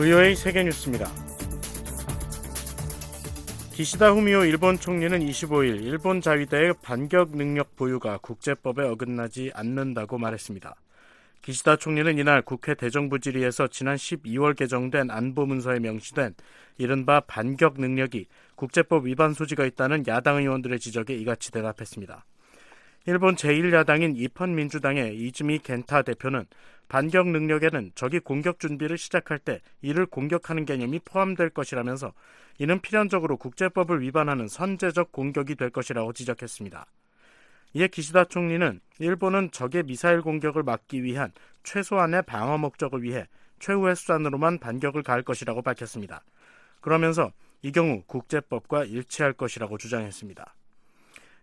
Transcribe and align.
VOA 0.00 0.34
세계뉴스입니다. 0.34 1.10
기시다 3.74 4.12
후미오 4.12 4.46
일본 4.46 4.78
총리는 4.78 5.18
25일 5.20 5.82
일본 5.84 6.22
자위대의 6.22 6.72
반격 6.80 7.36
능력 7.36 7.76
보유가 7.76 8.16
국제법에 8.16 8.82
어긋나지 8.82 9.50
않는다고 9.52 10.16
말했습니다. 10.16 10.74
기시다 11.42 11.76
총리는 11.76 12.16
이날 12.16 12.40
국회 12.40 12.74
대정부 12.74 13.20
질의에서 13.20 13.68
지난 13.68 13.96
12월 13.96 14.56
개정된 14.56 15.10
안보 15.10 15.44
문서에 15.44 15.80
명시된 15.80 16.34
이른바 16.78 17.20
반격 17.20 17.78
능력이 17.78 18.24
국제법 18.54 19.04
위반 19.04 19.34
소지가 19.34 19.66
있다는 19.66 20.06
야당 20.06 20.38
의원들의 20.38 20.80
지적에 20.80 21.14
이같이 21.14 21.52
대답했습니다. 21.52 22.24
일본 23.06 23.34
제1야당인 23.34 24.16
이펀민주당의 24.16 25.16
이즈미 25.18 25.58
겐타 25.58 26.02
대표는 26.02 26.46
반격 26.90 27.28
능력에는 27.28 27.92
적이 27.94 28.18
공격 28.18 28.58
준비를 28.58 28.98
시작할 28.98 29.38
때 29.38 29.60
이를 29.80 30.06
공격하는 30.06 30.64
개념이 30.64 30.98
포함될 31.04 31.50
것이라면서 31.50 32.12
이는 32.58 32.80
필연적으로 32.80 33.36
국제법을 33.36 34.00
위반하는 34.00 34.48
선제적 34.48 35.12
공격이 35.12 35.54
될 35.54 35.70
것이라고 35.70 36.12
지적했습니다. 36.12 36.86
이에 37.74 37.86
기시다 37.86 38.24
총리는 38.24 38.80
일본은 38.98 39.52
적의 39.52 39.84
미사일 39.84 40.20
공격을 40.20 40.64
막기 40.64 41.04
위한 41.04 41.30
최소한의 41.62 42.22
방어 42.22 42.58
목적을 42.58 43.04
위해 43.04 43.28
최후의 43.60 43.94
수단으로만 43.94 44.58
반격을 44.58 45.04
가할 45.04 45.22
것이라고 45.22 45.62
밝혔습니다. 45.62 46.24
그러면서 46.80 47.30
이 47.62 47.70
경우 47.70 48.02
국제법과 48.08 48.86
일치할 48.86 49.34
것이라고 49.34 49.78
주장했습니다. 49.78 50.56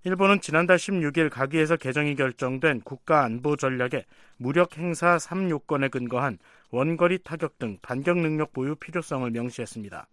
일본은 0.07 0.39
지난달 0.39 0.77
16일 0.77 1.29
가기에서 1.29 1.75
개정이 1.75 2.15
결정된 2.15 2.79
국가안보 2.79 3.57
전략의 3.57 4.05
무력 4.37 4.77
행사 4.77 5.17
3요건에 5.17 5.91
근거한 5.91 6.37
원거리 6.71 7.19
타격 7.21 7.59
등 7.59 7.77
반격 7.81 8.17
능력 8.17 8.53
보유 8.53 8.75
필요성을 8.75 9.29
명시했습니다. 9.29 10.07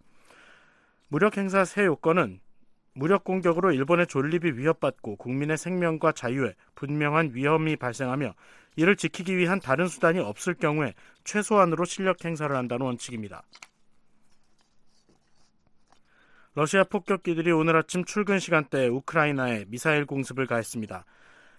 무력 1.06 1.36
행사 1.36 1.64
세 1.64 1.84
요건은 1.84 2.40
무력 2.94 3.22
공격으로 3.22 3.70
일본의 3.70 4.08
존립이 4.08 4.58
위협받고 4.58 5.14
국민의 5.14 5.56
생명과 5.56 6.10
자유에 6.10 6.54
분명한 6.74 7.30
위험이 7.34 7.76
발생하며 7.76 8.34
이를 8.74 8.96
지키기 8.96 9.36
위한 9.36 9.60
다른 9.60 9.86
수단이 9.86 10.18
없을 10.18 10.54
경우에 10.54 10.94
최소한으로 11.22 11.84
실력 11.84 12.24
행사를 12.24 12.54
한다는 12.56 12.84
원칙입니다. 12.84 13.44
러시아 16.56 16.84
폭격기들이 16.84 17.50
오늘 17.50 17.74
아침 17.74 18.04
출근 18.04 18.38
시간대에 18.38 18.86
우크라이나에 18.86 19.64
미사일 19.66 20.06
공습을 20.06 20.46
가했습니다. 20.46 21.04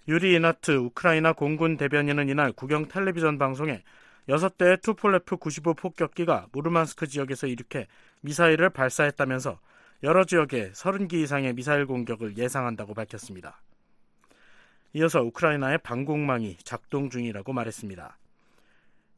유리 0.08 0.36
이나트 0.36 0.72
우크라이나 0.72 1.34
공군 1.34 1.76
대변인은 1.76 2.30
이날 2.30 2.54
국영 2.54 2.88
텔레비전 2.88 3.38
방송에 3.38 3.84
6대의 4.30 4.82
투폴레프 4.82 5.36
95 5.36 5.74
폭격기가 5.74 6.48
무르만스크 6.54 7.08
지역에서 7.08 7.48
이륙해 7.48 7.88
미사일을 8.22 8.70
발사했다면서 8.70 9.60
여러 10.04 10.24
지역에 10.24 10.72
30기 10.72 11.16
이상의 11.16 11.54
미사일 11.54 11.86
공격을 11.86 12.38
예상한다고 12.38 12.94
밝혔습니다. 12.94 13.62
이어서 14.94 15.22
우크라이나의 15.24 15.80
방공망이 15.80 16.56
작동 16.64 17.10
중이라고 17.10 17.52
말했습니다. 17.52 18.18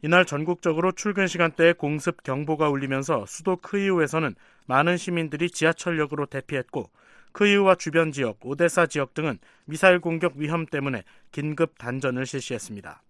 이날 0.03 0.25
전국적으로 0.25 0.91
출근 0.91 1.25
시간대에 1.25 1.73
공습 1.73 2.21
경보가 2.23 2.69
울리면서 2.69 3.25
수도 3.25 3.55
크이우에서는 3.57 4.35
많은 4.67 4.97
시민들이 4.97 5.49
지하철역으로 5.49 6.27
대피했고 6.27 6.91
크이우와 7.31 7.75
주변 7.75 8.11
지역, 8.11 8.37
오데사 8.45 8.85
지역 8.87 9.13
등은 9.13 9.39
미사일 9.65 9.99
공격 9.99 10.35
위험 10.35 10.65
때문에 10.65 11.03
긴급 11.31 11.77
단전을 11.77 12.25
실시했습니다. 12.25 13.01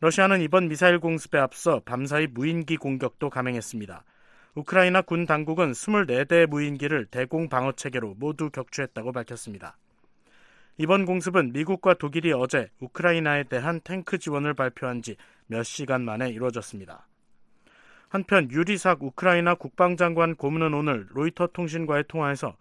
러시아는 0.00 0.42
이번 0.42 0.68
미사일 0.68 1.00
공습에 1.00 1.38
앞서 1.38 1.80
밤사이 1.84 2.28
무인기 2.28 2.76
공격도 2.76 3.30
감행했습니다. 3.30 4.04
우크라이나 4.54 5.02
군 5.02 5.26
당국은 5.26 5.72
24대의 5.72 6.46
무인기를 6.46 7.06
대공 7.06 7.48
방어 7.48 7.72
체계로 7.72 8.14
모두 8.18 8.50
격추했다고 8.50 9.12
밝혔습니다. 9.12 9.76
이번 10.76 11.04
공습은 11.06 11.52
미국과 11.52 11.94
독일이 11.94 12.32
어제 12.32 12.70
우크라이나에 12.78 13.44
대한 13.44 13.80
탱크 13.82 14.18
지원을 14.18 14.54
발표한 14.54 15.02
지 15.02 15.16
몇 15.48 15.64
시간 15.64 16.04
만에 16.04 16.30
이루어졌습니다. 16.30 17.06
한편 18.08 18.50
유리삭 18.50 19.02
우크라이나 19.02 19.54
국방장관 19.54 20.36
고문은 20.36 20.72
오늘 20.72 21.06
로이터 21.10 21.48
통신과의 21.48 22.04
통화에서 22.08 22.56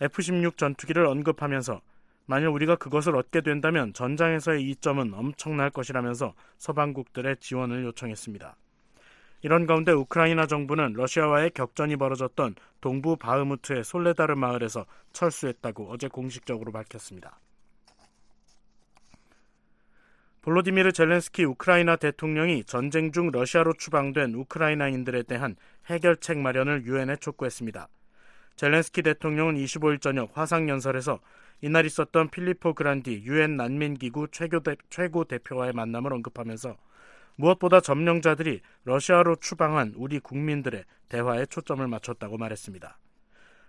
F-16 0.00 0.56
전투기를 0.56 1.06
언급하면서 1.06 1.80
만일 2.26 2.48
우리가 2.48 2.76
그것을 2.76 3.14
얻게 3.16 3.40
된다면 3.40 3.92
전장에서의 3.92 4.68
이점은 4.70 5.12
엄청날 5.14 5.70
것이라면서 5.70 6.34
서방국들의 6.58 7.36
지원을 7.38 7.84
요청했습니다. 7.84 8.56
이런 9.42 9.66
가운데 9.66 9.90
우크라이나 9.92 10.46
정부는 10.46 10.92
러시아와의 10.94 11.50
격전이 11.50 11.96
벌어졌던 11.96 12.54
동부 12.80 13.16
바흐무트의 13.16 13.82
솔레다르 13.82 14.36
마을에서 14.36 14.86
철수했다고 15.12 15.90
어제 15.90 16.08
공식적으로 16.08 16.70
밝혔습니다. 16.70 17.40
볼로디미르 20.42 20.90
젤렌스키 20.90 21.44
우크라이나 21.44 21.94
대통령이 21.94 22.64
전쟁 22.64 23.12
중 23.12 23.30
러시아로 23.30 23.74
추방된 23.74 24.34
우크라이나인들에 24.34 25.22
대한 25.22 25.54
해결책 25.86 26.38
마련을 26.38 26.84
유엔에 26.84 27.14
촉구했습니다. 27.16 27.86
젤렌스키 28.56 29.02
대통령은 29.02 29.54
25일 29.54 30.00
저녁 30.00 30.36
화상연설에서 30.36 31.20
이날 31.60 31.86
있었던 31.86 32.28
필리포 32.30 32.74
그란디 32.74 33.22
유엔 33.24 33.56
난민기구 33.56 34.26
최고 34.90 35.24
대표와의 35.24 35.74
만남을 35.74 36.12
언급하면서 36.12 36.76
무엇보다 37.36 37.80
점령자들이 37.80 38.62
러시아로 38.84 39.36
추방한 39.36 39.92
우리 39.96 40.18
국민들의 40.18 40.84
대화에 41.08 41.46
초점을 41.46 41.86
맞췄다고 41.86 42.36
말했습니다. 42.36 42.98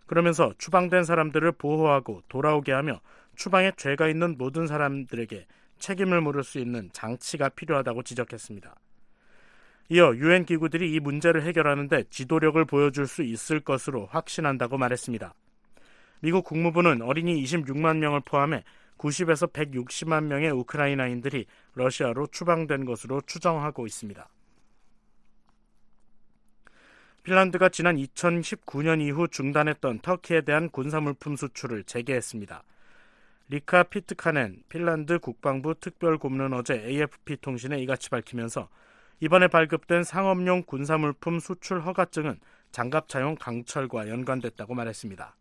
그러면서 0.07 0.51
추방된 0.57 1.03
사람들을 1.03 1.51
보호하고 1.51 2.23
돌아오게 2.29 2.71
하며 2.71 2.99
추방에 3.35 3.71
죄가 3.77 4.07
있는 4.07 4.39
모든 4.39 4.65
사람들에게 4.65 5.45
책임을 5.79 6.21
물을 6.21 6.43
수 6.43 6.59
있는 6.59 6.89
장치가 6.93 7.49
필요하다고 7.49 8.03
지적했습니다. 8.03 8.75
이어 9.89 10.15
유엔 10.15 10.45
기구들이 10.45 10.93
이 10.93 10.99
문제를 10.99 11.43
해결하는데 11.43 12.05
지도력을 12.09 12.63
보여줄 12.65 13.07
수 13.07 13.21
있을 13.21 13.59
것으로 13.59 14.07
확신한다고 14.07 14.77
말했습니다. 14.77 15.33
미국 16.21 16.45
국무부는 16.45 17.01
어린이 17.01 17.43
26만 17.43 17.97
명을 17.97 18.21
포함해 18.21 18.63
90에서 18.97 19.51
160만 19.51 20.23
명의 20.23 20.49
우크라이나인들이 20.51 21.45
러시아로 21.73 22.27
추방된 22.27 22.85
것으로 22.85 23.21
추정하고 23.27 23.85
있습니다. 23.85 24.29
핀란드가 27.23 27.69
지난 27.69 27.95
2019년 27.95 29.01
이후 29.01 29.27
중단했던 29.27 29.99
터키에 29.99 30.41
대한 30.41 30.69
군사물품 30.69 31.35
수출을 31.35 31.83
재개했습니다. 31.85 32.63
리카 33.53 33.83
피트카넨 33.83 34.63
핀란드 34.67 35.19
국방부 35.19 35.75
특별 35.79 36.17
고문은 36.17 36.53
어제 36.53 36.73
AFP 36.73 37.37
통신에 37.37 37.79
이같이 37.83 38.09
밝히면서 38.09 38.67
이번에 39.19 39.47
발급된 39.47 40.03
상업용 40.03 40.63
군사물품 40.63 41.39
수출 41.39 41.81
허가증은 41.81 42.39
장갑 42.71 43.07
차용 43.09 43.35
강철과 43.35 44.09
연관됐다고 44.09 44.73
말했습니다. 44.73 45.35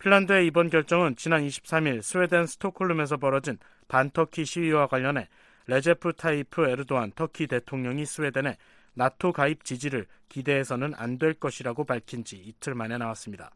핀란드의 0.00 0.48
이번 0.48 0.70
결정은 0.70 1.14
지난 1.14 1.46
23일 1.46 2.02
스웨덴 2.02 2.48
스톡홀름에서 2.48 3.18
벌어진 3.18 3.58
반터키 3.86 4.44
시위와 4.44 4.88
관련해 4.88 5.28
레제프 5.68 6.14
타이프 6.14 6.66
에르도안 6.68 7.12
터키 7.12 7.46
대통령이 7.46 8.06
스웨덴에 8.06 8.56
나토 8.94 9.32
가입 9.32 9.62
지지를 9.62 10.06
기대해서는 10.28 10.94
안 10.96 11.18
될 11.18 11.34
것이라고 11.34 11.84
밝힌 11.84 12.24
지 12.24 12.38
이틀 12.38 12.74
만에 12.74 12.98
나왔습니다. 12.98 13.52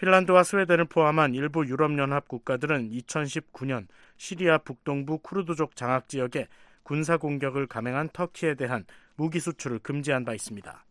핀란드와 0.00 0.44
스웨덴을 0.44 0.86
포함한 0.86 1.34
일부 1.34 1.66
유럽연합 1.66 2.26
국가들은 2.26 2.88
2019년 2.90 3.86
시리아 4.16 4.56
북동부 4.56 5.18
쿠르드족 5.18 5.76
장악 5.76 6.08
지역에 6.08 6.48
군사 6.82 7.18
공격을 7.18 7.66
감행한 7.66 8.08
터키에 8.10 8.54
대한 8.54 8.86
무기 9.16 9.40
수출을 9.40 9.80
금지한 9.80 10.24
바 10.24 10.32
있습니다. 10.32 10.86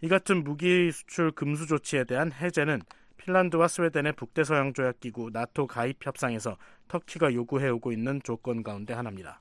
이 0.00 0.08
같은 0.08 0.42
무기 0.42 0.90
수출 0.90 1.30
금수 1.30 1.68
조치에 1.68 2.02
대한 2.02 2.32
해제는 2.32 2.82
핀란드와 3.16 3.68
스웨덴의 3.68 4.14
북대서양 4.14 4.72
조약 4.72 4.98
기구 4.98 5.30
나토 5.32 5.68
가입 5.68 6.04
협상에서 6.04 6.56
터키가 6.88 7.32
요구해 7.32 7.68
오고 7.68 7.92
있는 7.92 8.20
조건 8.24 8.64
가운데 8.64 8.92
하나입니다. 8.92 9.40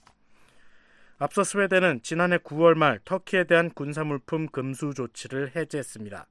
앞서 1.18 1.44
스웨덴은 1.44 2.02
지난해 2.04 2.38
9월 2.38 2.76
말 2.76 3.00
터키에 3.04 3.46
대한 3.46 3.72
군사물품 3.72 4.48
금수 4.50 4.94
조치를 4.94 5.56
해제했습니다. 5.56 6.28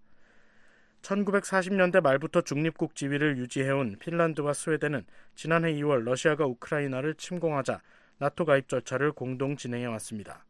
1940년대 1.02 2.00
말부터 2.00 2.42
중립국 2.42 2.94
지위를 2.94 3.38
유지해온 3.38 3.96
핀란드와 3.98 4.52
스웨덴은 4.52 5.04
지난해 5.34 5.72
2월 5.74 6.02
러시아가 6.02 6.44
우크라이나를 6.46 7.14
침공하자 7.14 7.80
나토 8.18 8.44
가입 8.44 8.68
절차를 8.68 9.12
공동 9.12 9.56
진행해 9.56 9.86
왔습니다. 9.86 10.44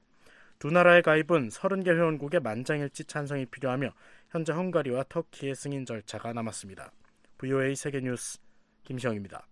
두 0.58 0.70
나라의 0.70 1.02
가입은 1.02 1.48
30개 1.48 1.88
회원국의 1.88 2.40
만장일치 2.40 3.04
찬성이 3.04 3.46
필요하며 3.46 3.92
현재 4.30 4.52
헝가리와 4.52 5.04
터키의 5.08 5.54
승인 5.54 5.86
절차가 5.86 6.32
남았습니다. 6.32 6.90
VOA 7.38 7.76
세계뉴스 7.76 8.38
김시영입니다. 8.84 9.46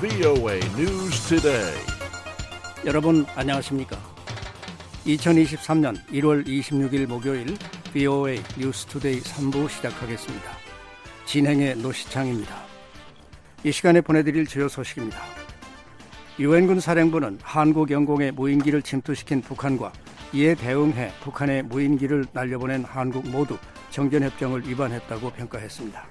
VOA 0.00 0.58
News 0.76 1.28
Today. 1.28 1.91
여러분 2.84 3.24
안녕하십니까? 3.36 3.96
2023년 5.06 6.04
1월 6.08 6.44
26일 6.44 7.06
목요일 7.06 7.56
VOA 7.92 8.42
뉴스 8.58 8.86
투데이 8.86 9.20
3부 9.20 9.68
시작하겠습니다. 9.68 10.50
진행의 11.24 11.76
노시창입니다. 11.76 12.56
이 13.62 13.70
시간에 13.70 14.00
보내드릴 14.00 14.48
주요 14.48 14.66
소식입니다. 14.68 15.20
유엔군 16.40 16.80
사령부는 16.80 17.38
한국 17.40 17.92
영공에 17.92 18.32
무인기를 18.32 18.82
침투시킨 18.82 19.42
북한과 19.42 19.92
이에 20.32 20.56
대응해 20.56 21.12
북한의 21.22 21.62
무인기를 21.62 22.26
날려보낸 22.32 22.82
한국 22.82 23.30
모두 23.30 23.58
정전협정을 23.90 24.68
위반했다고 24.68 25.30
평가했습니다. 25.30 26.04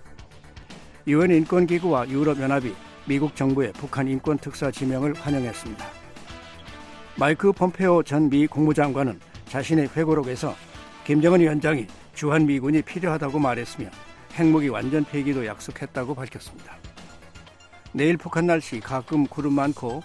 유엔 1.08 1.32
인권기구와 1.32 2.08
유럽연합이 2.08 2.74
미국 3.06 3.36
정부의 3.36 3.74
북한 3.74 4.08
인권 4.08 4.38
특사 4.38 4.72
지명을 4.72 5.16
환영했습니다. 5.16 5.91
마이크 7.18 7.52
폼페오 7.52 8.04
전 8.04 8.30
미 8.30 8.48
국무장관은 8.48 9.20
자신의 9.46 9.90
회고록에서 9.96 10.56
김정은 11.06 11.42
위원장이 11.42 11.88
주한 12.14 12.46
미군이 12.46 12.82
필요하다고 12.84 13.40
말했으며 13.40 13.90
핵무기 14.34 14.70
완전 14.70 15.04
폐기도 15.04 15.46
약속했다고 15.46 16.16
밝혔습니다. 16.16 16.78
내일 17.94 18.16
북한 18.18 18.48
날씨 18.48 18.80
가끔 18.80 19.28
구름 19.28 19.54
많고 19.54 20.02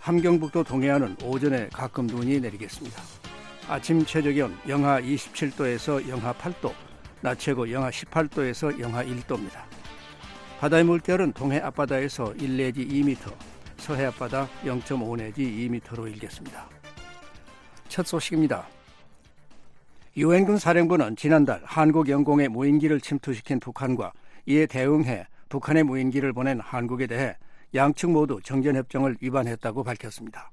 함경북도 0.00 0.62
동해안은 0.64 1.16
오전에 1.24 1.68
가끔 1.72 2.06
눈이 2.06 2.40
내리겠습니다. 2.40 3.02
아침 3.68 4.06
최저기온 4.06 4.56
영하 4.68 5.00
27도에서 5.00 6.08
영하 6.08 6.32
8도, 6.32 6.72
낮 7.20 7.38
최고 7.38 7.70
영하 7.70 7.90
18도에서 7.90 8.78
영하 8.78 9.04
1도입니다. 9.04 9.64
바다의 10.60 10.84
물결은 10.84 11.32
동해 11.32 11.58
앞바다에서 11.58 12.34
1 12.38 12.56
내지 12.56 12.86
2m, 12.86 13.32
서해 13.78 14.04
앞바다 14.06 14.48
0.5 14.64 15.16
내지 15.16 15.42
2m로 15.42 16.06
일겠습니다. 16.12 16.68
첫 17.88 18.06
소식입니다. 18.06 18.66
유엔군 20.16 20.58
사령부는 20.58 21.16
지난달 21.16 21.62
한국 21.64 22.08
영공의 22.08 22.48
무인기를 22.48 23.00
침투시킨 23.00 23.60
북한과 23.60 24.12
이에 24.46 24.66
대응해 24.66 25.26
북한의 25.48 25.84
무인기를 25.84 26.32
보낸 26.32 26.60
한국에 26.60 27.06
대해 27.06 27.36
양측 27.74 28.10
모두 28.10 28.40
정전협정을 28.42 29.16
위반했다고 29.20 29.84
밝혔습니다. 29.84 30.50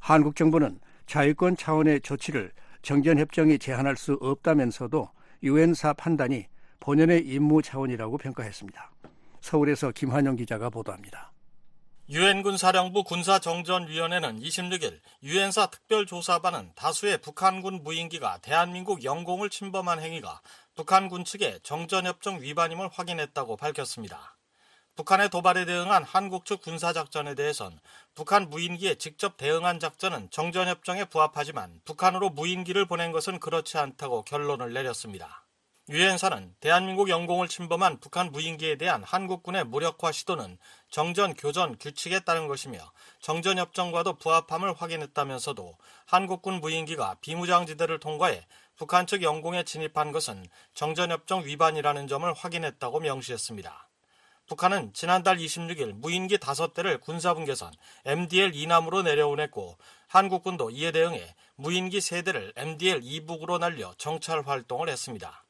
한국 0.00 0.34
정부는 0.36 0.80
자유권 1.06 1.56
차원의 1.56 2.00
조치를 2.00 2.52
정전협정이 2.82 3.58
제한할 3.58 3.96
수 3.96 4.18
없다면서도 4.20 5.08
유엔사 5.42 5.92
판단이 5.94 6.46
본연의 6.80 7.26
임무 7.26 7.62
차원이라고 7.62 8.18
평가했습니다. 8.18 8.90
서울에서 9.40 9.92
김환영 9.92 10.36
기자가 10.36 10.70
보도합니다. 10.70 11.31
유엔군 12.12 12.58
사령부 12.58 13.04
군사정전위원회는 13.04 14.38
26일 14.38 15.00
유엔사 15.22 15.68
특별조사반은 15.68 16.72
다수의 16.74 17.16
북한군 17.16 17.82
무인기가 17.82 18.36
대한민국 18.42 19.02
영공을 19.02 19.48
침범한 19.48 19.98
행위가 19.98 20.42
북한군 20.74 21.24
측의 21.24 21.60
정전협정 21.62 22.42
위반임을 22.42 22.90
확인했다고 22.92 23.56
밝혔습니다. 23.56 24.36
북한의 24.94 25.30
도발에 25.30 25.64
대응한 25.64 26.04
한국 26.04 26.44
측 26.44 26.60
군사작전에 26.60 27.34
대해선 27.34 27.80
북한 28.14 28.50
무인기에 28.50 28.96
직접 28.96 29.38
대응한 29.38 29.80
작전은 29.80 30.28
정전협정에 30.30 31.06
부합하지만 31.06 31.80
북한으로 31.86 32.28
무인기를 32.28 32.84
보낸 32.84 33.12
것은 33.12 33.40
그렇지 33.40 33.78
않다고 33.78 34.24
결론을 34.24 34.74
내렸습니다. 34.74 35.46
유엔사는 35.88 36.54
대한민국 36.60 37.08
영공을 37.08 37.48
침범한 37.48 37.98
북한 37.98 38.30
무인기에 38.30 38.76
대한 38.76 39.02
한국군의 39.02 39.64
무력화 39.64 40.12
시도는 40.12 40.56
정전 40.92 41.32
교전 41.32 41.78
규칙에 41.78 42.20
따른 42.20 42.48
것이며 42.48 42.78
정전 43.18 43.56
협정과도 43.56 44.18
부합함을 44.18 44.74
확인했다면서도 44.74 45.78
한국군 46.04 46.60
무인기가 46.60 47.16
비무장지대를 47.22 47.98
통과해 47.98 48.46
북한 48.76 49.06
측 49.06 49.22
영공에 49.22 49.64
진입한 49.64 50.12
것은 50.12 50.46
정전 50.74 51.10
협정 51.10 51.46
위반이라는 51.46 52.08
점을 52.08 52.30
확인했다고 52.30 53.00
명시했습니다. 53.00 53.88
북한은 54.48 54.92
지난달 54.92 55.38
26일 55.38 55.94
무인기 55.94 56.36
5대를 56.36 57.00
군사분계선 57.00 57.72
MDL 58.04 58.54
이남으로 58.54 59.00
내려오냈고 59.00 59.78
한국군도 60.08 60.68
이에 60.72 60.92
대응해 60.92 61.34
무인기 61.54 62.00
3대를 62.00 62.52
MDL 62.54 63.00
이북으로 63.02 63.56
날려 63.56 63.94
정찰 63.96 64.42
활동을 64.42 64.90
했습니다. 64.90 65.42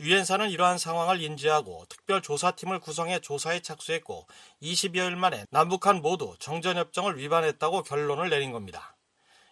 유엔사는 0.00 0.50
이러한 0.50 0.78
상황을 0.78 1.20
인지하고 1.20 1.84
특별 1.88 2.22
조사팀을 2.22 2.78
구성해 2.78 3.18
조사에 3.18 3.60
착수했고 3.60 4.28
20여일 4.62 5.16
만에 5.16 5.44
남북한 5.50 6.02
모두 6.02 6.36
정전협정을 6.38 7.18
위반했다고 7.18 7.82
결론을 7.82 8.30
내린 8.30 8.52
겁니다. 8.52 8.94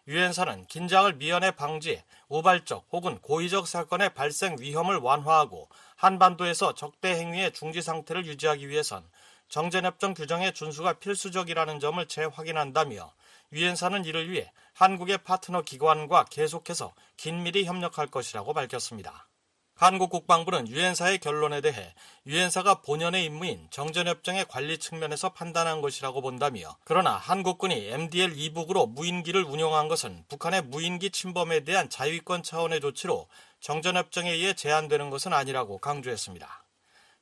유엔사는 0.06 0.66
긴장을 0.66 1.12
미연에 1.14 1.50
방지해 1.50 2.04
우발적 2.28 2.86
혹은 2.92 3.18
고의적 3.18 3.66
사건의 3.66 4.14
발생 4.14 4.54
위험을 4.60 4.98
완화하고 4.98 5.68
한반도에서 5.96 6.74
적대 6.74 7.18
행위의 7.18 7.52
중지 7.52 7.82
상태를 7.82 8.24
유지하기 8.24 8.68
위해선 8.68 9.04
정전협정 9.48 10.14
규정의 10.14 10.54
준수가 10.54 11.00
필수적이라는 11.00 11.80
점을 11.80 12.06
재확인한다며 12.06 13.12
유엔사는 13.52 14.04
이를 14.04 14.30
위해 14.30 14.52
한국의 14.74 15.18
파트너 15.18 15.62
기관과 15.62 16.26
계속해서 16.26 16.94
긴밀히 17.16 17.64
협력할 17.64 18.06
것이라고 18.06 18.54
밝혔습니다. 18.54 19.26
한국 19.78 20.08
국방부는 20.08 20.68
유엔사의 20.68 21.18
결론에 21.18 21.60
대해 21.60 21.92
유엔사가 22.24 22.80
본연의 22.80 23.26
임무인 23.26 23.68
정전협정의 23.70 24.46
관리 24.48 24.78
측면에서 24.78 25.34
판단한 25.34 25.82
것이라고 25.82 26.22
본다며 26.22 26.78
그러나 26.84 27.12
한국군이 27.18 27.86
MDL 27.90 28.32
이북으로 28.38 28.86
무인기를 28.86 29.44
운용한 29.44 29.88
것은 29.88 30.24
북한의 30.28 30.62
무인기 30.62 31.10
침범에 31.10 31.60
대한 31.64 31.90
자위권 31.90 32.42
차원의 32.42 32.80
조치로 32.80 33.28
정전협정에 33.60 34.30
의해 34.30 34.54
제한되는 34.54 35.10
것은 35.10 35.34
아니라고 35.34 35.76
강조했습니다. 35.76 36.64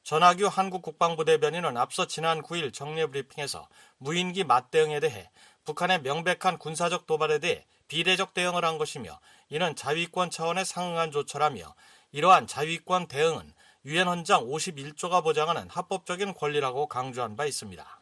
전하규 0.05 0.47
한국 0.47 0.83
국방부 0.83 1.25
대변인은 1.25 1.77
앞서 1.77 2.07
지난 2.07 2.41
9일 2.41 2.73
정례 2.73 3.07
브리핑에서 3.07 3.67
무인기 3.99 4.45
맞대응에 4.45 5.01
대해 5.01 5.29
북한의 5.65 6.03
명백한 6.03 6.59
군사적 6.59 7.07
도발에 7.07 7.41
대해 7.41 7.65
비례적 7.89 8.33
대응을 8.33 8.65
한 8.65 8.79
것이며 8.79 9.19
이는 9.49 9.75
자위권 9.75 10.31
차원의 10.31 10.65
상응한 10.65 11.11
조처라며 11.11 11.75
이러한 12.15 12.47
자위권 12.47 13.09
대응은 13.09 13.53
유엔 13.87 14.07
헌장 14.07 14.47
51조가 14.47 15.25
보장하는 15.25 15.69
합법적인 15.69 16.35
권리라고 16.35 16.87
강조한 16.87 17.35
바 17.35 17.45
있습니다. 17.45 18.01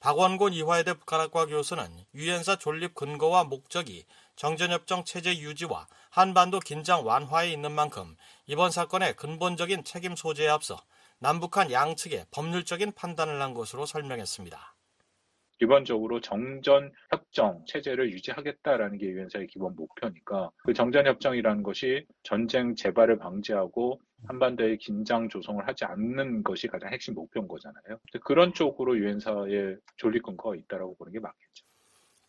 박원곤 0.00 0.54
이화여대 0.54 0.94
북한학과 0.94 1.44
교수는 1.44 2.06
유엔사 2.14 2.56
존립 2.56 2.94
근거와 2.94 3.44
목적이 3.44 4.06
정전협정 4.36 5.04
체제 5.04 5.36
유지와 5.36 5.86
한반도 6.08 6.60
긴장 6.60 7.06
완화에 7.06 7.52
있는 7.52 7.72
만큼 7.72 8.16
이번 8.46 8.70
사건의 8.70 9.16
근본적인 9.16 9.84
책임 9.84 10.16
소재에 10.16 10.48
앞서 10.48 10.82
남북한 11.18 11.70
양측의 11.70 12.28
법률적인 12.30 12.92
판단을 12.92 13.42
한 13.42 13.52
것으로 13.52 13.84
설명했습니다. 13.84 14.74
기본적으로 15.62 16.20
정전 16.20 16.90
협정 17.12 17.64
체제를 17.68 18.12
유지하겠다라는 18.12 18.98
게 18.98 19.06
유엔사의 19.06 19.46
기본 19.46 19.76
목표니까 19.76 20.50
그 20.64 20.74
정전 20.74 21.06
협정이라는 21.06 21.62
것이 21.62 22.04
전쟁 22.24 22.74
재발을 22.74 23.16
방지하고 23.18 24.00
한반도의 24.26 24.78
긴장 24.78 25.28
조성을 25.28 25.64
하지 25.68 25.84
않는 25.84 26.42
것이 26.42 26.66
가장 26.66 26.92
핵심 26.92 27.14
목표인 27.14 27.46
거잖아요. 27.46 28.00
그런 28.24 28.52
쪽으로 28.52 28.98
유엔사의 28.98 29.76
존립 29.98 30.24
근거가 30.24 30.56
있다라고 30.56 30.96
보는 30.96 31.12
게 31.12 31.20
맞겠죠. 31.20 31.64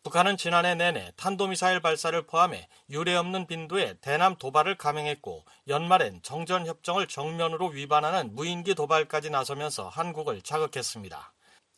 북한은 0.04 0.36
지난해 0.36 0.76
내내 0.76 1.10
탄도미사일 1.16 1.80
발사를 1.80 2.20
포함해 2.26 2.68
유례 2.90 3.16
없는 3.16 3.48
빈도의 3.48 3.96
대남 4.00 4.36
도발을 4.36 4.76
감행했고 4.76 5.44
연말엔 5.66 6.20
정전협정을 6.22 7.08
정면으로 7.08 7.68
위반하는 7.68 8.32
무인기 8.32 8.76
도발까지 8.76 9.30
나서면서 9.30 9.88
한국을 9.88 10.40
자극했습니다. 10.42 11.32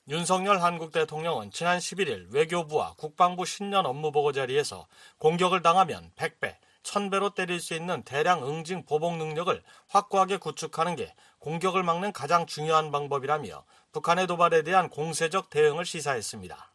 윤석열 0.09 0.63
한국 0.63 0.93
대통령은 0.93 1.51
지난 1.51 1.79
11일 1.79 2.33
외교부와 2.33 2.95
국방부 2.97 3.45
신년 3.45 3.87
업무보고 3.87 4.31
자리에서 4.31 4.87
공격을 5.19 5.63
당하면 5.63 6.13
100배, 6.15 6.55
1000배로 6.85 7.35
때릴 7.35 7.59
수 7.59 7.75
있는 7.75 8.05
대량 8.05 8.47
응징 8.47 8.85
보복 8.85 9.17
능력을 9.17 9.61
확고하게 9.89 10.37
구축하는 10.37 10.95
게 10.95 11.13
공격을 11.41 11.83
막는 11.83 12.13
가장 12.13 12.47
중요한 12.47 12.93
방법이라며 12.93 13.65
북한의 13.91 14.29
도발에 14.29 14.63
대한 14.63 14.91
공세적 14.91 15.51
대응을 15.51 15.85
시사했습니다. 15.85 16.73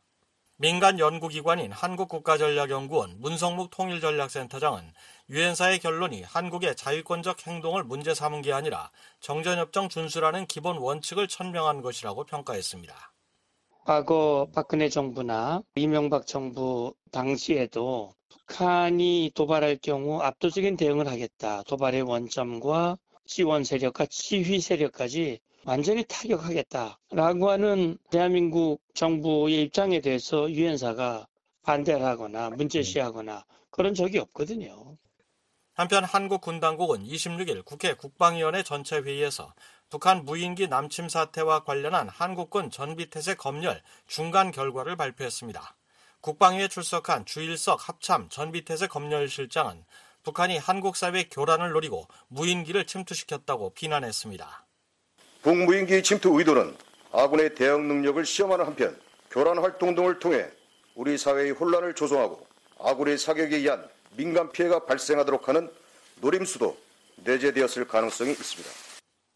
민간 0.57 0.99
연구기관인 0.99 1.71
한국국가전략연구원 1.71 3.21
문성묵 3.21 3.71
통일전략센터장은 3.71 4.93
유엔사의 5.29 5.79
결론이 5.79 6.23
한국의 6.23 6.75
자유권적 6.75 7.47
행동을 7.47 7.85
문제 7.85 8.13
삼은 8.13 8.41
게 8.41 8.51
아니라 8.51 8.91
정전협정 9.21 9.87
준수라는 9.87 10.47
기본 10.47 10.77
원칙을 10.77 11.29
천명한 11.29 11.81
것이라고 11.81 12.25
평가했습니다. 12.25 13.10
과거 13.83 14.47
박근혜 14.53 14.89
정부나 14.89 15.63
이명박 15.73 16.27
정부 16.27 16.93
당시에도 17.11 18.13
북한이 18.29 19.31
도발할 19.33 19.79
경우 19.81 20.21
압도적인 20.21 20.77
대응을 20.77 21.07
하겠다. 21.07 21.63
도발의 21.63 22.03
원점과 22.03 22.97
지원 23.25 23.63
세력과 23.63 24.05
지휘 24.05 24.61
세력까지 24.61 25.39
완전히 25.65 26.03
타격하겠다라고 26.07 27.49
하는 27.49 27.97
대한민국 28.11 28.81
정부의 28.93 29.63
입장에 29.63 29.99
대해서 29.99 30.49
유엔사가 30.51 31.27
반대를 31.63 32.05
하거나 32.05 32.51
문제시하거나 32.51 33.45
그런 33.71 33.95
적이 33.95 34.19
없거든요. 34.19 34.95
한편 35.73 36.03
한국 36.03 36.41
군 36.41 36.59
당국은 36.59 37.03
26일 37.03 37.65
국회 37.65 37.93
국방위원회 37.95 38.61
전체 38.61 38.97
회의에서 38.97 39.53
북한 39.91 40.23
무인기 40.23 40.69
남침 40.69 41.09
사태와 41.09 41.65
관련한 41.65 42.07
한국군 42.07 42.71
전비태세 42.71 43.35
검열 43.35 43.81
중간 44.07 44.51
결과를 44.51 44.95
발표했습니다. 44.95 45.75
국방위에 46.21 46.69
출석한 46.69 47.25
주일석 47.25 47.89
합참 47.89 48.29
전비태세 48.29 48.87
검열실장은 48.87 49.83
북한이 50.23 50.57
한국 50.57 50.95
사회 50.95 51.25
교란을 51.25 51.71
노리고 51.71 52.07
무인기를 52.29 52.87
침투시켰다고 52.87 53.73
비난했습니다. 53.73 54.65
북무인기 55.41 56.01
침투 56.03 56.39
의도는 56.39 56.73
아군의 57.11 57.55
대응 57.55 57.89
능력을 57.89 58.25
시험하는 58.25 58.65
한편 58.65 58.97
교란 59.29 59.57
활동 59.57 59.93
등을 59.93 60.19
통해 60.19 60.47
우리 60.95 61.17
사회의 61.17 61.51
혼란을 61.51 61.95
조성하고 61.95 62.47
아군의 62.79 63.17
사격에 63.17 63.57
의한 63.57 63.85
민간 64.11 64.53
피해가 64.53 64.85
발생하도록 64.85 65.49
하는 65.49 65.69
노림수도 66.21 66.77
내재되었을 67.17 67.89
가능성이 67.89 68.31
있습니다. 68.31 68.90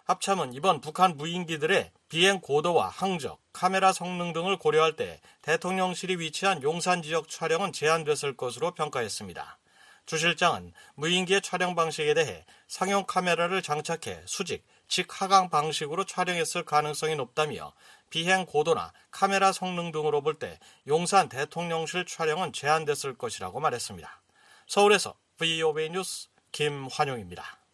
합참은 0.05 0.53
이번 0.53 0.81
북한 0.81 1.17
무인기들의 1.17 1.91
비행 2.09 2.39
고도와 2.39 2.89
항적, 2.89 3.41
카메라 3.51 3.91
성능 3.91 4.33
등을 4.33 4.57
고려할 4.57 4.95
때 4.95 5.19
대통령실이 5.41 6.19
위치한 6.19 6.61
용산 6.61 7.01
지역 7.01 7.27
촬영은 7.27 7.73
제한됐을 7.73 8.37
것으로 8.37 8.75
평가했습니다. 8.75 9.57
주 10.05 10.19
실장은 10.19 10.73
무인기의 10.93 11.41
촬영 11.41 11.73
방식에 11.73 12.13
대해 12.13 12.45
상용 12.67 13.05
카메라를 13.07 13.63
장착해 13.63 14.21
수직, 14.27 14.63
직하강 14.87 15.49
방식으로 15.49 16.05
촬영했을 16.05 16.63
가능성이 16.65 17.15
높다며 17.15 17.73
비행 18.11 18.45
고도나 18.45 18.93
카메라 19.09 19.51
성능 19.51 19.91
등으로 19.91 20.21
볼 20.21 20.37
때 20.37 20.59
용산 20.87 21.29
대통령실 21.29 22.05
촬영은 22.05 22.53
제한됐을 22.53 23.17
것이라고 23.17 23.59
말했습니다. 23.59 24.21
서울에서 24.67 25.15
VOA 25.39 25.89
뉴스 25.89 26.27
김환용입니다. 26.51 27.64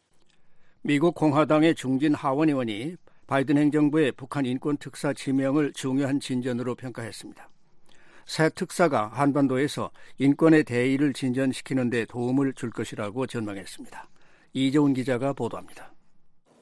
미국 0.83 1.13
공화당의 1.13 1.75
중진 1.75 2.15
하원 2.15 2.50
의원이 2.50 2.95
바이든 3.27 3.55
행정부의 3.55 4.13
북한 4.13 4.47
인권 4.47 4.77
특사 4.77 5.13
지명을 5.13 5.73
중요한 5.73 6.19
진전으로 6.19 6.73
평가했습니다. 6.73 7.50
새 8.25 8.50
특사가 8.50 9.09
한반도에서 9.09 9.91
인권의 10.17 10.63
대의를 10.63 11.13
진전시키는 11.13 11.91
데 11.91 12.05
도움을 12.05 12.53
줄 12.53 12.71
것이라고 12.71 13.27
전망했습니다. 13.27 14.09
이재훈 14.53 14.95
기자가 14.95 15.33
보도합니다. 15.33 15.93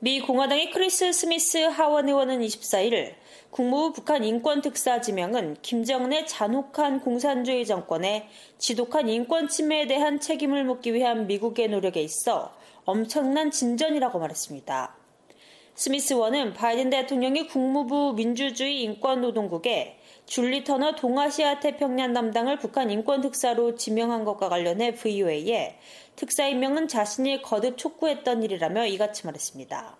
미 0.01 0.19
공화당의 0.19 0.71
크리스 0.71 1.11
스미스 1.13 1.57
하원 1.57 2.07
의원은 2.07 2.41
24일 2.41 3.15
국무부 3.51 3.93
북한 3.93 4.23
인권 4.23 4.61
특사 4.61 4.99
지명은 4.99 5.57
김정은의 5.61 6.27
잔혹한 6.27 6.99
공산주의 6.99 7.65
정권의 7.65 8.27
지독한 8.57 9.07
인권 9.07 9.47
침해에 9.47 9.87
대한 9.87 10.19
책임을 10.19 10.65
묻기 10.65 10.93
위한 10.93 11.25
미국의 11.27 11.69
노력에 11.69 12.01
있어 12.01 12.53
엄청난 12.89 13.51
진전이라고 13.51 14.17
말했습니다. 14.17 14.95
스미스 15.75 16.13
의원은 16.13 16.55
바이든 16.55 16.89
대통령이 16.89 17.45
국무부 17.45 18.13
민주주의 18.13 18.81
인권노동국에 18.81 19.99
줄리 20.25 20.63
터너 20.63 20.95
동아시아 20.95 21.59
태평양 21.59 22.13
담당을 22.13 22.57
북한 22.57 22.89
인권 22.89 23.21
특사로 23.21 23.75
지명한 23.75 24.25
것과 24.25 24.49
관련해 24.49 24.95
VOA에 24.95 25.77
특사 26.15 26.47
임명은 26.47 26.87
자신이 26.87 27.43
거듭 27.43 27.77
촉구했던 27.77 28.41
일이라며 28.41 28.87
이같이 28.87 29.27
말했습니다. 29.27 29.95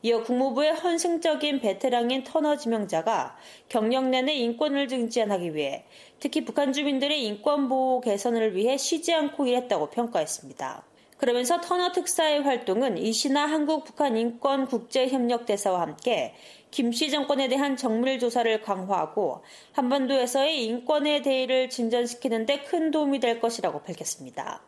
이어 0.00 0.22
국무부의 0.22 0.72
헌승적인 0.72 1.60
베테랑인 1.60 2.24
터너 2.24 2.56
지명자가 2.56 3.36
경력 3.68 4.08
내내 4.08 4.32
인권을 4.36 4.88
증진하기 4.88 5.54
위해 5.54 5.84
특히 6.18 6.46
북한 6.46 6.72
주민들의 6.72 7.22
인권 7.26 7.68
보호 7.68 8.00
개선을 8.00 8.56
위해 8.56 8.78
쉬지 8.78 9.12
않고 9.12 9.46
일했다고 9.46 9.90
평가했습니다. 9.90 10.95
그러면서 11.16 11.60
터너 11.60 11.92
특사의 11.92 12.42
활동은 12.42 12.98
이시나 12.98 13.46
한국 13.46 13.84
북한 13.84 14.16
인권 14.16 14.66
국제 14.66 15.08
협력 15.08 15.46
대사와 15.46 15.80
함께 15.80 16.34
김씨 16.70 17.10
정권에 17.10 17.48
대한 17.48 17.76
정밀 17.76 18.18
조사를 18.18 18.60
강화하고 18.60 19.42
한반도에서의 19.72 20.64
인권의 20.64 21.22
대의를 21.22 21.70
진전시키는 21.70 22.44
데 22.44 22.64
큰 22.64 22.90
도움이 22.90 23.20
될 23.20 23.40
것이라고 23.40 23.82
밝혔습니다. 23.82 24.60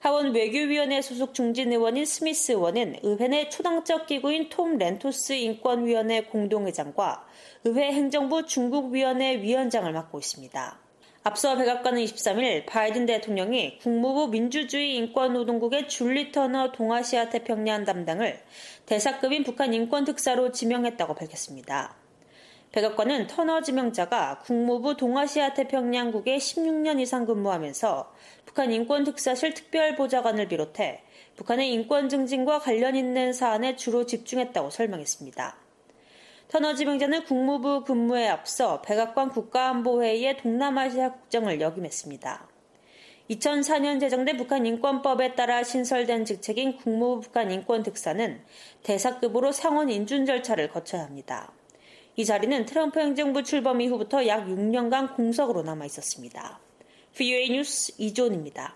하원 0.00 0.34
외교위원회 0.34 1.00
소속 1.00 1.32
중진 1.32 1.70
의원인 1.70 2.04
스미스 2.04 2.50
의원은 2.52 2.96
의회 3.02 3.28
내 3.28 3.48
초당적 3.48 4.06
기구인 4.06 4.48
톰 4.48 4.76
렌토스 4.76 5.34
인권위원회 5.34 6.24
공동의장과 6.24 7.24
의회 7.64 7.92
행정부 7.92 8.44
중국위원회 8.44 9.40
위원장을 9.40 9.90
맡고 9.92 10.18
있습니다. 10.18 10.81
앞서 11.24 11.56
백악관은 11.56 12.02
23일 12.02 12.66
바이든 12.66 13.06
대통령이 13.06 13.78
국무부 13.78 14.26
민주주의 14.26 14.96
인권노동국의 14.96 15.88
줄리 15.88 16.32
터너 16.32 16.72
동아시아 16.72 17.28
태평양 17.28 17.84
담당을 17.84 18.40
대사급인 18.86 19.44
북한 19.44 19.72
인권특사로 19.72 20.50
지명했다고 20.50 21.14
밝혔습니다. 21.14 21.94
백악관은 22.72 23.28
터너 23.28 23.60
지명자가 23.60 24.40
국무부 24.40 24.96
동아시아 24.96 25.54
태평양국에 25.54 26.38
16년 26.38 26.98
이상 26.98 27.24
근무하면서 27.24 28.12
북한 28.44 28.72
인권특사실 28.72 29.54
특별보좌관을 29.54 30.48
비롯해 30.48 31.04
북한의 31.36 31.72
인권 31.72 32.08
증진과 32.08 32.58
관련 32.58 32.96
있는 32.96 33.32
사안에 33.32 33.76
주로 33.76 34.06
집중했다고 34.06 34.70
설명했습니다. 34.70 35.61
터너 36.48 36.74
지명자는 36.74 37.24
국무부 37.24 37.84
근무에 37.84 38.28
앞서 38.28 38.82
백악관 38.82 39.30
국가안보회의의 39.30 40.38
동남아시아 40.38 41.12
국정을 41.12 41.60
역임했습니다. 41.60 42.48
2004년 43.30 44.00
제정된 44.00 44.36
북한 44.36 44.66
인권법에 44.66 45.34
따라 45.34 45.62
신설된 45.62 46.24
직책인 46.24 46.76
국무부 46.76 47.20
북한 47.22 47.50
인권특사는 47.50 48.42
대사급으로 48.82 49.52
상원 49.52 49.88
인준 49.88 50.26
절차를 50.26 50.68
거쳐야 50.68 51.04
합니다. 51.04 51.52
이 52.16 52.24
자리는 52.26 52.66
트럼프 52.66 53.00
행정부 53.00 53.42
출범 53.42 53.80
이후부터 53.80 54.26
약 54.26 54.46
6년간 54.46 55.16
공석으로 55.16 55.62
남아 55.62 55.86
있었습니다. 55.86 56.60
VOA 57.14 57.50
뉴스 57.50 57.94
이존입니다. 57.96 58.74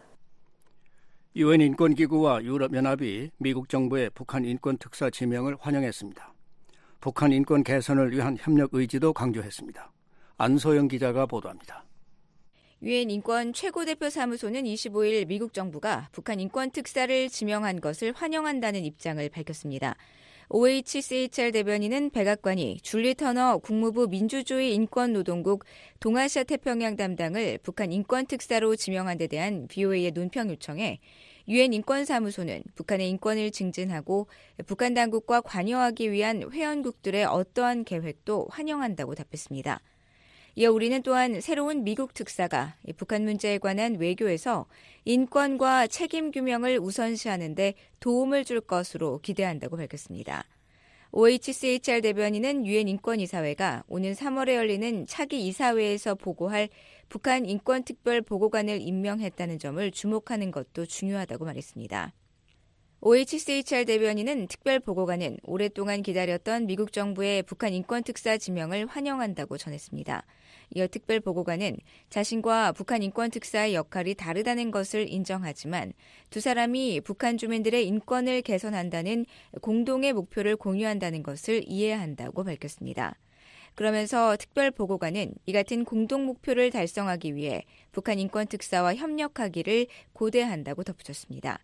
유엔 1.37 1.61
인권기구와 1.61 2.43
유럽연합이 2.45 3.31
미국 3.37 3.69
정부의 3.69 4.11
북한 4.15 4.47
인권 4.47 4.79
특사 4.79 5.11
지명을 5.11 5.57
환영했습니다. 5.61 6.36
북한 7.07 7.31
인권 7.31 7.63
개선을 7.63 8.11
위한 8.11 8.37
협력 8.37 8.71
의지도 8.73 9.13
강조했습니다. 9.13 9.93
안소영 10.39 10.89
기자가 10.89 11.25
보도합니다. 11.27 11.85
유엔 12.83 13.11
인권 13.13 13.53
최고대표 13.53 14.11
사무소는 14.11 14.65
25일 14.65 15.29
미국 15.29 15.53
정부가 15.53 16.09
북한 16.11 16.41
인권 16.41 16.73
특사를 16.73 17.29
지명한 17.29 17.81
것을 17.81 18.13
환영한다는 18.13 18.85
입장을 18.85 19.29
밝혔습니다. 19.29 19.95
OHCHR 20.49 21.53
대변인은 21.53 22.11
백악관이 22.11 22.81
줄리 22.83 23.15
터너 23.15 23.59
국무부 23.59 24.09
민주주의 24.09 24.75
인권노동국 24.75 25.65
동아시아 26.01 26.43
태평양 26.43 26.97
담당을 26.97 27.61
북한 27.63 27.93
인권 27.93 28.27
특사로 28.27 28.75
지명한 28.75 29.19
데 29.19 29.29
대한 29.29 29.69
BOA의 29.69 30.11
논평 30.11 30.51
요청에 30.51 30.99
유엔 31.49 31.73
인권사무소는 31.73 32.63
북한의 32.75 33.09
인권을 33.11 33.51
증진하고 33.51 34.27
북한 34.67 34.95
당국과 34.95 35.43
관여하기 35.43 36.11
위한 36.11 36.43
회원국들의 36.51 37.25
어떠한 37.25 37.85
계획도 37.85 38.49
환영한다고 38.51 39.15
답했습니다. 39.15 39.81
이어 40.59 40.73
우리는 40.73 41.03
또한 41.03 41.41
새로운 41.43 41.85
미국 41.85 42.15
특사가 42.15 42.77
북한 42.97 43.25
문제에 43.25 43.59
관한 43.59 43.97
외교에서 43.97 44.67
인권과 45.05 45.87
책임 45.87 46.31
규명을 46.31 46.79
우선시하는데 46.79 47.75
도움을 48.01 48.45
줄 48.47 48.63
것으로 48.63 49.19
기대한다고 49.19 49.77
밝혔습니다. 49.77 50.45
OHCHR 51.17 52.03
대변인은 52.03 52.67
유엔 52.67 52.89
인권이사회가 52.89 53.85
오는 53.89 54.13
3월에 54.13 54.55
열리는 54.55 55.07
차기 55.07 55.47
이사회에서 55.47 56.15
보고할 56.15 56.69
북한 57.09 57.47
인권특별 57.47 58.21
보고관을 58.21 58.83
임명했다는 58.83 59.59
점을 59.59 59.91
주목하는 59.91 60.51
것도 60.51 60.85
중요하다고 60.85 61.47
말했습니다. 61.47 62.13
OHCHR 63.01 63.87
대변인은 63.87 64.49
특별 64.49 64.79
보고관은 64.79 65.39
오랫동안 65.45 66.03
기다렸던 66.03 66.67
미국 66.67 66.93
정부의 66.93 67.45
북한 67.45 67.73
인권 67.73 68.03
특사 68.03 68.37
지명을 68.37 68.85
환영한다고 68.85 69.57
전했습니다. 69.57 70.23
이어 70.75 70.87
특별 70.87 71.21
보고관은 71.21 71.77
자신과 72.11 72.73
북한 72.73 73.03
인권특사의 73.03 73.75
역할이 73.75 74.15
다르다는 74.15 74.71
것을 74.71 75.09
인정하지만 75.09 75.93
두 76.31 76.41
사람이 76.41 77.01
북한 77.03 77.39
주민들의 77.39 77.87
인권을 77.87 78.43
개선한다는 78.43 79.27
공동의 79.63 80.13
목표를 80.13 80.57
공유한다는 80.57 81.23
것을 81.23 81.63
이해한다고 81.67 82.45
밝혔습니다. 82.45 83.17
그러면서 83.75 84.37
특별 84.39 84.71
보고관은 84.71 85.35
이 85.45 85.53
같은 85.53 85.85
공동 85.85 86.25
목표를 86.25 86.71
달성하기 86.71 87.37
위해 87.37 87.65
북한 87.93 88.19
인권 88.19 88.47
특사와 88.47 88.95
협력하기를 88.95 89.87
고대한다고 90.15 90.83
덧붙였습니다. 90.83 91.61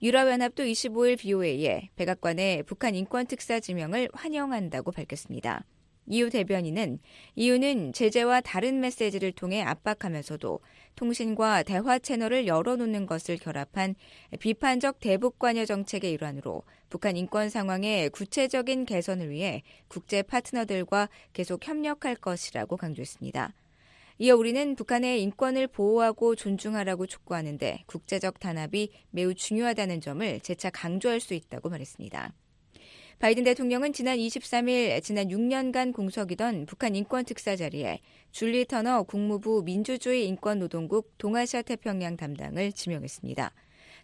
유럽연합도 0.00 0.62
25일 0.62 1.18
BOA에 1.18 1.90
백악관의 1.96 2.62
북한 2.62 2.94
인권특사 2.94 3.58
지명을 3.58 4.08
환영한다고 4.12 4.92
밝혔습니다. 4.92 5.64
이유 6.10 6.30
대변인은 6.30 6.98
이유는 7.36 7.92
제재와 7.92 8.40
다른 8.40 8.80
메시지를 8.80 9.32
통해 9.32 9.62
압박하면서도 9.62 10.60
통신과 10.96 11.62
대화 11.62 11.98
채널을 11.98 12.46
열어놓는 12.46 13.06
것을 13.06 13.36
결합한 13.36 13.94
비판적 14.40 14.98
대북 15.00 15.38
관여 15.38 15.64
정책의 15.64 16.10
일환으로 16.12 16.62
북한 16.90 17.16
인권 17.16 17.50
상황의 17.50 18.10
구체적인 18.10 18.86
개선을 18.86 19.30
위해 19.30 19.62
국제 19.86 20.22
파트너들과 20.22 21.08
계속 21.32 21.66
협력할 21.66 22.16
것이라고 22.16 22.76
강조했습니다. 22.76 23.54
이어 24.20 24.34
우리는 24.34 24.74
북한의 24.74 25.22
인권을 25.22 25.68
보호하고 25.68 26.34
존중하라고 26.34 27.06
촉구하는데 27.06 27.84
국제적 27.86 28.40
단합이 28.40 28.90
매우 29.10 29.34
중요하다는 29.34 30.00
점을 30.00 30.40
재차 30.40 30.70
강조할 30.70 31.20
수 31.20 31.34
있다고 31.34 31.68
말했습니다. 31.68 32.32
바이든 33.18 33.42
대통령은 33.42 33.92
지난 33.92 34.16
23일 34.16 35.02
지난 35.02 35.26
6년간 35.26 35.92
공석이던 35.92 36.66
북한 36.66 36.94
인권 36.94 37.24
특사 37.24 37.56
자리에 37.56 37.98
줄리 38.30 38.64
터너 38.64 39.02
국무부 39.02 39.64
민주주의 39.64 40.28
인권노동국 40.28 41.18
동아시아 41.18 41.62
태평양 41.62 42.16
담당을 42.16 42.70
지명했습니다. 42.70 43.52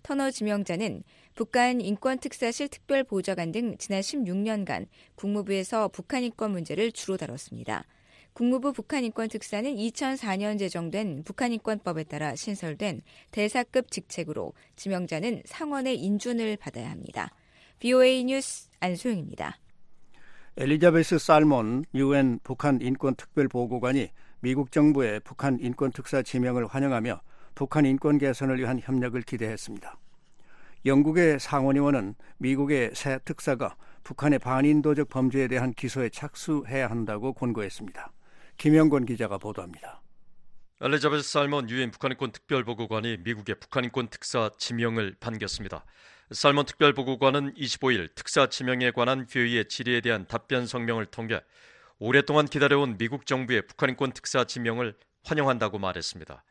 터너 0.02 0.32
지명자는 0.32 1.04
북한 1.36 1.80
인권특사실 1.80 2.66
특별보좌관 2.66 3.52
등 3.52 3.76
지난 3.78 4.00
16년간 4.00 4.88
국무부에서 5.14 5.86
북한 5.88 6.24
인권 6.24 6.50
문제를 6.50 6.90
주로 6.90 7.16
다뤘습니다. 7.16 7.84
국무부 8.32 8.72
북한인권특사는 8.72 9.76
2004년 9.76 10.58
제정된 10.58 11.22
북한인권법에 11.22 12.02
따라 12.02 12.34
신설된 12.34 13.02
대사급 13.30 13.92
직책으로 13.92 14.54
지명자는 14.74 15.42
상원의 15.44 16.00
인준을 16.00 16.56
받아야 16.56 16.90
합니다. 16.90 17.30
BOA 17.80 18.24
뉴스 18.24 18.68
안소영입니다. 18.80 19.58
엘리자베스 20.56 21.18
살몬 21.18 21.84
유엔 21.94 22.38
북한 22.42 22.80
인권 22.80 23.14
특별 23.16 23.48
보고관이 23.48 24.10
미국 24.40 24.70
정부의 24.70 25.20
북한 25.20 25.58
인권 25.60 25.90
특사 25.90 26.22
지명을 26.22 26.66
환영하며 26.66 27.20
북한 27.54 27.84
인권 27.86 28.18
개선을 28.18 28.58
위한 28.58 28.78
협력을 28.80 29.20
기대했습니다. 29.22 29.98
영국의 30.86 31.40
상원의원은 31.40 32.14
미국의 32.38 32.90
새 32.94 33.18
특사가 33.24 33.74
북한의 34.04 34.38
반인도적 34.38 35.08
범죄에 35.08 35.48
대한 35.48 35.72
기소에 35.72 36.10
착수해야 36.10 36.88
한다고 36.88 37.32
권고했습니다. 37.32 38.12
김영권 38.58 39.06
기자가 39.06 39.38
보도합니다. 39.38 40.02
엘리자베스 40.80 41.32
살몬 41.32 41.70
유엔 41.70 41.90
북한인권 41.90 42.32
특별보고관이 42.32 43.18
미국의 43.24 43.58
북한인권 43.58 44.08
특사 44.08 44.50
지명을 44.58 45.16
반겼습니다. 45.18 45.84
살몬 46.30 46.64
특별보고관은 46.64 47.54
25일 47.54 48.14
특사 48.14 48.48
지명에 48.48 48.90
관한 48.92 49.26
회의의 49.32 49.66
질의에 49.68 50.00
대한 50.00 50.26
답변 50.26 50.66
성명을 50.66 51.06
통해 51.06 51.40
오랫동안 51.98 52.46
기다려온 52.46 52.96
미국 52.96 53.26
정부의 53.26 53.66
북한인권 53.66 54.12
특사 54.12 54.44
지명을 54.44 54.94
환영한다고 55.24 55.78
말했습니다. 55.78 56.42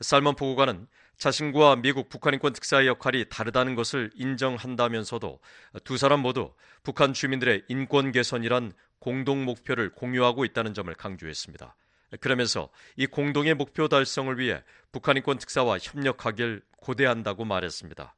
살몬 0.00 0.36
보고관은 0.36 0.86
자신과 1.18 1.76
미국 1.76 2.08
북한인권 2.08 2.54
특사의 2.54 2.86
역할이 2.86 3.26
다르다는 3.28 3.74
것을 3.74 4.10
인정한다면서도 4.14 5.38
두 5.84 5.98
사람 5.98 6.20
모두 6.20 6.54
북한 6.82 7.12
주민들의 7.12 7.64
인권 7.68 8.12
개선이란 8.12 8.72
공동 8.98 9.44
목표를 9.44 9.90
공유하고 9.90 10.46
있다는 10.46 10.72
점을 10.72 10.92
강조했습니다. 10.94 11.76
그러면서 12.20 12.70
이 12.96 13.06
공동의 13.06 13.54
목표 13.54 13.88
달성을 13.88 14.38
위해 14.38 14.62
북한인권 14.92 15.38
특사와 15.38 15.78
협력하길 15.78 16.62
고대한다고 16.78 17.44
말했습니다. 17.44 18.14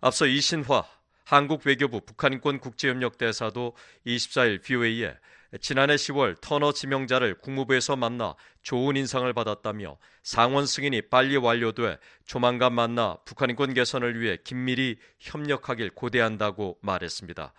앞서 0.00 0.26
이신화 0.26 0.84
한국 1.24 1.66
외교부 1.66 2.00
북한인권 2.00 2.60
국제협력대사도 2.60 3.74
24일 4.06 4.62
VOA에 4.62 5.14
지난해 5.60 5.96
10월 5.96 6.40
터너 6.40 6.72
지명자를 6.72 7.34
국무부에서 7.40 7.96
만나 7.96 8.34
좋은 8.62 8.96
인상을 8.96 9.30
받았다며 9.32 9.98
상원 10.22 10.66
승인이 10.66 11.08
빨리 11.08 11.36
완료돼 11.36 11.98
조만간 12.26 12.74
만나 12.74 13.16
북한인권 13.24 13.74
개선을 13.74 14.20
위해 14.20 14.38
긴밀히 14.44 14.98
협력하길 15.18 15.90
고대한다고 15.90 16.78
말했습니다. 16.80 17.52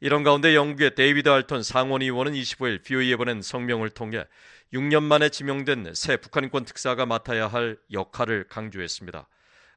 이런 0.00 0.24
가운데 0.24 0.54
영국의 0.54 0.96
데이비드 0.96 1.28
알턴 1.28 1.62
상원 1.62 2.02
의원은 2.02 2.32
25일 2.32 2.82
VOA에 2.82 3.16
보낸 3.16 3.40
성명을 3.40 3.90
통해 3.90 4.24
6년 4.72 5.04
만에 5.04 5.28
지명된 5.28 5.92
새 5.94 6.16
북한인권 6.16 6.64
특사가 6.64 7.06
맡아야 7.06 7.46
할 7.46 7.78
역할을 7.92 8.48
강조했습니다. 8.48 9.28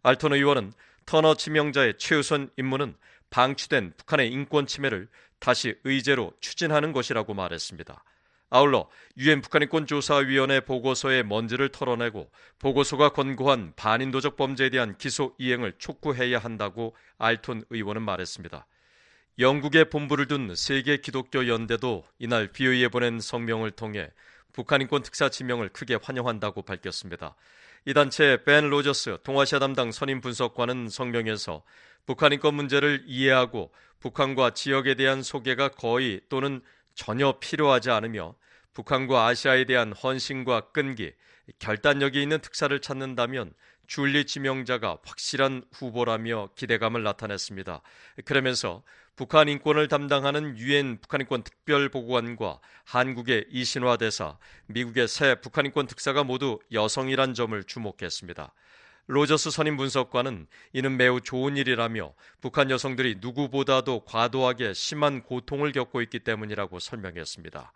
알턴 0.02 0.34
의원은 0.34 0.74
터너 1.08 1.36
지명자의 1.36 1.98
최우선 1.98 2.50
임무는 2.58 2.94
방치된 3.30 3.94
북한의 3.96 4.30
인권 4.30 4.68
침해를 4.68 5.08
다시 5.40 5.76
의제로 5.86 6.34
추진하는 6.42 6.92
것이라고 6.92 7.34
말했습니다. 7.34 8.04
아울러 8.50 8.90
유엔 9.18 9.40
북한인권 9.40 9.88
조사위원회 9.88 10.60
보고서의 10.60 11.24
먼지를 11.24 11.70
털어내고 11.70 12.30
보고서가 12.60 13.10
권고한 13.10 13.72
반인도적 13.78 14.36
범죄에 14.36 14.70
대한 14.70 14.98
기소 14.98 15.34
이행을 15.38 15.76
촉구해야 15.78 16.40
한다고 16.40 16.94
알톤 17.18 17.64
의원은 17.70 18.02
말했습니다. 18.02 18.68
영국의 19.40 19.90
본부를 19.90 20.28
둔 20.28 20.56
세계 20.56 20.98
기독교 20.98 21.48
연대도 21.48 22.04
이날 22.20 22.52
비의에 22.52 22.90
보낸 22.90 23.22
성명을 23.22 23.72
통해 23.72 24.10
북한인권 24.52 25.04
특사 25.04 25.30
지명을 25.30 25.70
크게 25.70 26.00
환영한다고 26.02 26.64
밝혔습니다. 26.64 27.36
이 27.88 27.94
단체 27.94 28.44
벤 28.44 28.70
로저스 28.70 29.20
동아시아 29.24 29.60
담당 29.60 29.94
선임 29.94 30.20
분석관은 30.20 30.90
성명에서 30.90 31.64
북한 32.06 32.34
인권 32.34 32.54
문제를 32.56 33.06
이해하고 33.08 33.72
북한과 34.02 34.50
지역에 34.50 34.96
대한 34.96 35.24
소개가 35.24 35.70
거의 35.70 36.20
또는 36.28 36.60
전혀 36.96 37.40
필요하지 37.40 37.90
않으며 37.92 38.36
북한과 38.74 39.28
아시아에 39.28 39.64
대한 39.64 39.94
헌신과 39.94 40.72
끈기, 40.72 41.14
결단력이 41.60 42.22
있는 42.22 42.40
특사를 42.40 42.78
찾는다면 42.78 43.54
줄리 43.88 44.26
지명자가 44.26 44.98
확실한 45.06 45.64
후보라며 45.72 46.50
기대감을 46.58 47.04
나타냈습니다. 47.04 47.82
그러면서 48.26 48.84
북한 49.18 49.50
인권을 49.50 49.88
담당하는 49.88 50.60
유엔 50.60 51.00
북한 51.02 51.22
인권 51.22 51.42
특별 51.42 51.90
보고관과 51.90 52.60
한국의 52.84 53.48
이신화 53.50 53.98
대사, 53.98 54.38
미국의 54.68 55.08
새 55.08 55.34
북한 55.42 55.66
인권 55.66 55.88
특사가 55.88 56.24
모두 56.24 56.60
여성이란 56.72 57.34
점을 57.34 57.64
주목했습니다. 57.64 58.54
로저스 59.08 59.50
선임 59.50 59.76
분석관은 59.76 60.46
이는 60.74 60.98
매우 60.98 61.20
좋은 61.20 61.58
일이라며 61.58 62.14
북한 62.42 62.70
여성들이 62.70 63.18
누구보다도 63.20 64.02
과도하게 64.02 64.76
심한 64.76 65.24
고통을 65.24 65.72
겪고 65.72 66.04
있기 66.04 66.20
때문이라고 66.20 66.78
설명했습니다. 66.78 67.74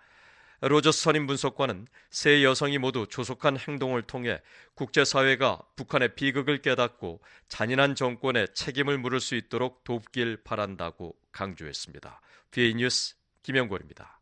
로저스 0.62 1.02
선임 1.02 1.26
분석관은 1.26 1.88
세 2.12 2.44
여성이 2.44 2.78
모두 2.78 3.08
조속한 3.08 3.58
행동을 3.58 4.04
통해 4.04 4.40
국제사회가 4.76 5.60
북한의 5.76 6.14
비극을 6.14 6.62
깨닫고 6.62 7.20
잔인한 7.48 7.96
정권에 7.96 8.46
책임을 8.54 9.00
물을 9.00 9.20
수 9.20 9.34
있도록 9.34 9.84
돕길 9.84 10.44
바란다고 10.44 11.16
강조했습니다. 11.32 12.22
BA 12.52 12.74
뉴스 12.76 13.16
김영권입니다. 13.44 14.20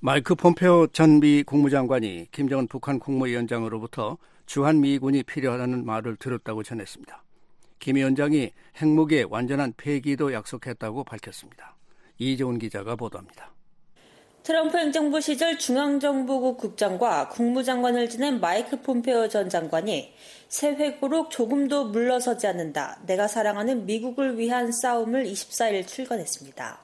마이크 0.00 0.34
폼페오 0.34 0.88
전 0.88 1.20
미 1.20 1.42
국무장관이 1.42 2.28
김정은 2.30 2.68
북한 2.68 2.98
국무위원장으로부터 2.98 4.18
주한 4.46 4.80
미군이 4.80 5.22
필요하다는 5.22 5.86
말을 5.86 6.16
들었다고 6.16 6.62
전했습니다. 6.62 7.24
김 7.78 7.96
위원장이 7.96 8.52
핵무기의 8.76 9.24
완전한 9.24 9.72
폐기도 9.76 10.32
약속했다고 10.32 11.04
밝혔습니다. 11.04 11.76
이재훈 12.18 12.58
기자가 12.58 12.96
보도합니다. 12.96 13.54
트럼프 14.44 14.76
행정부 14.76 15.22
시절 15.22 15.58
중앙정보국 15.58 16.58
국장과 16.58 17.30
국무장관을 17.30 18.10
지낸 18.10 18.40
마이크 18.40 18.78
폼페오 18.78 19.28
전 19.28 19.48
장관이 19.48 20.12
새 20.48 20.68
회고록 20.72 21.30
조금도 21.30 21.86
물러서지 21.86 22.46
않는다. 22.48 23.00
내가 23.06 23.26
사랑하는 23.26 23.86
미국을 23.86 24.36
위한 24.36 24.70
싸움을 24.70 25.24
24일 25.24 25.86
출간했습니다. 25.86 26.78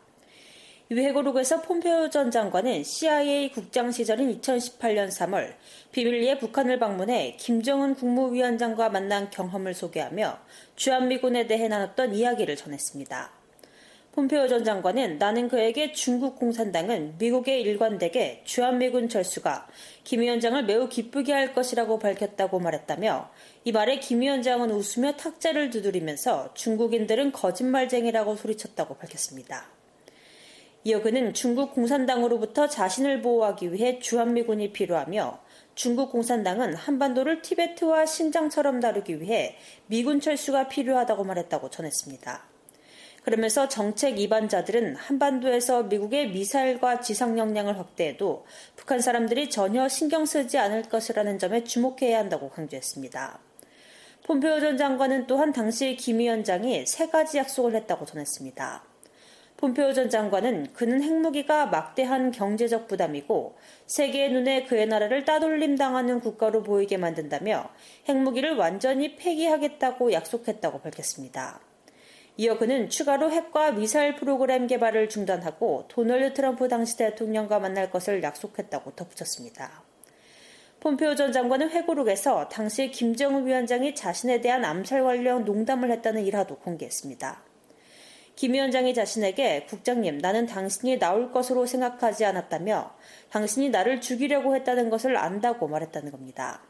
이 0.89 0.95
회고록에서 0.95 1.61
폼페오 1.61 2.09
전 2.09 2.31
장관은 2.31 2.83
CIA 2.83 3.51
국장 3.53 3.93
시절인 3.93 4.41
2018년 4.41 5.11
3월 5.11 5.53
비밀리에 5.93 6.39
북한을 6.39 6.79
방문해 6.79 7.37
김정은 7.39 7.95
국무위원장과 7.95 8.89
만난 8.89 9.29
경험을 9.29 9.75
소개하며 9.75 10.39
주한미군에 10.77 11.47
대해 11.47 11.69
나눴던 11.69 12.15
이야기를 12.15 12.57
전했습니다. 12.57 13.40
폼페오 14.13 14.49
전 14.49 14.65
장관은 14.65 15.19
나는 15.19 15.47
그에게 15.47 15.93
중국 15.93 16.37
공산당은 16.37 17.15
미국의 17.19 17.63
일관되게 17.63 18.43
주한미군 18.45 19.09
철수가 19.09 19.69
김 20.03 20.21
위원장을 20.21 20.65
매우 20.65 20.89
기쁘게 20.89 21.33
할 21.33 21.55
것이라고 21.55 22.01
밝혔다고 22.01 22.59
말했다며 22.59 23.31
이 23.63 23.71
말에 23.71 24.01
김 24.01 24.21
위원장은 24.21 24.73
웃으며 24.73 25.13
탁자를 25.13 25.71
두드리면서 25.71 26.53
중국인들은 26.55 27.31
거짓말쟁이라고 27.31 28.35
소리쳤다고 28.35 28.97
밝혔습니다. 28.97 29.69
이어 30.83 31.03
그는 31.03 31.33
중국 31.33 31.73
공산당으로부터 31.73 32.67
자신을 32.67 33.23
보호하기 33.23 33.73
위해 33.73 34.01
주한미군이 34.01 34.73
필요하며 34.73 35.39
중국 35.77 36.11
공산당은 36.11 36.75
한반도를 36.75 37.43
티베트와 37.43 38.07
신장처럼 38.07 38.81
다루기 38.81 39.21
위해 39.21 39.57
미군 39.87 40.21
철수가 40.21 40.67
필요하다고 40.67 41.23
말했다고 41.23 41.71
전했습니다. 41.71 42.50
그러면서 43.23 43.69
정책 43.69 44.19
이반자들은 44.19 44.97
한반도에서 44.97 45.85
미국의 45.85 46.31
미사일과 46.31 47.01
지상 47.01 47.39
역량을 47.39 47.79
확대해도 47.79 48.47
북한 48.77 49.01
사람들이 49.01 49.51
전혀 49.51 49.89
신경 49.89 50.25
쓰지 50.25 50.59
않을 50.59 50.85
것이라는 50.85 51.39
점에 51.39 51.65
주목해야 51.65 52.19
한다고 52.19 52.49
강조했습니다. 52.49 53.39
폼페오 54.25 54.61
전 54.61 54.79
장관은 54.79 55.27
또한 55.27 55.53
당시 55.53 55.97
김 55.97 56.19
위원장이 56.19 56.87
세 56.87 57.09
가지 57.09 57.39
약속을 57.39 57.75
했다고 57.75 58.07
전했습니다. 58.07 58.85
폼페오 59.57 59.93
전 59.93 60.09
장관은 60.09 60.73
그는 60.73 61.03
핵무기가 61.03 61.67
막대한 61.67 62.31
경제적 62.31 62.89
부담이고 62.89 63.59
세계의 63.87 64.33
눈에 64.33 64.65
그의 64.65 64.87
나라를 64.87 65.27
따돌림 65.27 65.77
당하는 65.77 66.21
국가로 66.21 66.63
보이게 66.63 66.97
만든다며 66.97 67.69
핵무기를 68.09 68.57
완전히 68.57 69.17
폐기하겠다고 69.17 70.13
약속했다고 70.13 70.81
밝혔습니다. 70.81 71.61
이어 72.41 72.57
그는 72.57 72.89
추가로 72.89 73.31
핵과 73.31 73.73
미사일 73.73 74.17
프로그램 74.17 74.67
개발을 74.67 75.11
중단하고 75.11 75.85
도널드 75.89 76.33
트럼프 76.33 76.69
당시 76.69 76.97
대통령과 76.97 77.59
만날 77.59 77.91
것을 77.91 78.23
약속했다고 78.23 78.93
덧붙였습니다. 78.93 79.83
폼페오 80.81 81.17
전 81.17 81.33
장관은 81.33 81.69
회고록에서 81.69 82.49
당시 82.49 82.91
김정은 82.91 83.47
위원장이 83.47 83.95
자신에 83.95 84.41
대한 84.41 84.65
암살 84.65 85.03
관련 85.03 85.45
농담을 85.45 85.91
했다는 85.91 86.25
일화도 86.25 86.61
공개했습니다. 86.61 87.43
김 88.37 88.55
위원장이 88.55 88.95
자신에게 88.95 89.67
국장님, 89.67 90.17
나는 90.17 90.47
당신이 90.47 90.99
나올 90.99 91.33
것으로 91.33 91.67
생각하지 91.67 92.25
않았다며 92.25 92.95
당신이 93.29 93.69
나를 93.69 94.01
죽이려고 94.01 94.57
했다는 94.57 94.89
것을 94.89 95.19
안다고 95.19 95.69
말했다는 95.69 96.11
겁니다. 96.11 96.63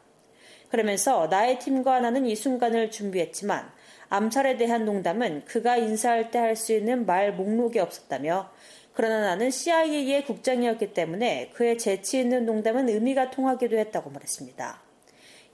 그러면서 0.67 1.27
나의 1.27 1.59
팀과 1.59 2.01
나는 2.01 2.25
이 2.25 2.35
순간을 2.35 2.91
준비했지만 2.91 3.71
암살에 4.13 4.57
대한 4.57 4.83
농담은 4.83 5.45
그가 5.45 5.77
인사할 5.77 6.31
때 6.31 6.37
할 6.37 6.57
수 6.57 6.73
있는 6.73 7.05
말 7.05 7.33
목록이 7.33 7.79
없었다며 7.79 8.51
그러나 8.93 9.21
나는 9.21 9.49
CIA의 9.49 10.25
국장이었기 10.25 10.93
때문에 10.93 11.51
그의 11.53 11.77
재치 11.77 12.19
있는 12.19 12.45
농담은 12.45 12.89
의미가 12.89 13.31
통하기도 13.31 13.77
했다고 13.77 14.09
말했습니다. 14.09 14.81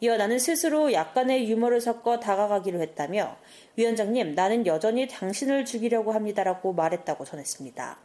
이어 0.02 0.18
나는 0.18 0.40
스스로 0.40 0.92
약간의 0.92 1.48
유머를 1.52 1.82
섞어 1.82 2.20
다가가기로 2.20 2.82
했다며 2.82 3.38
위원장님 3.76 4.34
나는 4.34 4.66
여전히 4.66 5.08
당신을 5.08 5.66
죽이려고 5.66 6.12
합니다라고 6.12 6.74
말했다고 6.74 7.26
전했습니다. 7.26 8.00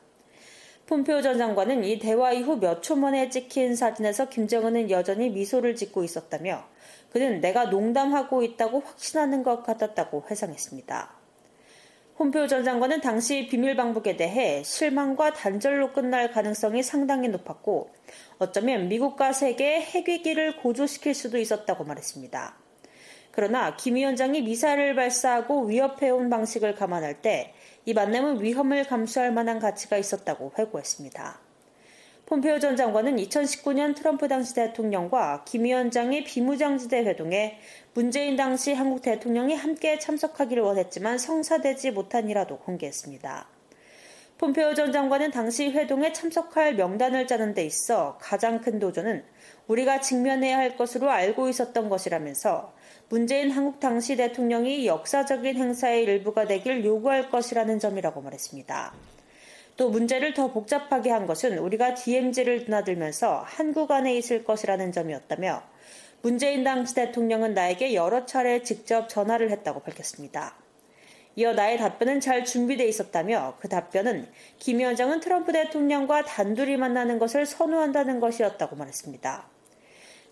폼페오 0.87 1.23
전 1.23 1.39
장관은 1.39 1.83
이 1.85 1.99
대화 1.99 2.33
이후 2.33 2.57
몇 2.59 2.83
초 2.83 2.95
만에 2.97 3.31
찍힌 3.31 3.75
사진에서 3.75 4.29
김정은은 4.29 4.91
여전히 4.91 5.31
미소를 5.31 5.77
짓고 5.77 6.05
있었다며 6.05 6.67
그는 7.13 7.41
내가 7.41 7.67
농담하고 7.67 8.43
있다고 8.43 8.81
확신하는 8.81 9.43
것 9.43 9.63
같았다고 9.63 10.25
회상했습니다. 10.31 11.11
홈페오 12.19 12.47
전 12.47 12.65
장관은 12.65 13.01
당시 13.01 13.47
비밀 13.49 13.77
방북에 13.77 14.17
대해 14.17 14.63
실망과 14.63 15.33
단절로 15.33 15.93
끝날 15.93 16.31
가능성이 16.31 16.83
상당히 16.83 17.29
높았고 17.29 17.91
어쩌면 18.39 18.89
미국과 18.89 19.33
세계의 19.33 19.83
핵위기를 19.83 20.57
고조시킬 20.57 21.15
수도 21.15 21.39
있었다고 21.39 21.85
말했습니다. 21.85 22.57
그러나 23.31 23.77
김 23.77 23.95
위원장이 23.95 24.43
미사일을 24.43 24.95
발사하고 24.95 25.67
위협해온 25.67 26.31
방식을 26.31 26.75
감안할 26.75 27.21
때 27.23 27.55
이 27.85 27.95
만남은 27.95 28.41
위험을 28.43 28.85
감수할 28.85 29.33
만한 29.33 29.59
가치가 29.59 29.97
있었다고 29.97 30.53
회고했습니다. 30.57 31.41
폼페오 32.27 32.61
전 32.61 32.77
장관은 32.77 33.17
2019년 33.17 33.95
트럼프 33.95 34.29
당시 34.29 34.55
대통령과 34.55 35.45
김 35.45 35.65
위원장의 35.65 36.25
비무장지대 36.25 37.01
회동에 37.05 37.59
문재인 37.95 38.37
당시 38.37 38.73
한국 38.73 39.03
대통령이 39.03 39.55
함께 39.55 39.99
참석하기를 39.99 40.63
원했지만 40.63 41.19
성사되지 41.19 41.91
못한 41.91 42.31
이라도 42.31 42.59
공개했습니다. 42.59 43.49
폼페오 44.39 44.75
전 44.75 44.93
장관은 44.93 45.31
당시 45.31 45.71
회동에 45.71 46.13
참석할 46.13 46.75
명단을 46.75 47.27
짜는 47.27 47.55
데 47.55 47.65
있어 47.65 48.19
가장 48.21 48.61
큰 48.61 48.79
도전은 48.79 49.25
우리가 49.69 50.01
직면해야 50.01 50.59
할 50.59 50.77
것으로 50.77 51.11
알고 51.11 51.49
있었던 51.49 51.89
것이라면서 51.89 52.73
문재인 53.09 53.51
한국 53.51 53.79
당시 53.79 54.17
대통령이 54.17 54.87
역사적인 54.87 55.57
행사의 55.57 56.05
일부가 56.05 56.47
되길 56.47 56.85
요구할 56.85 57.31
것이라는 57.31 57.79
점이라고 57.79 58.21
말했습니다. 58.23 58.95
또 59.77 59.89
문제를 59.89 60.35
더 60.35 60.53
복잡하게 60.53 61.11
한 61.11 61.27
것은 61.27 61.59
우리가 61.59 61.95
DMZ를 61.95 62.67
드나들면서 62.67 63.43
한국 63.47 63.91
안에 63.91 64.15
있을 64.17 64.45
것이라는 64.45 64.93
점이었다며 64.93 65.63
문재인 66.23 66.63
당시 66.63 66.95
대통령은 66.95 67.55
나에게 67.55 67.95
여러 67.95 68.27
차례 68.27 68.63
직접 68.63 69.09
전화를 69.09 69.51
했다고 69.51 69.81
밝혔습니다. 69.81 70.55
이어 71.35 71.55
나의 71.55 71.79
답변은 71.79 72.21
잘 72.21 72.45
준비되어 72.45 72.87
있었다며 72.87 73.57
그 73.59 73.69
답변은 73.69 74.29
김 74.59 74.79
위원장은 74.79 75.21
트럼프 75.21 75.53
대통령과 75.53 76.25
단둘이 76.25 76.77
만나는 76.77 77.19
것을 77.19 77.47
선호한다는 77.47 78.21
것이었다고 78.21 78.77
말했습니다. 78.77 79.47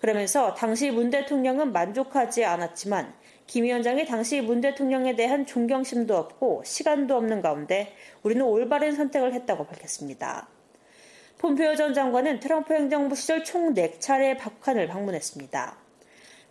그러면서 0.01 0.55
당시 0.55 0.91
문 0.91 1.11
대통령은 1.11 1.73
만족하지 1.73 2.45
않았지만 2.45 3.15
김 3.51 3.65
위원장이 3.65 4.07
당시 4.07 4.41
문 4.41 4.61
대통령에 4.61 5.17
대한 5.17 5.45
존경심도 5.45 6.17
없고 6.17 6.63
시간도 6.65 7.17
없는 7.17 7.43
가운데 7.43 7.93
우리는 8.23 8.45
올바른 8.45 8.95
선택을 8.95 9.35
했다고 9.35 9.67
밝혔습니다. 9.67 10.47
폼페오 11.39 11.75
전 11.75 11.93
장관은 11.93 12.39
트럼프 12.39 12.73
행정부 12.73 13.17
시절 13.17 13.43
총 13.43 13.75
4차례 13.75 14.39
북한을 14.39 14.87
방문했습니다. 14.87 15.77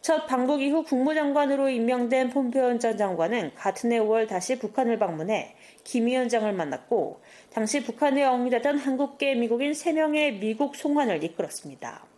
첫 0.01 0.27
방북 0.27 0.61
이후 0.61 0.83
국무장관으로 0.83 1.69
임명된 1.69 2.31
폼페오 2.31 2.79
전 2.79 2.97
장관은 2.97 3.55
같은 3.55 3.93
해 3.93 3.99
5월 3.99 4.27
다시 4.27 4.59
북한을 4.59 4.99
방문해 4.99 5.55
김 5.85 6.05
위원장을 6.05 6.51
만났고 6.51 7.21
당시 7.53 7.81
북한에 7.81 8.25
엉리되던 8.25 8.77
한국계 8.77 9.35
미국인 9.35 9.71
3명의 9.71 10.39
미국 10.39 10.75
송환을 10.75 11.23
이끌었습니다. 11.23 12.08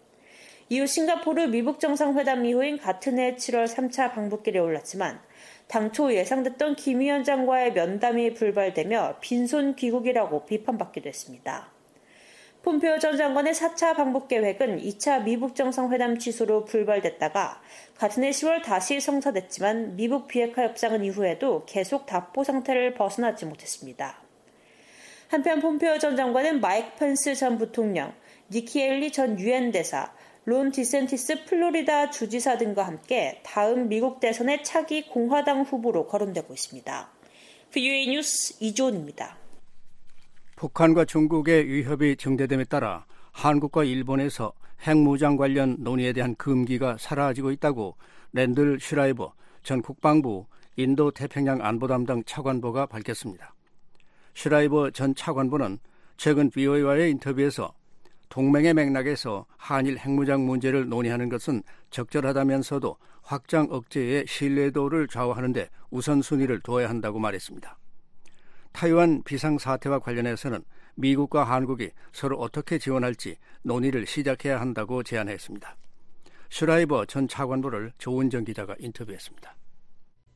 이후 0.72 0.88
싱가포르 0.88 1.48
미북 1.48 1.82
정상회담 1.82 2.46
이후인 2.46 2.78
같은 2.78 3.20
해 3.20 3.36
7월 3.36 3.68
3차 3.68 4.14
방북길에 4.14 4.58
올랐지만 4.58 5.20
당초 5.68 6.14
예상됐던 6.14 6.78
김 6.78 7.02
위원장과의 7.02 7.74
면담이 7.74 8.36
불발되며 8.36 9.18
빈손 9.20 9.76
귀국이라고 9.76 10.46
비판받기도 10.46 11.10
했습니다. 11.10 11.70
폼페오 12.64 13.00
전 13.00 13.18
장관의 13.18 13.54
4차 13.54 13.98
방북 13.98 14.30
계획은 14.30 14.80
2차 14.80 15.26
미북 15.26 15.56
정상회담 15.56 16.18
취소로 16.20 16.64
불발됐다가 16.64 17.62
같은 17.98 18.24
해 18.24 18.30
10월 18.30 18.64
다시 18.64 19.02
성사됐지만 19.02 19.98
미북 19.98 20.30
비핵화 20.30 20.64
협상은 20.64 21.04
이후에도 21.04 21.66
계속 21.66 22.06
답보 22.06 22.46
상태를 22.46 22.94
벗어나지 22.94 23.46
못했습니다. 23.46 24.22
한편 25.28 25.60
폼페오 25.60 26.00
전 26.00 26.16
장관은 26.16 26.62
마이크 26.62 26.96
펜스 26.98 27.36
전 27.36 27.58
부통령, 27.58 28.14
니키 28.50 28.82
헤일리 28.82 29.12
전 29.12 29.38
유엔 29.38 29.72
대사, 29.72 30.14
론 30.46 30.72
디샌티스 30.72 31.46
플로리다 31.46 32.10
주지사 32.10 32.58
등과 32.58 32.88
함께 32.88 33.40
다음 33.46 33.90
미국 33.90 34.20
대선의 34.20 34.64
차기 34.64 35.08
공화당 35.08 35.62
후보로 35.62 36.08
거론되고 36.08 36.52
있습니다. 36.52 37.10
VOA 37.72 38.08
뉴스 38.08 38.56
이조은입니다. 38.60 39.38
북한과 40.56 41.06
중국의 41.06 41.68
위협이 41.68 42.16
증대됨에 42.18 42.64
따라 42.66 43.06
한국과 43.32 43.84
일본에서 43.84 44.54
핵무장 44.82 45.38
관련 45.38 45.76
논의에 45.80 46.12
대한 46.12 46.36
금기가 46.36 46.98
사라지고 47.00 47.52
있다고 47.52 47.96
랜들 48.34 48.80
슈라이버 48.80 49.34
전 49.62 49.84
국방부 49.84 50.48
인도 50.76 51.12
태평양 51.12 51.64
안보 51.64 51.86
담당 51.86 52.24
차관보가 52.24 52.88
밝혔습니다. 52.88 53.54
슈라이버 54.34 54.90
전 54.90 55.14
차관보는 55.14 55.78
최근 56.18 56.50
BOA와의 56.50 57.12
인터뷰에서 57.12 57.74
동맹의 58.32 58.74
맥락에서 58.74 59.46
한일 59.58 59.98
핵무장 59.98 60.46
문제를 60.46 60.88
논의하는 60.88 61.28
것은 61.28 61.64
적절하다면서도 61.90 62.96
확장 63.22 63.68
억제의 63.70 64.26
신뢰도를 64.26 65.10
좌우하는데 65.10 65.70
우선순위를 65.90 66.62
둬야 66.62 66.90
한다고 66.90 67.20
말했습니다. 67.20 67.78
타이완 68.72 69.24
비상 69.24 69.58
사태와 69.58 70.00
관련해서는 70.00 70.64
미국과 70.96 71.44
한국이 71.44 71.92
서로 72.14 72.38
어떻게 72.38 72.78
지원할지 72.78 73.36
논의를 73.64 74.08
시작해야 74.08 74.62
한다고 74.62 75.04
제안했습니다. 75.04 75.76
슈라이버 76.50 77.06
전 77.06 77.28
차관보를 77.28 77.92
조은정 77.98 78.46
기자가 78.46 78.76
인터뷰했습니다. 78.80 79.56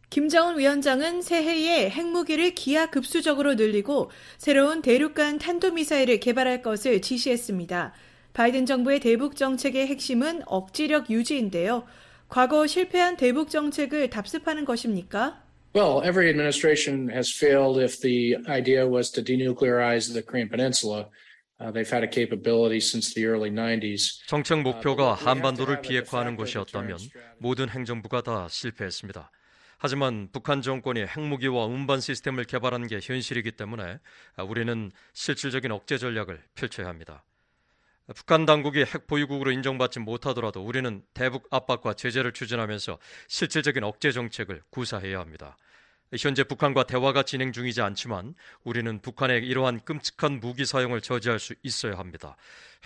김정은 0.10 0.58
위원장은 0.58 1.22
새해에 1.22 1.89
핵무기를 1.89 2.56
기하급수적으로 2.56 3.56
늘리고 3.56 4.12
새로운 4.38 4.82
대륙간 4.82 5.39
탄도미사일을 5.39 6.20
개발할 6.20 6.62
것을 6.62 7.02
지시했습니다. 7.02 7.94
바이든 8.34 8.65
정부의 8.65 9.00
대북 9.00 9.36
정책의 9.36 9.88
핵심은 9.88 10.44
억지력 10.46 11.10
유지인데요. 11.10 11.86
과거 12.28 12.68
실패한 12.68 13.18
대북 13.18 13.50
정책을 13.50 14.10
답습하는 14.10 14.65
것입니까? 14.65 15.41
Well, 15.76 16.02
every 16.08 16.30
administration 16.30 17.10
has 17.10 17.30
failed 17.30 17.82
if 17.82 18.00
the 18.00 18.38
idea 18.48 18.88
was 18.88 19.12
to 19.12 19.24
denuclearize 19.24 20.13
the 20.13 20.22
Korean 20.22 20.50
Peninsula. 20.50 21.10
Uh, 21.60 21.72
they've 21.72 21.89
had 21.89 22.04
a 22.04 22.08
capability 22.08 22.80
since 22.80 23.13
the 23.13 23.26
early 23.26 23.50
90s. 23.50 24.26
정책 24.28 24.62
목표가 24.62 25.13
한반도를 25.13 25.82
비핵화하는 25.82 26.36
것이었다면 26.36 26.98
모든 27.39 27.70
행정부가 27.70 28.22
다 28.22 28.48
실패했습니다. 28.50 29.32
하지만 29.86 30.30
북한 30.32 30.63
정권이 30.63 31.06
핵무기와 31.06 31.65
운반 31.65 32.02
시스템을 32.02 32.45
개발한 32.45 32.88
게 32.88 33.00
현실이기 33.00 33.52
때문에 33.52 34.00
우리는 34.48 34.91
실질적인 35.13 35.71
억제 35.71 36.00
전략을 36.00 36.41
펼쳐야 36.56 36.88
합니다. 36.88 37.24
북한 38.15 38.48
당국이 38.48 38.80
핵 38.80 39.06
보유국으로 39.06 39.52
인정받지 39.52 40.00
못하더라도 40.00 40.65
우리는 40.65 41.04
대북 41.13 41.48
압박과 41.52 41.93
제재를 41.93 42.32
추진하면서 42.32 42.98
실질적인 43.28 43.84
억제 43.84 44.12
정책을 44.12 44.63
구사해야 44.71 45.19
합니다. 45.19 45.56
현재 46.20 46.44
북한과 46.44 46.84
대화가 46.84 47.24
진행 47.24 47.52
중이지 47.52 47.82
않지만 47.82 48.36
우리는 48.63 49.00
북한의 49.00 49.46
이러한 49.46 49.82
끔찍한 49.82 50.39
무기 50.39 50.65
사용을 50.65 51.02
저지할 51.02 51.39
수 51.39 51.56
있어야 51.63 51.98
합니다. 51.98 52.38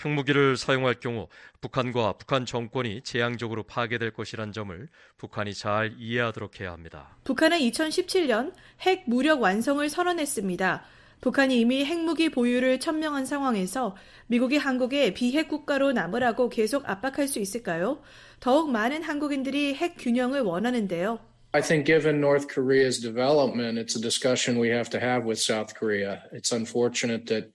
핵무기를 0.03 0.55
사용할 0.55 0.95
경우 0.95 1.27
북한과 1.62 2.13
북한 2.13 2.45
정권이 2.45 3.01
재앙적으로 3.01 3.63
파괴될 3.63 4.12
것이란 4.12 4.53
점을 4.53 4.88
북한이 5.17 5.53
잘 5.53 5.95
이해하도록 5.97 6.60
해야 6.62 6.71
합니다. 6.71 7.17
북한은 7.25 7.60
2017년 7.60 8.53
핵 8.82 9.03
무력 9.08 9.41
완성을 9.41 9.88
선언했습니다. 9.88 10.86
북한이 11.21 11.60
이미 11.60 11.84
핵무기 11.84 12.29
보유를 12.29 12.79
천명한 12.79 13.25
상황에서 13.25 13.97
미국이 14.27 14.55
한국에 14.55 15.13
비핵 15.13 15.49
국가로 15.49 15.91
남으라고 15.91 16.47
계속 16.49 16.88
압박할 16.89 17.27
수 17.27 17.39
있을까요? 17.39 18.01
더욱 18.39 18.71
많은 18.71 19.03
한국인들이 19.03 19.75
핵 19.75 19.95
균형을 19.97 20.41
원하는데요. 20.41 21.28
I 21.51 21.62
think 21.62 21.85
given 21.85 22.21
North 22.21 22.47
Korea's 22.47 22.99
development, 22.99 23.79
it's 23.79 23.95
a 23.95 24.01
discussion 24.01 24.59
we 24.59 24.69
have 24.69 24.89
to 24.91 24.99
have 24.99 25.25
with 25.25 25.39
South 25.39 25.73
Korea. 25.73 26.21
It's 26.31 26.51
unfortunate 26.51 27.25
that 27.25 27.51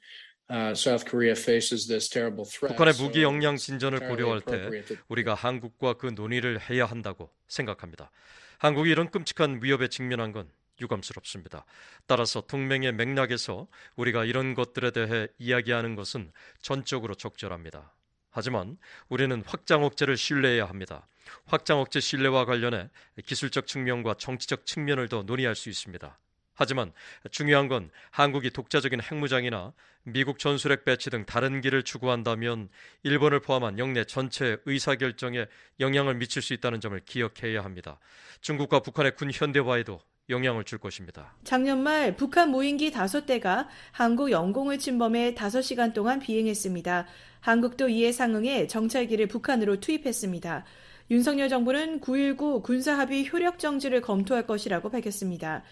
uh, 0.50 0.74
South 0.74 1.04
Korea 1.06 1.36
faces 1.36 1.86
this 1.86 2.08
terrible 2.08 2.44
threat. 2.44 2.74
북한의 2.74 2.94
무기 2.98 3.22
역량 3.22 3.56
진전을 3.56 4.00
고려할 4.00 4.40
때 4.40 4.82
우리가 5.06 5.34
한국과 5.34 5.94
그 5.94 6.06
논의를 6.06 6.58
해야 6.68 6.86
한다고 6.86 7.30
생각합니다. 7.46 8.10
한국이 8.58 8.90
이런 8.90 9.10
끔찍한 9.10 9.60
위협에 9.62 9.86
직면한 9.86 10.32
건 10.32 10.48
유감스럽습니다. 10.80 11.64
따라서 12.06 12.40
동맹의 12.40 12.92
맥락에서 12.94 13.68
우리가 13.94 14.24
이런 14.24 14.54
것들에 14.54 14.90
대해 14.90 15.28
이야기하는 15.38 15.94
것은 15.94 16.32
전적으로 16.60 17.14
적절합니다. 17.14 17.92
하지만 18.34 18.76
우리는 19.08 19.44
확장 19.46 19.84
억제를 19.84 20.16
신뢰해야 20.16 20.64
합니다. 20.66 21.06
확장 21.46 21.78
억제 21.78 22.00
신뢰와 22.00 22.44
관련해 22.44 22.90
기술적 23.24 23.68
측면과 23.68 24.14
정치적 24.14 24.66
측면을 24.66 25.08
더 25.08 25.22
논의할 25.22 25.54
수 25.54 25.68
있습니다. 25.68 26.18
하지만 26.54 26.92
중요한 27.30 27.68
건 27.68 27.90
한국이 28.10 28.50
독자적인 28.50 29.00
핵무장이나 29.02 29.72
미국 30.02 30.40
전술핵 30.40 30.84
배치 30.84 31.10
등 31.10 31.24
다른 31.24 31.60
길을 31.60 31.84
추구한다면 31.84 32.70
일본을 33.04 33.38
포함한 33.38 33.78
영내 33.78 34.04
전체 34.04 34.56
의사결정에 34.66 35.46
영향을 35.78 36.16
미칠 36.16 36.42
수 36.42 36.54
있다는 36.54 36.80
점을 36.80 36.98
기억해야 37.04 37.62
합니다. 37.62 38.00
중국과 38.40 38.80
북한의 38.80 39.14
군 39.14 39.30
현대화에도 39.32 40.00
영향을 40.30 40.64
줄 40.64 40.78
것입니다. 40.78 41.34
작년 41.44 41.82
말 41.82 42.16
북한 42.16 42.50
무인기 42.50 42.90
5대가 42.90 43.66
한국 43.92 44.30
영공을 44.30 44.78
침범해 44.78 45.34
5시간 45.34 45.92
동안 45.92 46.18
비행했습니다. 46.18 47.06
한국도 47.40 47.90
이에 47.90 48.10
상응해 48.10 48.66
정찰기를 48.66 49.26
북한으로 49.28 49.80
투입했습니다. 49.80 50.64
윤석열 51.10 51.50
정부는 51.50 52.00
9.19 52.00 52.62
군사합의 52.62 53.30
효력 53.30 53.58
정지를 53.58 54.00
검토할 54.00 54.46
것이라고 54.46 54.88
밝혔습니다. 54.88 55.62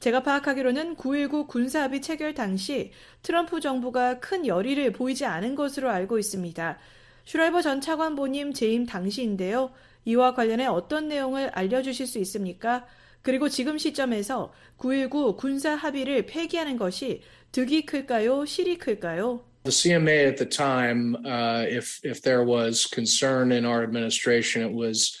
제가 0.00 0.22
파악하기로는 0.24 0.96
9.19 0.96 1.46
군사합의 1.46 2.00
체결 2.02 2.34
당시 2.34 2.90
트럼프 3.22 3.60
정부가 3.60 4.18
큰 4.18 4.46
열의를 4.46 4.92
보이지 4.92 5.26
않은 5.26 5.54
것으로 5.54 5.90
알고 5.90 6.18
있습니다. 6.18 6.78
슈라이버 7.26 7.62
전 7.62 7.80
차관보님 7.80 8.54
재임 8.54 8.86
당시인데요. 8.86 9.70
이와 10.06 10.34
관련해 10.34 10.66
어떤 10.66 11.06
내용을 11.06 11.50
알려주실 11.50 12.06
수 12.08 12.18
있습니까? 12.18 12.86
그리고 13.22 13.48
지금 13.48 13.78
시점에서 13.78 14.52
9.19 14.78 15.36
군사 15.36 15.74
합의를 15.74 16.26
폐기하는 16.26 16.76
것이 16.76 17.22
득이 17.52 17.84
클까요? 17.86 18.44
실이 18.44 18.78
클까요? 18.78 19.44
The 19.64 19.72
CMA 19.72 20.26
at 20.26 20.36
the 20.36 20.48
time, 20.48 21.16
uh, 21.26 21.66
if 21.68 22.00
if 22.02 22.22
there 22.22 22.44
was 22.46 22.88
concern 22.88 23.52
in 23.52 23.66
our 23.66 23.82
administration, 23.82 24.66
it 24.66 24.74
was 24.74 25.12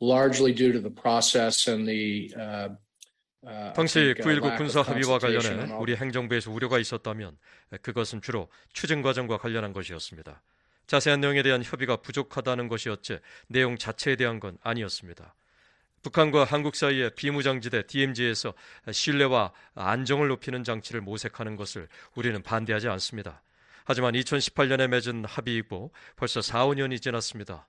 largely 0.00 0.54
due 0.54 0.72
to 0.72 0.80
the 0.80 0.94
process 0.94 1.68
and 1.68 1.88
the 1.88 2.30
uh, 2.38 2.68
당시 3.74 4.14
9.19 4.14 4.56
군사 4.56 4.82
합의와 4.82 5.18
관련해 5.18 5.72
우리 5.78 5.96
행정부에서 5.96 6.50
우려가 6.50 6.78
있었다면 6.78 7.38
그것은 7.82 8.20
주로 8.20 8.48
추진 8.72 9.02
과정과 9.02 9.38
관련한 9.38 9.72
것이었습니다. 9.72 10.42
자세한 10.86 11.20
내용에 11.20 11.42
대한 11.42 11.62
협의가 11.62 11.96
부족하다는 11.96 12.68
것이었지 12.68 13.18
내용 13.48 13.76
자체에 13.76 14.16
대한 14.16 14.40
건 14.40 14.58
아니었습니다. 14.62 15.34
북한과 16.02 16.44
한국 16.44 16.76
사이의 16.76 17.14
비무장지대 17.14 17.86
DMZ에서 17.86 18.54
신뢰와 18.90 19.52
안정을 19.74 20.28
높이는 20.28 20.64
장치를 20.64 21.00
모색하는 21.00 21.56
것을 21.56 21.88
우리는 22.14 22.42
반대하지 22.42 22.88
않습니다. 22.88 23.42
하지만 23.84 24.12
2018년에 24.14 24.86
맺은 24.88 25.24
합의이고 25.24 25.92
벌써 26.16 26.42
4, 26.42 26.66
5년이 26.66 27.00
지났습니다. 27.00 27.66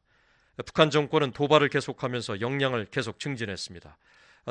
북한 0.66 0.90
정권은 0.90 1.32
도발을 1.32 1.70
계속하면서 1.70 2.42
역량을 2.42 2.88
계속 2.92 3.20
증진했습니다. 3.20 3.98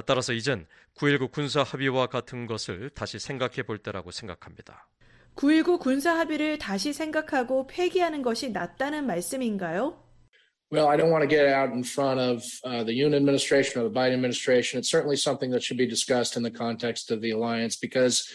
따라서 0.06 0.32
이젠 0.32 0.66
9.19 0.96 1.30
군사 1.30 1.62
합의와 1.62 2.06
같은 2.06 2.46
것을 2.46 2.90
다시 2.90 3.18
생각해 3.18 3.64
볼 3.64 3.78
때라고 3.78 4.10
생각합니다. 4.10 4.88
9.19 5.36 5.78
군사 5.78 6.18
합의를 6.18 6.58
다시 6.58 6.92
생각하고 6.92 7.66
폐기하는 7.66 8.22
것이 8.22 8.50
낫다는 8.50 9.06
말씀인가요? 9.06 10.02
Well, 10.70 10.86
I 10.86 10.96
don't 10.98 11.10
want 11.10 11.22
to 11.22 11.26
get 11.26 11.46
out 11.46 11.72
in 11.72 11.82
front 11.82 12.20
of 12.20 12.44
uh, 12.62 12.84
the 12.84 12.92
Yoon 12.92 13.14
administration 13.14 13.80
or 13.80 13.84
the 13.88 13.94
Biden 13.94 14.12
administration. 14.12 14.78
It's 14.78 14.90
certainly 14.90 15.16
something 15.16 15.50
that 15.52 15.62
should 15.62 15.78
be 15.78 15.86
discussed 15.86 16.36
in 16.36 16.42
the 16.42 16.50
context 16.50 17.10
of 17.10 17.22
the 17.22 17.30
alliance 17.30 17.74
because, 17.80 18.28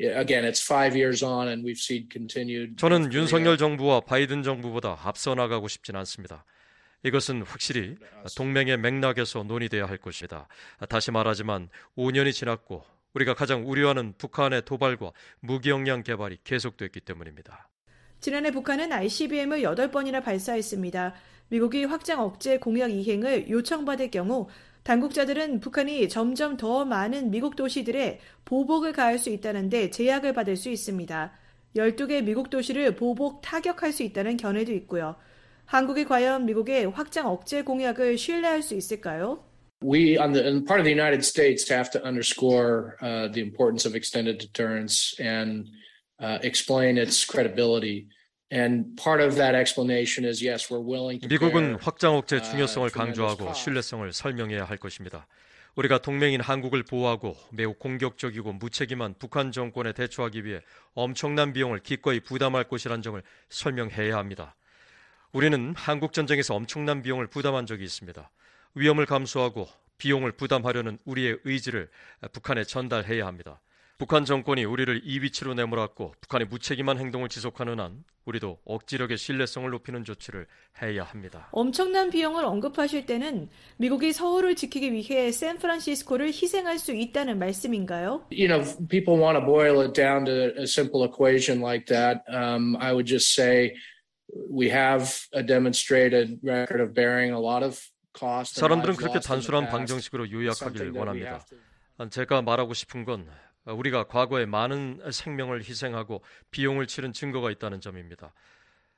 again, 0.00 0.44
it's 0.44 0.60
five 0.60 0.96
years 0.96 1.22
on 1.22 1.46
and 1.46 1.62
we've 1.62 1.78
seen 1.78 2.08
continued. 2.10 2.76
저는 2.78 3.12
윤석열 3.12 3.56
정부와 3.56 4.00
바이든 4.00 4.42
정부보다 4.42 4.98
앞서 5.04 5.36
나가고 5.36 5.68
싶진 5.68 5.94
않습니다. 5.94 6.44
이것은 7.04 7.42
확실히 7.42 7.94
동맹의 8.36 8.78
맥락에서 8.78 9.44
논의돼야 9.44 9.86
할 9.86 9.96
것이다. 9.96 10.48
다시 10.88 11.12
말하지만 11.12 11.68
5년이 11.96 12.32
지났고 12.32 12.82
우리가 13.14 13.34
가장 13.34 13.62
우려하는 13.64 14.14
북한의 14.18 14.62
도발과 14.64 15.12
무기 15.38 15.70
역량 15.70 16.02
개발이 16.02 16.38
계속됐기 16.42 17.00
때문입니다. 17.00 17.68
지난해 18.18 18.50
북한은 18.50 18.92
ICBM을 18.92 19.60
8번이나 19.60 20.24
발사했습니다. 20.24 21.14
미국이 21.48 21.84
확장 21.84 22.20
억제 22.20 22.58
공약 22.58 22.90
이행을 22.90 23.48
요청받을 23.48 24.10
경우 24.10 24.48
당국자들은 24.82 25.60
북한이 25.60 26.08
점점 26.08 26.56
더 26.56 26.84
많은 26.84 27.30
미국 27.30 27.56
도시들에 27.56 28.20
보복을 28.44 28.92
가할 28.92 29.18
수 29.18 29.30
있다는데 29.30 29.90
제약을 29.90 30.32
받을 30.32 30.56
수 30.56 30.70
있습니다. 30.70 31.32
12개 31.76 32.22
미국 32.22 32.50
도시를 32.50 32.94
보복 32.94 33.42
타격할 33.42 33.92
수 33.92 34.02
있다는 34.02 34.36
견해도 34.36 34.72
있고요. 34.72 35.16
한국이 35.64 36.04
과연 36.04 36.46
미국의 36.46 36.86
확장 36.86 37.26
억제 37.26 37.62
공약을 37.62 38.16
신뢰할 38.16 38.62
수 38.62 38.74
있을까요? 38.74 39.44
We, 39.82 40.16
on 40.16 40.32
the 40.32 40.46
on 40.46 40.64
part 40.64 40.80
of 40.80 40.84
the 40.84 40.92
United 40.92 41.22
States, 41.22 41.68
have 41.68 41.90
to 41.90 42.02
underscore 42.02 42.96
uh, 43.02 43.28
the 43.30 43.42
importance 43.42 43.84
of 43.84 43.94
extended 43.94 44.38
deterrence 44.38 45.14
and 45.20 45.68
uh, 46.18 46.38
explain 46.42 46.96
its 46.96 47.26
credibility. 47.26 48.06
And 48.52 48.94
part 48.96 49.20
of 49.20 49.36
that 49.36 49.56
explanation 49.56 50.24
is 50.24 50.44
yes, 50.44 50.72
we're 50.72 50.78
willing 50.78 51.20
to. 51.20 51.28
미국은 51.28 51.76
확장 51.80 52.14
억제 52.14 52.40
중요성을 52.40 52.88
강조하고 52.90 53.52
신뢰성을 53.52 54.12
설명해야 54.12 54.64
할 54.64 54.76
것입니다. 54.76 55.26
우리가 55.74 55.98
동맹인 55.98 56.40
한국을 56.40 56.84
보호하고 56.84 57.36
매우 57.50 57.74
공격적이고 57.74 58.52
무책임한 58.54 59.16
북한 59.18 59.52
정권에 59.52 59.92
대처하기 59.92 60.44
위해 60.44 60.60
엄청난 60.94 61.52
비용을 61.52 61.80
기꺼이 61.80 62.20
부담할 62.20 62.64
것이란 62.64 63.02
점을 63.02 63.20
설명해야 63.50 64.16
합니다. 64.16 64.54
우리는 65.32 65.74
한국 65.76 66.12
전쟁에서 66.12 66.54
엄청난 66.54 67.02
비용을 67.02 67.26
부담한 67.26 67.66
적이 67.66 67.84
있습니다. 67.84 68.30
위험을 68.74 69.06
감수하고 69.06 69.68
비용을 69.98 70.32
부담하려는 70.32 70.98
우리의 71.04 71.40
의지를 71.44 71.90
북한에 72.32 72.64
전달해야 72.64 73.26
합니다. 73.26 73.60
북한 73.98 74.26
정권이 74.26 74.64
우리를 74.64 75.00
이 75.04 75.20
위치로 75.20 75.54
내몰았고 75.54 76.14
북한이 76.20 76.44
무책임한 76.46 76.98
행동을 76.98 77.30
지속하는 77.30 77.80
한 77.80 78.04
우리도 78.26 78.58
억지력의 78.66 79.16
신뢰성을 79.16 79.70
높이는 79.70 80.04
조치를 80.04 80.46
해야 80.82 81.04
합니다. 81.04 81.48
엄청난 81.52 82.10
비용을 82.10 82.44
언급하실 82.44 83.06
때는 83.06 83.48
미국이 83.78 84.12
서울을 84.12 84.54
지키기 84.54 84.92
위해 84.92 85.32
샌프란시스코를 85.32 86.26
희생할 86.26 86.78
수 86.78 86.92
있다는 86.92 87.38
말씀인가요? 87.38 88.26
You 88.30 88.48
know, 88.48 88.62
people 88.88 89.18
want 89.18 89.38
to 89.38 89.46
boil 89.46 89.80
it 89.80 89.94
down 89.94 90.26
to 90.26 90.52
a 90.58 90.66
simple 90.66 91.08
equation 91.08 91.62
like 91.62 91.86
that. 91.86 92.20
Um, 92.28 92.76
I 92.78 92.92
would 92.92 93.06
just 93.06 93.32
say 93.32 93.74
we 94.50 94.68
have 94.68 95.08
a 95.32 95.42
demonstrated 95.42 96.38
record 96.42 96.82
of 96.82 96.92
bearing 96.92 97.32
a 97.32 97.40
lot 97.40 97.64
of 97.64 97.80
사람들은 98.44 98.96
그렇게 98.96 99.20
단순한 99.20 99.68
방정식으로 99.68 100.30
요약하기를 100.30 100.92
원합니다. 100.92 101.44
제가 102.10 102.40
말하고 102.40 102.72
싶은 102.72 103.04
건 103.04 103.28
우리가 103.66 104.04
과거에 104.04 104.46
많은 104.46 105.00
생명을 105.10 105.60
희생하고 105.60 106.22
비용을 106.50 106.86
치른 106.86 107.12
증거가 107.12 107.50
있다는 107.50 107.80
점입니다. 107.80 108.32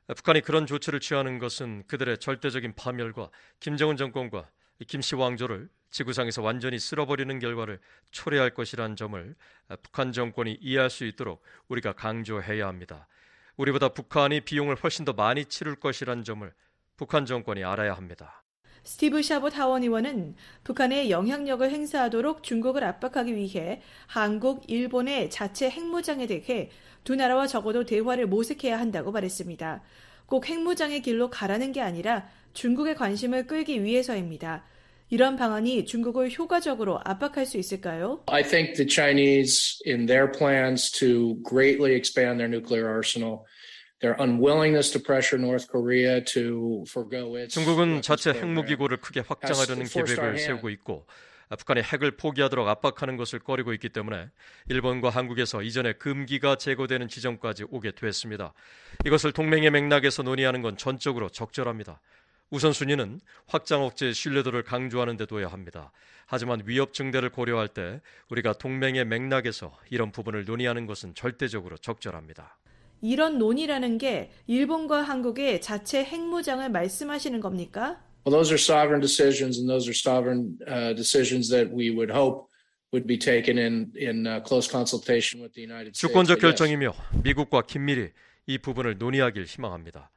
북한이 0.09 0.40
그런 0.40 0.66
조치를 0.66 1.00
취하는 1.00 1.38
것은 1.38 1.85
그들의 1.87 2.18
절대적인 2.18 2.74
파멸과 2.74 3.31
김정은 3.61 3.96
정권과 3.96 4.48
김씨 4.87 5.16
왕조를 5.16 5.68
지구상에서 5.90 6.42
완전히 6.42 6.78
쓸어버리는 6.78 7.38
결과를 7.38 7.78
초래할 8.11 8.50
것이라는 8.50 8.96
점을 8.96 9.35
북한 9.83 10.12
정권이 10.12 10.59
이해할 10.61 10.90
수 10.90 11.04
있도록 11.04 11.42
우리가 11.68 11.92
강조해야 11.92 12.66
합니다. 12.66 13.09
우리보다 13.57 13.88
북한이 13.88 14.42
비용을 14.42 14.76
훨씬 14.76 15.04
더 15.04 15.12
많이 15.12 15.44
치를 15.44 15.76
것이라는 15.76 16.24
점을 16.24 16.52
북한 16.96 17.26
정권이 17.26 17.64
알아야 17.64 17.94
합니다. 17.94 18.42
스티브 18.88 19.22
샤봇 19.22 19.59
하원 19.59 19.83
의원은 19.83 20.35
북한의 20.64 21.11
영향력을 21.11 21.70
행사하도록 21.70 22.42
중국을 22.42 22.85
압박하기 22.85 23.37
위해 23.37 23.83
한국, 24.07 24.62
일본의 24.66 25.29
자체 25.29 25.68
핵무장에 25.68 26.27
대해 26.27 26.70
두 27.05 27.14
나라와 27.14 27.46
적어도 27.46 27.85
대화를 27.85 28.27
모색해야 28.29 28.81
한다고 28.81 29.12
말했습니다. 29.12 29.83
꼭 30.24 30.48
핵무장의 30.48 31.03
길로 31.03 31.29
가라는 31.29 31.72
게 31.72 31.83
아니라 31.83 32.31
중국의 32.55 32.94
관심을 32.94 33.46
끌기 33.46 33.85
위해서입니다. 33.85 34.64
이런 35.11 35.37
방안이 35.37 35.85
중국을 35.85 36.31
효과적으로 36.33 36.98
압박할 37.05 37.44
수 37.44 37.59
있을까요? 37.59 38.22
I 38.29 38.42
think 38.42 38.72
the 38.74 38.88
Chinese, 38.88 39.83
in 39.87 40.07
their 40.07 40.33
plans 40.33 40.90
to 40.92 41.37
greatly 41.46 41.94
expand 41.94 42.40
their 42.40 42.48
nuclear 42.48 42.88
arsenal, 42.88 43.44
their 44.00 44.16
unwillingness 44.20 44.90
to 44.92 45.02
pressure 45.02 45.38
North 45.38 45.68
Korea 45.70 46.22
to 46.24 46.84
forgo 46.88 47.37
its 47.38 47.54
중국은 47.54 48.02
자체 48.02 48.32
핵무기고를 48.32 48.98
크게 48.98 49.20
확장하려는 49.20 49.84
계획을 49.84 50.38
세우고 50.38 50.70
있고 50.70 51.06
북한이 51.56 51.80
핵을 51.80 52.12
포기하도록 52.12 52.68
압박하는 52.68 53.16
것을 53.16 53.38
꺼리고 53.38 53.72
있기 53.72 53.88
때문에 53.88 54.28
일본과 54.68 55.08
한국에서 55.08 55.62
이전에 55.62 55.94
금기가 55.94 56.56
제거되는 56.56 57.08
지점까지 57.08 57.64
오게 57.70 57.92
됐습니다. 57.92 58.52
이것을 59.06 59.32
동맹의 59.32 59.70
맥락에서 59.70 60.22
논의하는 60.22 60.61
건 60.61 60.76
전적으로 60.76 61.30
적절합니다. 61.30 62.00
우선순위는 62.50 63.20
확장 63.46 63.82
억제 63.82 64.12
신뢰도를 64.12 64.62
강조하는 64.62 65.16
데 65.16 65.26
둬야 65.26 65.48
합니다. 65.48 65.90
하지만 66.26 66.62
위협 66.66 66.92
증대를 66.92 67.30
고려할 67.30 67.68
때 67.68 68.00
우리가 68.28 68.52
동맹의 68.54 69.06
맥락에서 69.06 69.74
이런 69.90 70.12
부분을 70.12 70.44
논의하는 70.44 70.87
것은 70.87 71.14
절대적으로 71.14 71.78
적절합니다. 71.78 72.58
이런 73.00 73.38
논의라는 73.38 73.98
게 73.98 74.30
일본과 74.46 75.02
한국의 75.02 75.61
자체 75.61 76.04
핵무장을 76.04 76.68
말씀하시는 76.68 77.40
겁니까? 77.40 78.00
Well, 78.26 78.37
those 78.37 78.50
are 78.52 78.58
sovereign 78.58 79.00
decisions, 79.00 79.58
and 79.58 79.70
those 79.70 79.88
are 79.88 79.94
sovereign 79.94 80.58
uh, 80.66 80.94
decisions 80.94 81.48
that 81.50 81.72
we 81.72 81.90
would 81.90 82.11
hope 82.11 82.48
would 82.92 83.06
be 83.06 83.18
taken 83.18 83.58
in 83.58 83.92
in 83.96 84.26
uh, 84.26 84.42
close 84.44 84.68
consultation 84.70 85.42
with 85.42 85.54
the 85.54 85.62
United 85.64 85.96
States. 85.96 86.00
주권적 86.00 86.40
결정이며 86.40 86.92
미국과 87.22 87.62
긴밀히 87.62 88.11
이 88.46 88.58
부분을 88.58 88.98
논의하길 88.98 89.44
희망합니다. 89.44 90.11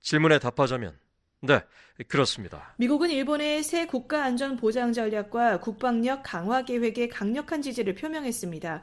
질문에 0.00 0.38
답하자면 0.38 0.96
네, 1.42 1.60
그렇습니다. 2.08 2.74
미국은 2.76 3.10
일본의 3.10 3.62
새 3.62 3.86
국가 3.86 4.24
안전 4.24 4.56
보장 4.56 4.92
전략과 4.92 5.60
국방력 5.60 6.22
강화 6.22 6.64
계획에 6.64 7.08
강력한 7.08 7.62
지지를 7.62 7.94
표명했습니다. 7.94 8.82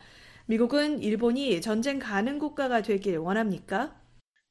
미국은 0.50 1.02
일본이 1.02 1.60
전쟁 1.60 2.00
가능 2.00 2.40
국가가 2.40 2.82
되길 2.82 3.18
원합니까? 3.18 3.94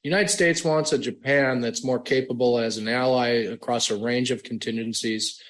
The 0.02 0.12
United 0.12 0.30
States 0.30 0.62
wants 0.62 0.94
a 0.94 1.00
Japan 1.00 1.62
that's 1.62 1.82
more 1.82 2.02
capable 2.04 2.62
as 2.62 2.78
an 2.78 2.86
ally 2.86 3.48
across 3.48 3.90
a 3.90 3.96
range 3.96 4.30
of 4.30 4.42
contingencies, 4.44 5.40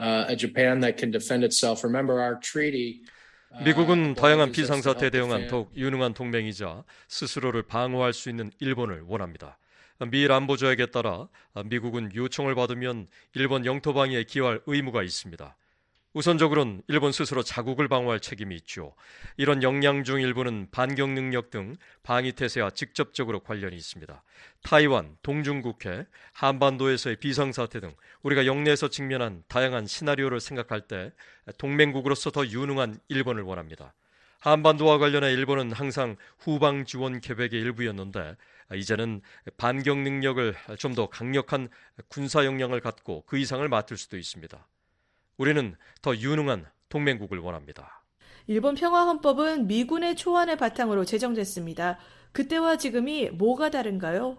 uh, 0.00 0.24
a 0.26 0.34
Japan 0.34 0.80
that 0.80 0.96
can 0.96 1.12
defend 1.12 1.44
itself. 1.44 1.84
Remember 1.84 2.18
our 2.18 2.40
treaty. 2.40 3.02
미국은 3.62 4.14
다양한 4.14 4.52
비상사태에 4.52 5.10
대응한 5.10 5.48
더욱 5.48 5.70
유능한 5.76 6.14
동맹이자 6.14 6.84
스스로를 7.08 7.64
방어할 7.64 8.14
수 8.14 8.30
있는 8.30 8.50
일본을 8.58 9.02
원합니다. 9.06 9.58
미일 10.10 10.32
안보 10.32 10.56
조약에 10.56 10.86
따라 10.86 11.28
미국은 11.66 12.14
요청을 12.14 12.54
받으면 12.54 13.06
일본 13.34 13.66
영토 13.66 13.92
방위에 13.92 14.24
기여할 14.24 14.62
의무가 14.64 15.02
있습니다. 15.02 15.56
우선적으로는 16.12 16.82
일본 16.88 17.12
스스로 17.12 17.42
자국을 17.44 17.86
방어할 17.86 18.18
책임이 18.18 18.56
있죠. 18.56 18.94
이런 19.36 19.62
역량 19.62 20.02
중 20.02 20.20
일부는 20.20 20.68
반격 20.72 21.10
능력 21.10 21.50
등 21.50 21.76
방위 22.02 22.32
태세와 22.32 22.70
직접적으로 22.70 23.40
관련이 23.40 23.76
있습니다. 23.76 24.22
타이완, 24.64 25.16
동중국해, 25.22 26.06
한반도에서의 26.32 27.16
비상 27.16 27.52
사태 27.52 27.78
등 27.80 27.94
우리가 28.22 28.46
영내에서 28.46 28.88
직면한 28.88 29.44
다양한 29.46 29.86
시나리오를 29.86 30.40
생각할 30.40 30.80
때 30.82 31.12
동맹국으로서 31.58 32.32
더 32.32 32.44
유능한 32.44 32.98
일본을 33.08 33.42
원합니다. 33.42 33.94
한반도와 34.40 34.98
관련해 34.98 35.32
일본은 35.32 35.70
항상 35.70 36.16
후방 36.38 36.86
지원 36.86 37.20
계획의 37.20 37.60
일부였는데 37.60 38.36
이제는 38.74 39.20
반격 39.58 39.98
능력을 39.98 40.56
좀 40.78 40.94
더 40.94 41.08
강력한 41.08 41.68
군사 42.08 42.44
역량을 42.44 42.80
갖고 42.80 43.22
그 43.26 43.38
이상을 43.38 43.68
맡을 43.68 43.96
수도 43.96 44.16
있습니다. 44.16 44.66
우리는 45.40 45.74
더 46.02 46.14
유능한 46.14 46.66
동맹국을 46.90 47.38
원합니다. 47.38 48.04
일본 48.46 48.74
평화헌법은 48.74 49.68
미군의 49.68 50.16
초안을 50.16 50.58
바탕으로 50.58 51.06
제정됐습니다. 51.06 51.98
그때와 52.32 52.76
지금이 52.76 53.30
뭐가 53.30 53.70
다른가요? 53.70 54.36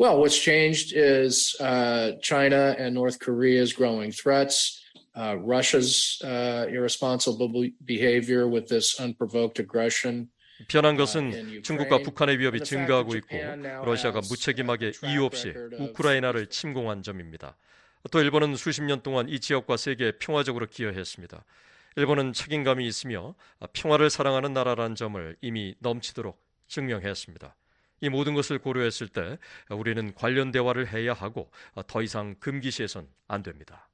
Well, 0.00 0.16
what's 0.16 0.40
changed 0.40 0.96
is 0.96 1.54
uh, 1.60 2.16
China 2.22 2.74
and 2.78 2.94
North 2.94 3.18
Korea's 3.18 3.74
growing 3.74 4.10
threats, 4.10 4.80
uh, 5.14 5.36
Russia's 5.36 6.18
uh, 6.24 6.72
irresponsible 6.72 7.52
behavior 7.84 8.48
with 8.48 8.66
this 8.68 8.98
unprovoked 8.98 9.60
aggression. 9.60 10.30
변한 10.68 10.96
것은 10.96 11.62
중국과 11.62 11.98
북한의 11.98 12.38
위협이 12.38 12.60
증가하고 12.60 13.14
있고 13.16 13.36
러시아가 13.84 14.20
무책임하게 14.20 14.92
이유 15.04 15.24
없이 15.24 15.52
우크라이나를 15.78 16.46
침공한 16.46 17.02
점입니다. 17.02 17.58
또 18.10 18.20
일본은 18.20 18.54
수십 18.56 18.82
년 18.82 19.00
동안 19.02 19.28
이 19.28 19.40
지역과 19.40 19.76
세계에 19.76 20.12
평화적으로 20.18 20.66
기여했습니다. 20.66 21.44
일본은 21.96 22.32
책임감이 22.32 22.86
있으며 22.86 23.34
평화를 23.72 24.10
사랑하는 24.10 24.52
나라라는 24.52 24.94
점을 24.94 25.36
이미 25.40 25.74
넘치도록 25.78 26.38
증명했습니다. 26.68 27.56
이 28.00 28.08
모든 28.08 28.34
것을 28.34 28.58
고려했을 28.58 29.08
때 29.08 29.38
우리는 29.70 30.12
관련 30.14 30.50
대화를 30.50 30.92
해야 30.92 31.14
하고 31.14 31.50
더 31.86 32.02
이상 32.02 32.34
금기시해선 32.40 33.08
안 33.28 33.42
됩니다. 33.42 33.88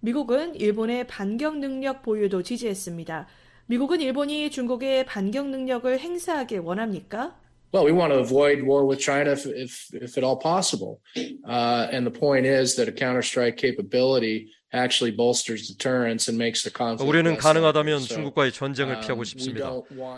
미국은 0.00 0.54
일본의 0.54 1.06
반격 1.06 1.58
능력 1.58 2.02
보유도 2.02 2.42
지지했습니다. 2.42 3.26
미국은 3.66 4.00
일본이 4.00 4.50
중국의 4.50 5.06
반격 5.06 5.48
능력을 5.48 5.98
행사하길 5.98 6.60
원합니까? 6.60 7.39
Well, 7.72 7.84
we 7.84 7.92
want 7.92 8.12
to 8.12 8.18
avoid 8.18 8.62
war 8.64 8.84
with 8.84 8.98
China 8.98 9.30
if, 9.30 9.46
if, 9.46 9.88
if 9.94 10.18
at 10.18 10.24
all 10.24 10.36
possible. 10.36 11.00
Uh, 11.46 11.86
and 11.92 12.04
the 12.04 12.10
point 12.10 12.44
is 12.44 12.74
that 12.76 12.88
a 12.88 12.92
counterstrike 12.92 13.56
capability 13.56 14.50
actually 14.72 15.12
bolsters 15.12 15.68
deterrence 15.68 16.28
and 16.28 16.36
makes 16.36 16.62
the 16.62 16.70
conflict. 16.70 17.08
우리는 17.08 17.36
가능하다면 17.36 18.00
중국과의 18.00 18.52
전쟁을 18.52 19.00
피하고 19.00 19.22
싶습니다. 19.24 19.72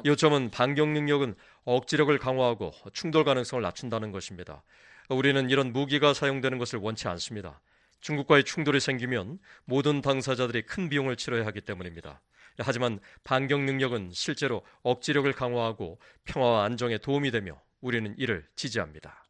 요점은 0.07 0.51
반격 0.51 0.89
능력은 0.89 1.35
억지력을 1.65 2.17
강화하고 2.19 2.73
충돌 2.95 3.25
가능성을 3.25 3.63
낮춘다는 3.63 4.13
것입니다. 4.13 4.63
우리는 5.11 5.51
이런 5.51 5.73
무기가 5.73 6.15
사용되는 6.15 6.57
것을 6.57 6.79
원치 6.79 7.07
않습니다. 7.09 7.61
중국과의 8.01 8.45
충돌이 8.45 8.81
생기면 8.81 9.39
모든 9.65 10.01
당사자들이 10.01 10.63
큰 10.63 10.89
비용을 10.89 11.17
치러야 11.17 11.47
하기 11.47 11.61
때문입니다. 11.61 12.21
하지만 12.59 13.01
반격 13.25 13.63
능력은 13.63 14.11
실제로 14.13 14.63
억지력을 14.83 15.31
강화하고 15.33 15.99
평화와 16.25 16.65
안정에 16.65 16.99
도움이 16.99 17.31
되며 17.31 17.61
우리는 17.81 18.15
이를 18.19 18.47
지지합니다. 18.55 19.25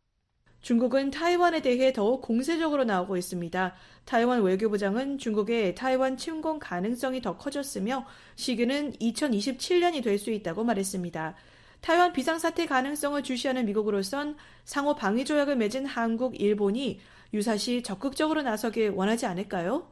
중국은 0.61 1.11
타이완에 1.11 1.61
대해 1.61 1.93
더욱 1.93 2.23
공세적으로 2.23 2.85
나오고 2.85 3.17
있습니다. 3.17 3.75
타이완 4.05 4.43
외교부장은 4.43 5.19
중국의 5.19 5.75
타이완 5.75 6.17
침공 6.17 6.61
가능성이 6.61 7.21
더 7.21 7.37
커졌으며 7.37 8.07
시기는 8.37 8.93
2027년이 8.93 10.05
될 10.05 10.19
수 10.19 10.31
있다고 10.31 10.63
말했습니다. 10.63 11.35
타이완 11.81 12.13
비상사태 12.13 12.67
가능성을 12.67 13.21
주시하는 13.25 13.65
미국으로선 13.67 14.37
상호 14.65 14.95
방위 14.95 15.25
조약을 15.25 15.57
맺은 15.57 15.85
한국, 15.87 16.41
일본이 16.41 17.01
유사시 17.35 17.83
적극적으로 17.83 18.42
나서길 18.42 18.90
원하지 18.90 19.27
않을까요? 19.27 19.90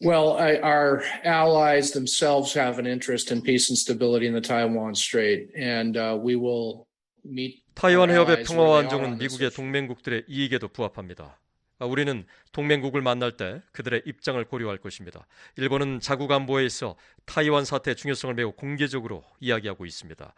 Well, 0.00 0.36
I, 0.36 0.58
our 0.58 1.02
allies 1.24 1.92
themselves 1.92 2.52
have 2.54 2.78
an 2.78 2.86
interest 2.86 3.32
in 3.32 3.40
peace 3.40 3.70
and 3.70 3.78
stability 3.78 4.26
in 4.26 4.34
the 4.34 4.42
Taiwan 4.42 4.94
Strait, 4.94 5.48
and 5.56 5.96
uh, 5.96 6.18
we 6.22 6.36
will 6.36 6.86
meet. 7.24 7.62
타이완 7.74 8.10
해협의 8.10 8.44
평화와 8.44 8.80
안정은 8.80 9.18
미국의 9.18 9.50
동맹국들의 9.50 10.24
이익에도 10.28 10.68
부합합니다. 10.68 11.38
우리는 11.80 12.24
동맹국을 12.52 13.00
만날 13.02 13.36
때 13.36 13.62
그들의 13.72 14.02
입장을 14.06 14.42
고려할 14.44 14.78
것입니다. 14.78 15.26
일본은 15.56 16.00
자국 16.00 16.30
안보에 16.30 16.64
있어 16.64 16.96
타이완 17.26 17.64
사태의 17.64 17.96
중요성을 17.96 18.34
매우 18.34 18.52
공개적으로 18.52 19.24
이야기하고 19.40 19.84
있습니다. 19.84 20.34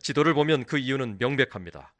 지도를 0.00 0.34
보면 0.34 0.64
그 0.64 0.78
이유는 0.78 1.18
명백합니다. 1.18 1.92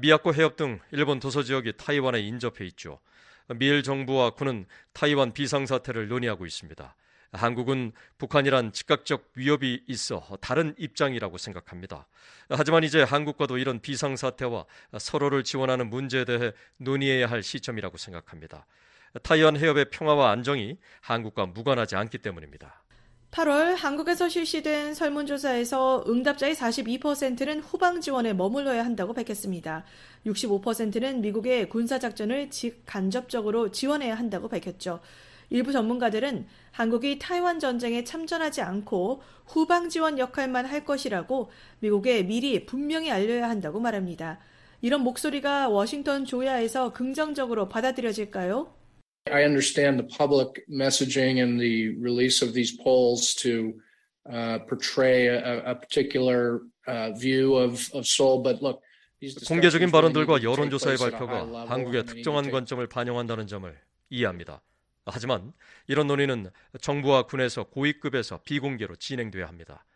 미야코 0.00 0.34
해협 0.34 0.56
등 0.56 0.80
일본 0.90 1.20
도서 1.20 1.42
지역이 1.42 1.74
타이완에 1.76 2.20
인접해 2.20 2.64
있죠. 2.66 3.00
미일 3.48 3.82
정부와 3.82 4.30
군은 4.30 4.66
타이완 4.92 5.32
비상사태를 5.32 6.08
논의하고 6.08 6.46
있습니다. 6.46 6.94
한국은 7.32 7.92
북한이란 8.18 8.72
즉각적 8.72 9.32
위협이 9.34 9.82
있어 9.88 10.22
다른 10.40 10.74
입장이라고 10.78 11.36
생각합니다. 11.36 12.06
하지만 12.48 12.84
이제 12.84 13.02
한국과도 13.02 13.58
이런 13.58 13.80
비상사태와 13.80 14.66
서로를 14.98 15.42
지원하는 15.42 15.90
문제에 15.90 16.24
대해 16.24 16.52
논의해야 16.76 17.26
할 17.26 17.42
시점이라고 17.42 17.96
생각합니다. 17.98 18.66
타이완 19.22 19.56
해협의 19.56 19.86
평화와 19.90 20.30
안정이 20.30 20.78
한국과 21.00 21.46
무관하지 21.46 21.96
않기 21.96 22.18
때문입니다. 22.18 22.83
8월 23.34 23.74
한국에서 23.74 24.28
실시된 24.28 24.94
설문조사에서 24.94 26.04
응답자의 26.06 26.54
42%는 26.54 27.58
후방 27.58 28.00
지원에 28.00 28.32
머물러야 28.32 28.84
한다고 28.84 29.12
밝혔습니다. 29.12 29.82
65%는 30.24 31.20
미국의 31.20 31.68
군사작전을 31.68 32.50
직간접적으로 32.50 33.72
지원해야 33.72 34.14
한다고 34.14 34.46
밝혔죠. 34.46 35.00
일부 35.50 35.72
전문가들은 35.72 36.46
한국이 36.70 37.18
타이완 37.18 37.58
전쟁에 37.58 38.04
참전하지 38.04 38.62
않고 38.62 39.20
후방 39.46 39.88
지원 39.88 40.20
역할만 40.20 40.64
할 40.64 40.84
것이라고 40.84 41.50
미국에 41.80 42.22
미리 42.22 42.64
분명히 42.64 43.10
알려야 43.10 43.50
한다고 43.50 43.80
말합니다. 43.80 44.38
이런 44.80 45.00
목소리가 45.00 45.68
워싱턴 45.70 46.24
조야에서 46.24 46.92
긍정적으로 46.92 47.68
받아들여질까요? 47.68 48.83
I 49.32 49.44
understand 49.44 49.98
the 49.98 50.04
public 50.04 50.62
messaging 50.68 51.42
and 51.42 51.58
the 51.58 51.96
release 51.96 52.42
of 52.42 52.52
these 52.52 52.76
polls 52.76 53.34
to 53.36 53.74
uh, 54.30 54.58
portray 54.68 55.28
a, 55.28 55.70
a 55.70 55.74
particular 55.74 56.60
uh, 56.86 57.12
view 57.12 57.54
of, 57.56 57.88
of 57.94 58.06
Seoul, 58.06 58.42
but 58.42 58.62
look. 58.62 58.82
공개적인 59.48 59.90
발언들과 59.90 60.42
여론조사의 60.42 60.98
발표가 60.98 61.66
한국의 61.66 62.04
특정한 62.04 62.50
관점을 62.50 62.86
반영한다는 62.86 63.46
점을 63.46 63.74
이해합니다. 64.10 64.60
하지만 65.06 65.54
이런 65.86 66.06
논의는 66.08 66.50
정부와 66.78 67.22
군에서 67.22 67.64
고위급에서 67.64 68.42
비공개로 68.44 68.96
진행돼야 68.96 69.46
합니다. 69.46 69.86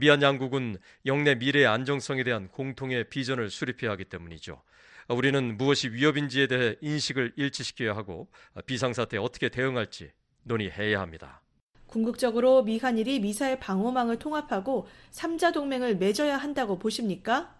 미얀 0.00 0.22
양국은 0.22 0.78
영내 1.06 1.36
미래의 1.36 1.66
안정성에 1.66 2.24
대한 2.24 2.48
공통의 2.48 3.10
비전을 3.10 3.48
수립해야 3.48 3.92
하기 3.92 4.06
때문이죠. 4.06 4.60
우리는 5.08 5.56
무엇이 5.56 5.88
위협인지에 5.90 6.46
대해 6.46 6.76
인식을 6.80 7.32
일치시켜야 7.36 7.94
하고 7.94 8.28
비상사태에 8.66 9.20
어떻게 9.20 9.48
대응할지 9.48 10.10
논의해야 10.44 11.00
합니다. 11.00 11.42
궁극적으로 11.86 12.62
미한일이 12.62 13.20
미사일 13.20 13.58
방어망을 13.58 14.18
통합하고 14.18 14.86
3자 15.12 15.52
동맹을 15.52 15.96
맺어야 15.96 16.36
한다고 16.36 16.78
보십니까? 16.78 17.54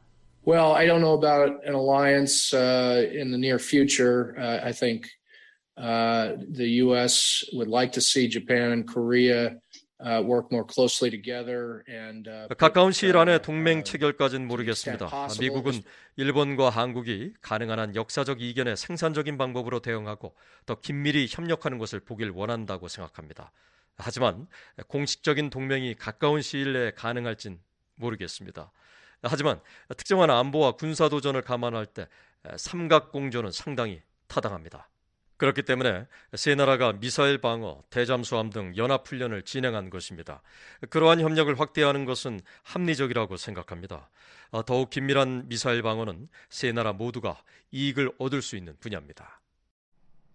Well, 0.46 0.72
I 0.74 0.86
don't 0.86 1.00
know 1.00 1.14
about 1.14 1.64
an 1.66 1.74
alliance 1.74 2.52
uh, 2.52 3.08
in 3.12 3.30
the 3.30 3.38
near 3.38 3.58
future. 3.58 4.34
Uh, 4.36 4.60
I 4.62 4.72
think 4.72 5.08
uh, 5.78 6.36
the 6.52 6.82
U.S. 6.84 7.44
would 7.54 7.68
like 7.68 7.92
to 7.92 8.00
see 8.00 8.28
Japan 8.28 8.72
and 8.72 8.86
Korea 8.86 9.52
Uh, 9.52 9.52
uh, 9.52 9.63
가까운 12.58 12.92
시일 12.92 13.16
안에 13.16 13.38
동맹 13.40 13.84
체결까지는 13.84 14.46
모르겠습니다. 14.46 15.08
미국은 15.40 15.72
일본과 16.16 16.68
한국이 16.68 17.32
가능한 17.40 17.78
한 17.78 17.96
역사적 17.96 18.42
이견에 18.42 18.76
생산적인 18.76 19.38
방법으로 19.38 19.80
대응하고 19.80 20.34
더 20.66 20.74
긴밀히 20.74 21.26
협력하는 21.30 21.78
것을 21.78 22.00
보길 22.00 22.30
원한다고 22.30 22.88
생각합니다. 22.88 23.50
하지만 23.96 24.46
공식적인 24.88 25.50
동맹이 25.50 25.94
가까운 25.94 26.42
시일 26.42 26.74
내에 26.74 26.90
가능할진 26.90 27.60
모르겠습니다. 27.94 28.72
하지만 29.22 29.60
특정한 29.96 30.30
안보와 30.30 30.72
군사 30.72 31.08
도전을 31.08 31.42
감안할 31.42 31.86
때 31.86 32.08
삼각공조는 32.56 33.52
상당히 33.52 34.02
타당합니다. 34.26 34.88
그렇기 35.36 35.62
때문에 35.62 36.06
세 36.34 36.54
나라가 36.54 36.92
미사일 36.92 37.38
방어, 37.38 37.82
대잠수함 37.90 38.50
등 38.50 38.72
연합 38.76 39.06
훈련을 39.06 39.42
진행한 39.42 39.90
것입니다. 39.90 40.42
그러한 40.90 41.20
협력을 41.20 41.58
확대하는 41.58 42.04
것은 42.04 42.40
합리적이라고 42.62 43.36
생각합니다. 43.36 44.10
어, 44.50 44.64
더욱 44.64 44.90
긴밀한 44.90 45.48
미사일 45.48 45.82
방어는 45.82 46.28
세 46.48 46.70
나라 46.72 46.92
모두가 46.92 47.42
이익을 47.72 48.12
얻을 48.18 48.42
수 48.42 48.56
있는 48.56 48.76
분야입니다. 48.78 49.40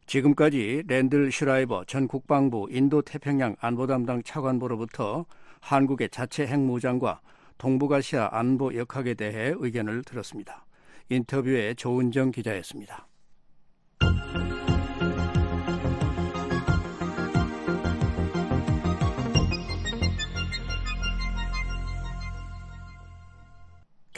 지금까지 0.05 0.83
랜들 0.87 1.31
슈라이버 1.31 1.85
전 1.85 2.07
국방부 2.07 2.67
인도 2.71 3.01
태평양 3.01 3.55
안보 3.59 3.85
담당 3.85 4.23
차관보로부터 4.23 5.25
한국의 5.61 6.09
자체 6.09 6.47
핵무장과 6.47 7.21
동북아시아 7.59 8.29
안보 8.31 8.73
역학에 8.73 9.13
대해 9.13 9.53
의견을 9.55 10.03
들었습니다. 10.03 10.65
인터뷰에 11.09 11.75
조은정 11.75 12.31
기자였습니다. 12.31 13.07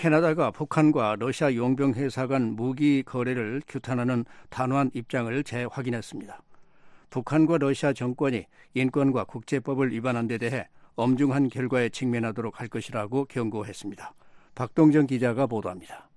캐나다가 0.01 0.49
북한과 0.49 1.17
러시아 1.19 1.53
용병 1.53 1.93
회사 1.93 2.25
간 2.25 2.55
무기 2.55 3.03
거래를 3.03 3.61
규탄하는 3.67 4.25
단호한 4.49 4.89
입장을 4.95 5.43
재확인했습니다. 5.43 6.41
북한과 7.11 7.59
러시아 7.59 7.93
정권이 7.93 8.45
인권과 8.73 9.25
국제법을 9.25 9.91
위반한 9.91 10.25
데 10.25 10.39
대해 10.39 10.67
엄중한 10.95 11.49
결과에 11.49 11.89
직면하도록 11.89 12.59
할 12.59 12.67
것이라고 12.67 13.25
경고했습니다. 13.25 14.15
박동정 14.55 15.05
기자가 15.05 15.45
보도합니다. 15.45 16.09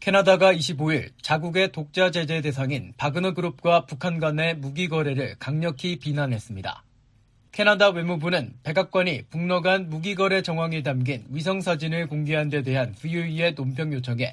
캐나다가 0.00 0.54
25일 0.54 1.10
자국의 1.20 1.72
독자 1.72 2.10
제재 2.10 2.40
대상인 2.40 2.94
바그너 2.96 3.34
그룹과 3.34 3.84
북한 3.84 4.18
간의 4.18 4.56
무기 4.56 4.88
거래를 4.88 5.36
강력히 5.38 5.98
비난했습니다. 5.98 6.84
캐나다 7.52 7.90
외무부는 7.90 8.54
백악관이 8.62 9.24
북러 9.28 9.60
간 9.60 9.90
무기거래 9.90 10.40
정황이 10.40 10.82
담긴 10.82 11.26
위성사진을 11.28 12.06
공개한 12.06 12.48
데 12.48 12.62
대한 12.62 12.94
VOE의 12.94 13.52
논평 13.54 13.92
요청에 13.92 14.32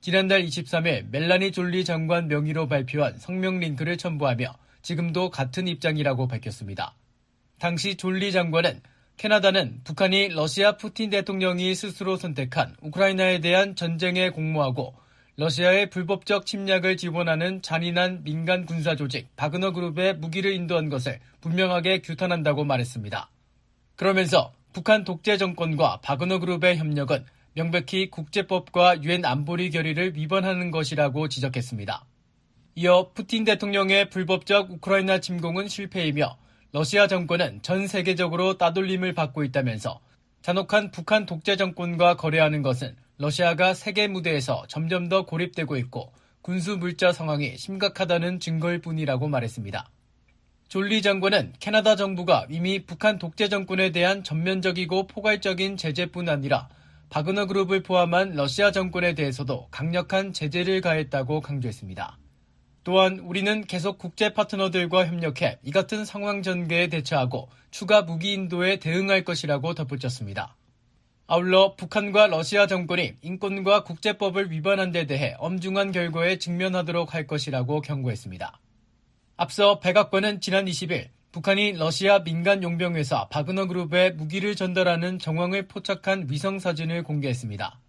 지난달 0.00 0.42
23일 0.46 1.10
멜라니 1.10 1.52
졸리 1.52 1.84
장관 1.84 2.26
명의로 2.26 2.66
발표한 2.66 3.18
성명 3.18 3.60
링크를 3.60 3.98
첨부하며 3.98 4.54
지금도 4.80 5.28
같은 5.28 5.68
입장이라고 5.68 6.26
밝혔습니다. 6.26 6.94
당시 7.58 7.96
졸리 7.96 8.32
장관은 8.32 8.80
캐나다는 9.18 9.80
북한이 9.84 10.28
러시아 10.28 10.78
푸틴 10.78 11.10
대통령이 11.10 11.74
스스로 11.74 12.16
선택한 12.16 12.76
우크라이나에 12.80 13.40
대한 13.40 13.76
전쟁에 13.76 14.30
공모하고 14.30 14.94
러시아의 15.36 15.90
불법적 15.90 16.46
침략을 16.46 16.96
지원하는 16.96 17.60
잔인한 17.60 18.22
민간 18.22 18.66
군사 18.66 18.94
조직 18.94 19.34
바그너 19.34 19.72
그룹의 19.72 20.18
무기를 20.18 20.52
인도한 20.52 20.88
것을 20.88 21.18
분명하게 21.40 22.02
규탄한다고 22.02 22.64
말했습니다. 22.64 23.30
그러면서 23.96 24.52
북한 24.72 25.02
독재 25.02 25.36
정권과 25.36 26.00
바그너 26.02 26.38
그룹의 26.38 26.76
협력은 26.76 27.24
명백히 27.54 28.10
국제법과 28.10 29.02
유엔 29.02 29.24
안보리 29.24 29.70
결의를 29.70 30.16
위반하는 30.16 30.70
것이라고 30.70 31.28
지적했습니다. 31.28 32.04
이어 32.76 33.10
푸틴 33.14 33.44
대통령의 33.44 34.10
불법적 34.10 34.70
우크라이나 34.70 35.18
침공은 35.18 35.66
실패이며 35.66 36.36
러시아 36.72 37.08
정권은 37.08 37.62
전 37.62 37.88
세계적으로 37.88 38.58
따돌림을 38.58 39.14
받고 39.14 39.42
있다면서 39.42 40.00
잔혹한 40.42 40.90
북한 40.92 41.26
독재 41.26 41.56
정권과 41.56 42.16
거래하는 42.16 42.62
것은 42.62 42.96
러시아가 43.16 43.74
세계 43.74 44.08
무대에서 44.08 44.64
점점 44.68 45.08
더 45.08 45.24
고립되고 45.24 45.76
있고 45.76 46.12
군수 46.42 46.76
물자 46.76 47.12
상황이 47.12 47.56
심각하다는 47.56 48.40
증거일 48.40 48.80
뿐이라고 48.80 49.28
말했습니다. 49.28 49.88
졸리 50.68 51.02
장관은 51.02 51.52
캐나다 51.60 51.94
정부가 51.94 52.46
이미 52.50 52.84
북한 52.84 53.18
독재 53.18 53.48
정권에 53.48 53.92
대한 53.92 54.24
전면적이고 54.24 55.06
포괄적인 55.06 55.76
제재뿐 55.76 56.28
아니라 56.28 56.68
바그너 57.10 57.46
그룹을 57.46 57.84
포함한 57.84 58.34
러시아 58.34 58.72
정권에 58.72 59.14
대해서도 59.14 59.68
강력한 59.70 60.32
제재를 60.32 60.80
가했다고 60.80 61.40
강조했습니다. 61.40 62.18
또한 62.82 63.20
우리는 63.20 63.64
계속 63.64 63.98
국제 63.98 64.34
파트너들과 64.34 65.06
협력해 65.06 65.60
이 65.62 65.70
같은 65.70 66.04
상황 66.04 66.42
전개에 66.42 66.88
대처하고 66.88 67.48
추가 67.70 68.02
무기 68.02 68.32
인도에 68.32 68.78
대응할 68.78 69.22
것이라고 69.24 69.74
덧붙였습니다. 69.74 70.56
아울러 71.26 71.74
북한과 71.76 72.26
러시아 72.26 72.66
정권이 72.66 73.14
인권과 73.22 73.84
국제법을 73.84 74.50
위반한 74.50 74.92
데 74.92 75.06
대해 75.06 75.34
엄중한 75.38 75.90
결과에 75.92 76.36
직면하도록 76.36 77.14
할 77.14 77.26
것이라고 77.26 77.80
경고했습니다. 77.80 78.60
앞서 79.38 79.80
백악관은 79.80 80.42
지난 80.42 80.66
20일 80.66 81.08
북한이 81.32 81.72
러시아 81.72 82.22
민간 82.22 82.62
용병회사 82.62 83.28
바그너 83.28 83.66
그룹에 83.66 84.10
무기를 84.10 84.54
전달하는 84.54 85.18
정황을 85.18 85.66
포착한 85.66 86.26
위성 86.28 86.58
사진을 86.58 87.02
공개했습니다. 87.02 87.80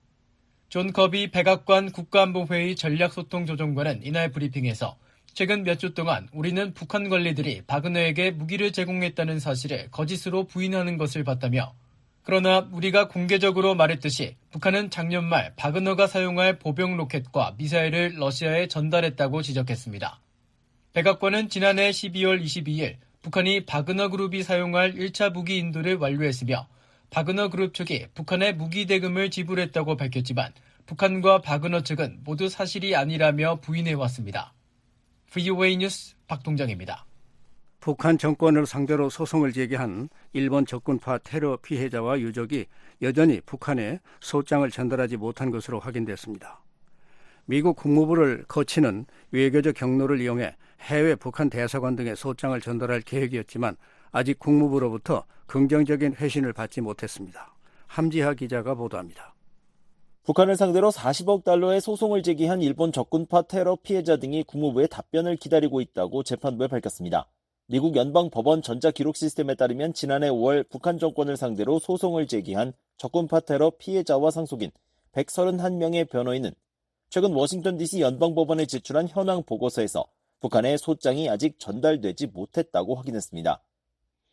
존 0.69 0.93
커비 0.93 1.29
백악관 1.31 1.91
국가안보회의 1.91 2.75
전략소통조정관은 2.77 4.01
이날 4.03 4.31
브리핑에서 4.31 4.97
최근 5.33 5.63
몇 5.63 5.77
주 5.77 5.93
동안 5.93 6.29
우리는 6.31 6.73
북한 6.73 7.09
관리들이 7.09 7.63
바그너에게 7.67 8.31
무기를 8.31 8.71
제공했다는 8.71 9.41
사실을 9.41 9.91
거짓으로 9.91 10.45
부인하는 10.45 10.97
것을 10.97 11.25
봤다며 11.25 11.73
그러나 12.25 12.67
우리가 12.71 13.07
공개적으로 13.07 13.75
말했듯이 13.75 14.35
북한은 14.49 14.89
작년 14.89 15.25
말 15.25 15.53
바그너가 15.55 16.07
사용할 16.07 16.57
보병 16.57 16.97
로켓과 16.97 17.53
미사일을 17.59 18.15
러시아에 18.17 18.67
전달했다고 18.67 19.43
지적했습니다. 19.43 20.19
백악관은 20.93 21.49
지난해 21.49 21.91
12월 21.91 22.43
22일 22.43 22.95
북한이 23.21 23.65
바그너 23.67 24.09
그룹이 24.09 24.41
사용할 24.41 24.95
1차 24.95 25.33
무기 25.33 25.57
인도를 25.57 25.97
완료했으며 25.97 26.67
바그너 27.11 27.49
그룹 27.49 27.75
측이 27.75 28.07
북한에 28.15 28.53
무기 28.53 28.87
대금을 28.87 29.29
지불했다고 29.29 29.95
밝혔지만 29.95 30.51
북한과 30.87 31.41
바그너 31.41 31.81
측은 31.81 32.21
모두 32.23 32.49
사실이 32.49 32.95
아니라며 32.95 33.59
부인해왔습니다. 33.61 34.51
VOA 35.31 35.77
뉴스 35.77 36.15
박동정입니다. 36.25 37.05
북한 37.85 38.17
정권을 38.17 38.65
상대로 38.65 39.11
소송을 39.11 39.53
제기한 39.53 40.09
일본 40.33 40.65
적군파 40.65 41.19
테러 41.19 41.55
피해자와 41.57 42.19
유족이 42.19 42.65
여전히 43.03 43.39
북한에 43.41 43.99
소장을 44.21 44.67
전달하지 44.71 45.17
못한 45.17 45.51
것으로 45.51 45.79
확인됐습니다. 45.79 46.63
미국 47.45 47.75
국무부를 47.75 48.45
거치는 48.47 49.05
외교적 49.29 49.75
경로를 49.75 50.19
이용해 50.19 50.55
해외 50.81 51.13
북한 51.13 51.47
대사관 51.47 51.95
등의 51.95 52.15
소장을 52.15 52.59
전달할 52.59 53.01
계획이었지만 53.01 53.77
아직 54.11 54.39
국무부로부터 54.39 55.23
긍정적인 55.45 56.15
회신을 56.15 56.53
받지 56.53 56.81
못했습니다. 56.81 57.53
함지하 57.85 58.33
기자가 58.33 58.73
보도합니다. 58.73 59.35
북한을 60.23 60.55
상대로 60.55 60.89
40억 60.89 61.43
달러의 61.43 61.81
소송을 61.81 62.23
제기한 62.23 62.63
일본 62.63 62.91
적군파 62.91 63.43
테러 63.43 63.77
피해자 63.83 64.17
등이 64.17 64.41
국무부의 64.45 64.87
답변을 64.87 65.35
기다리고 65.35 65.81
있다고 65.81 66.23
재판부에 66.23 66.67
밝혔습니다. 66.67 67.29
미국 67.67 67.95
연방법원 67.95 68.61
전자기록 68.61 69.15
시스템에 69.15 69.55
따르면 69.55 69.93
지난해 69.93 70.29
5월 70.29 70.69
북한 70.69 70.99
정권을 70.99 71.35
상대로 71.35 71.79
소송을 71.79 72.27
제기한 72.27 72.73
적군파 72.97 73.39
테러 73.39 73.71
피해자와 73.71 74.29
상속인 74.29 74.69
131명의 75.13 76.07
변호인은 76.07 76.51
최근 77.09 77.33
워싱턴 77.33 77.77
DC 77.77 78.01
연방법원에 78.01 78.67
제출한 78.67 79.07
현황 79.07 79.41
보고서에서 79.41 80.05
북한의 80.41 80.77
소장이 80.77 81.27
아직 81.27 81.57
전달되지 81.57 82.27
못했다고 82.27 82.93
확인했습니다. 82.93 83.59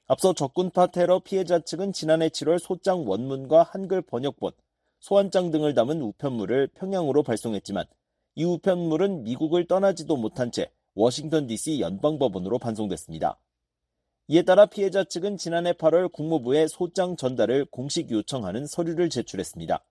앞서 0.09 0.35
적군파 0.35 0.89
테러 0.89 1.21
피해자 1.21 1.59
측은 1.59 1.95
지난해 1.95 2.29
7월 2.29 2.59
소장 2.59 3.09
원문과 3.09 3.63
한글 3.63 4.03
번역본, 4.03 4.53
소환장 5.01 5.51
등을 5.51 5.73
담은 5.73 6.03
우편물을 6.03 6.67
평양으로 6.75 7.23
발송했지만 7.23 7.87
이 8.35 8.45
우편물은 8.45 9.25
미국을 9.25 9.67
떠나지도 9.67 10.17
못한 10.19 10.53
채 10.53 10.71
워싱턴 10.95 11.47
DC 11.47 11.81
연방법원으로 11.81 12.59
반송됐습니다. 12.59 13.39
이에 14.29 14.43
따라 14.43 14.67
피해자 14.67 15.05
측은 15.05 15.37
지난해 15.37 15.73
8월 15.73 16.11
국무부에 16.13 16.67
소장 16.69 17.17
전달을 17.17 17.67
공식 17.67 18.11
요청하는 18.11 18.67
서류를 18.67 19.11
제출했습니다. 19.11 19.85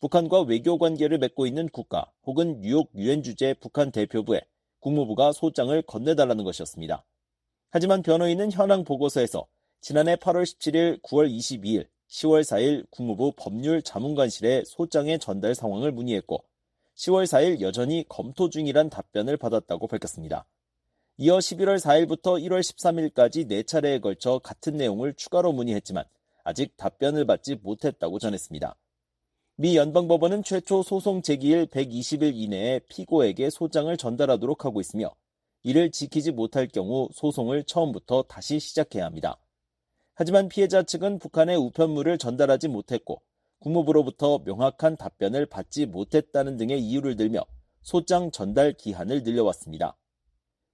북한과 0.00 0.42
외교 0.42 0.78
관계를 0.78 1.18
맺고 1.18 1.46
있는 1.46 1.68
국가 1.68 2.10
혹은 2.24 2.60
뉴욕 2.60 2.90
유엔 2.94 3.22
주재 3.22 3.54
북한 3.60 3.90
대표부에 3.90 4.40
국무부가 4.80 5.32
소장을 5.32 5.80
건네달라는 5.82 6.44
것이었습니다. 6.44 7.04
하지만 7.70 8.02
변호인은 8.02 8.52
현황 8.52 8.84
보고서에서 8.84 9.46
지난해 9.80 10.16
8월 10.16 10.42
17일, 10.44 11.02
9월 11.02 11.30
22일, 11.30 11.88
10월 12.08 12.40
4일 12.42 12.86
국무부 12.90 13.32
법률 13.36 13.82
자문관실에 13.82 14.64
소장의 14.64 15.18
전달 15.18 15.54
상황을 15.54 15.92
문의했고 15.92 16.42
10월 16.98 17.26
4일 17.26 17.60
여전히 17.60 18.04
검토 18.08 18.50
중이란 18.50 18.90
답변을 18.90 19.36
받았다고 19.36 19.86
밝혔습니다. 19.86 20.46
이어 21.16 21.38
11월 21.38 21.78
4일부터 21.78 22.42
1월 22.42 22.60
13일까지 22.60 23.48
4차례에 23.48 24.02
걸쳐 24.02 24.40
같은 24.40 24.76
내용을 24.76 25.14
추가로 25.14 25.52
문의했지만 25.52 26.04
아직 26.42 26.76
답변을 26.76 27.24
받지 27.24 27.54
못했다고 27.54 28.18
전했습니다. 28.18 28.76
미 29.56 29.76
연방법원은 29.76 30.42
최초 30.42 30.82
소송 30.82 31.22
제기일 31.22 31.66
120일 31.66 32.32
이내에 32.34 32.80
피고에게 32.88 33.50
소장을 33.50 33.96
전달하도록 33.96 34.64
하고 34.64 34.80
있으며 34.80 35.14
이를 35.62 35.92
지키지 35.92 36.32
못할 36.32 36.66
경우 36.66 37.08
소송을 37.12 37.64
처음부터 37.64 38.24
다시 38.24 38.58
시작해야 38.58 39.04
합니다. 39.04 39.38
하지만 40.14 40.48
피해자 40.48 40.82
측은 40.82 41.20
북한의 41.20 41.56
우편물을 41.58 42.18
전달하지 42.18 42.66
못했고 42.66 43.22
국무부로부터 43.60 44.38
명확한 44.44 44.96
답변을 44.96 45.46
받지 45.46 45.86
못했다는 45.86 46.56
등의 46.56 46.80
이유를 46.80 47.16
들며 47.16 47.40
소장 47.82 48.30
전달 48.30 48.72
기한을 48.72 49.22
늘려왔습니다. 49.22 49.96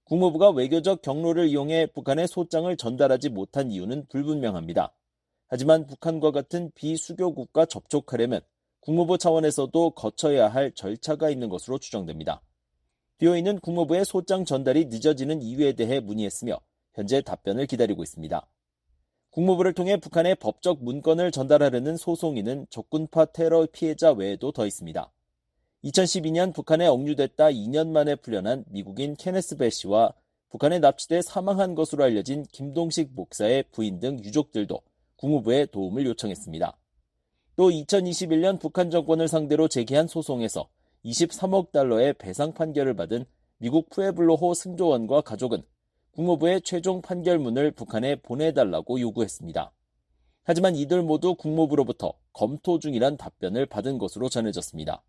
국무부가 0.03 0.51
외교적 0.51 1.01
경로를 1.01 1.47
이용해 1.47 1.87
북한의 1.87 2.27
소장을 2.27 2.75
전달하지 2.77 3.29
못한 3.29 3.71
이유는 3.71 4.05
불분명합니다. 4.09 4.93
하지만 5.47 5.87
북한과 5.87 6.31
같은 6.31 6.71
비수교국과 6.75 7.65
접촉하려면 7.65 8.41
국무부 8.81 9.17
차원에서도 9.17 9.91
거쳐야 9.91 10.47
할 10.47 10.71
절차가 10.73 11.31
있는 11.31 11.49
것으로 11.49 11.79
추정됩니다. 11.79 12.41
BOE는 13.17 13.59
국무부의 13.61 14.05
소장 14.05 14.45
전달이 14.45 14.85
늦어지는 14.85 15.41
이유에 15.41 15.73
대해 15.73 15.99
문의했으며 15.99 16.59
현재 16.93 17.21
답변을 17.21 17.65
기다리고 17.65 18.03
있습니다. 18.03 18.47
국무부를 19.35 19.73
통해 19.73 19.97
북한의 19.97 20.35
법적 20.35 20.81
문건을 20.81 21.29
전달하려는 21.29 21.97
소송인은 21.97 22.67
적군파 22.69 23.25
테러 23.25 23.67
피해자 23.69 24.13
외에도 24.13 24.53
더 24.53 24.65
있습니다. 24.65 25.11
2012년 25.83 26.53
북한에 26.53 26.87
억류됐다 26.87 27.47
2년 27.47 27.89
만에 27.89 28.15
풀려난 28.15 28.63
미국인 28.69 29.13
케네스 29.13 29.57
벨 29.57 29.71
씨와 29.71 30.13
북한에 30.51 30.79
납치돼 30.79 31.21
사망한 31.21 31.75
것으로 31.75 32.05
알려진 32.05 32.43
김동식 32.43 33.09
목사의 33.13 33.65
부인 33.73 33.99
등 33.99 34.23
유족들도 34.23 34.79
국무부에 35.17 35.65
도움을 35.65 36.05
요청했습니다. 36.05 36.77
또 37.57 37.69
2021년 37.69 38.57
북한 38.57 38.89
정권을 38.89 39.27
상대로 39.27 39.67
제기한 39.67 40.07
소송에서 40.07 40.69
23억 41.03 41.73
달러의 41.73 42.13
배상 42.13 42.53
판결을 42.53 42.95
받은 42.95 43.25
미국 43.57 43.89
푸에블로호 43.89 44.53
승조원과 44.53 45.19
가족은 45.21 45.61
국무부의 46.15 46.61
최종 46.61 47.01
판결문을 47.01 47.71
북한에 47.71 48.15
보내달라고 48.15 48.99
요구했습니다. 48.99 49.71
하지만 50.43 50.75
이들 50.75 51.03
모두 51.03 51.35
국무부로부터 51.35 52.13
검토 52.33 52.79
중이란 52.79 53.17
답변을 53.17 53.65
받은 53.67 53.97
것으로 53.97 54.29
전해졌습니다. 54.29 55.03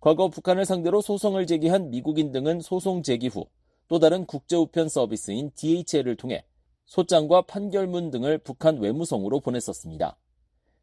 과거 0.00 0.28
북한을 0.28 0.64
상대로 0.64 1.00
소송을 1.00 1.46
제기한 1.46 1.90
미국인 1.90 2.32
등은 2.32 2.60
소송 2.60 3.02
제기 3.02 3.28
후 3.28 3.46
또 3.88 3.98
다른 3.98 4.24
국제우편 4.24 4.88
서비스인 4.88 5.50
DHL을 5.54 6.16
통해 6.16 6.44
소장과 6.86 7.42
판결문 7.42 8.10
등을 8.10 8.38
북한 8.38 8.78
외무성으로 8.78 9.40
보냈었습니다. 9.40 10.16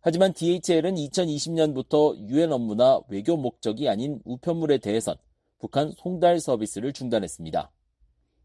하지만 0.02 0.34
DHL은 0.34 0.96
2020년부터 0.96 2.18
유엔 2.28 2.52
업무나 2.52 3.00
외교 3.08 3.38
목적이 3.38 3.90
아닌 3.90 4.20
우편물에 4.26 4.80
대해선 4.80 5.16
북한 5.60 5.92
송달 5.92 6.40
서비스를 6.40 6.92
중단했습니다. 6.94 7.72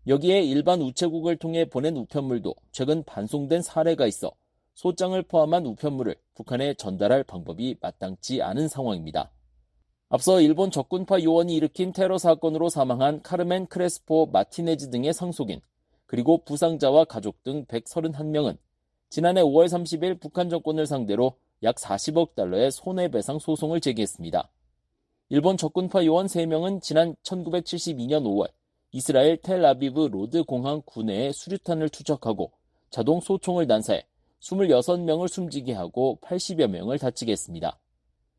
여기에 0.09 0.43
일반 0.43 0.81
우체국을 0.83 1.37
통해 1.37 1.65
보낸 1.65 1.97
우편물도 1.97 2.55
최근 2.71 3.03
반송된 3.03 3.63
사례가 3.63 4.07
있어 4.07 4.31
소장을 4.75 5.21
포함한 5.23 5.67
우편물을 5.67 6.15
북한에 6.35 6.75
전달할 6.75 7.25
방법이 7.25 7.77
마땅치 7.81 8.41
않은 8.41 8.69
상황입니다. 8.69 9.33
앞서 10.09 10.41
일본 10.41 10.71
적군파 10.71 11.23
요원이 11.23 11.57
일으킨 11.57 11.93
테러 11.93 12.19
사건으로 12.19 12.69
사망한 12.69 13.23
카르멘 13.23 13.67
크레스포 13.67 14.27
마티네즈 14.27 14.91
등의 14.91 15.13
상속인 15.13 15.61
그리고 16.07 16.39
부상자와 16.45 17.07
가족 17.07 17.43
등 17.43 17.65
131명은 17.65 18.59
지난해 19.09 19.43
5월 19.43 19.67
30일 19.67 20.21
북한 20.21 20.49
정권을 20.49 20.87
상대로 20.87 21.33
약 21.65 21.77
40억 21.77 22.37
달러의 22.37 22.71
손해배상 22.71 23.41
소송을 23.41 23.81
제기했습니다. 23.81 24.49
일본 25.31 25.57
적군파 25.57 26.05
요원 26.05 26.27
3명은 26.27 26.81
지난 26.81 27.17
1972년 27.25 28.23
5월 28.23 28.51
이스라엘 28.93 29.37
텔아비브 29.37 30.09
로드 30.13 30.45
공항 30.45 30.83
구내에 30.85 31.33
수류탄을 31.33 31.89
투척하고 31.89 32.53
자동 32.91 33.21
소총을 33.21 33.67
난사해 33.67 34.07
26명을 34.41 35.29
숨지게 35.29 35.73
하고 35.73 36.19
80여 36.23 36.69
명을 36.69 36.99
다치게 36.99 37.33
했습니다. 37.33 37.79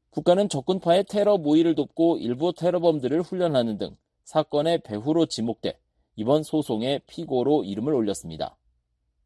북한은 0.10 0.48
적군파의 0.50 1.04
테러 1.04 1.38
모의를 1.38 1.76
돕고 1.76 2.18
일부 2.18 2.54
테러범들을 2.54 3.22
훈련하는 3.22 3.78
등 3.78 3.96
사건의 4.24 4.80
배후로 4.80 5.28
지목돼 5.28 5.78
이번 6.16 6.44
소송의 6.44 7.02
피고로 7.08 7.64
이름을 7.64 7.94
올렸습니다. 7.94 8.58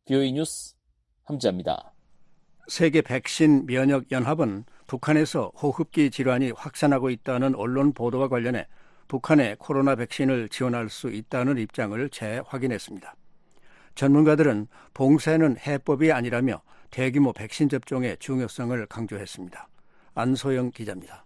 비오이 0.05 0.33
뉴스 0.33 0.75
함지합니다. 1.23 1.93
세계 2.67 3.01
백신 3.01 3.65
면역 3.65 4.11
연합은 4.11 4.65
북한에서 4.87 5.51
호흡기 5.55 6.11
질환이 6.11 6.51
확산하고 6.51 7.09
있다는 7.09 7.55
언론 7.55 7.93
보도와 7.93 8.27
관련해 8.27 8.67
북한에 9.11 9.57
코로나 9.59 9.97
백신을 9.97 10.47
지원할 10.47 10.89
수 10.89 11.09
있다는 11.09 11.57
입장을 11.57 12.09
재확인했습니다. 12.11 13.13
전문가들은 13.93 14.67
봉쇄는 14.93 15.57
해법이 15.57 16.13
아니라며 16.13 16.61
대규모 16.91 17.33
백신 17.33 17.67
접종의 17.67 18.15
중요성을 18.21 18.85
강조했습니다. 18.85 19.67
안소영 20.15 20.71
기자입니다. 20.71 21.25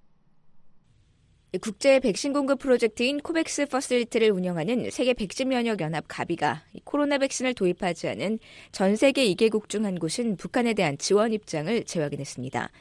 국제 1.61 1.99
백신 1.99 2.33
공급 2.33 2.57
프로젝트인 2.57 3.19
코백스 3.19 3.67
퍼실리티를 3.67 4.31
운영하는 4.31 4.89
세계 4.89 5.13
백신 5.13 5.49
면역 5.49 5.79
연합 5.79 6.05
가비가 6.07 6.63
코로나 6.85 7.19
백신을 7.19 7.53
도입하지 7.53 8.09
않은 8.09 8.39
전 8.71 8.95
세계 8.95 9.27
2개국 9.27 9.69
중 9.69 9.85
한 9.85 9.99
곳인 9.99 10.37
북한에 10.37 10.73
대한 10.73 10.97
지원 10.97 11.33
입장을 11.33 11.83
재확인했습니다. 11.83 12.71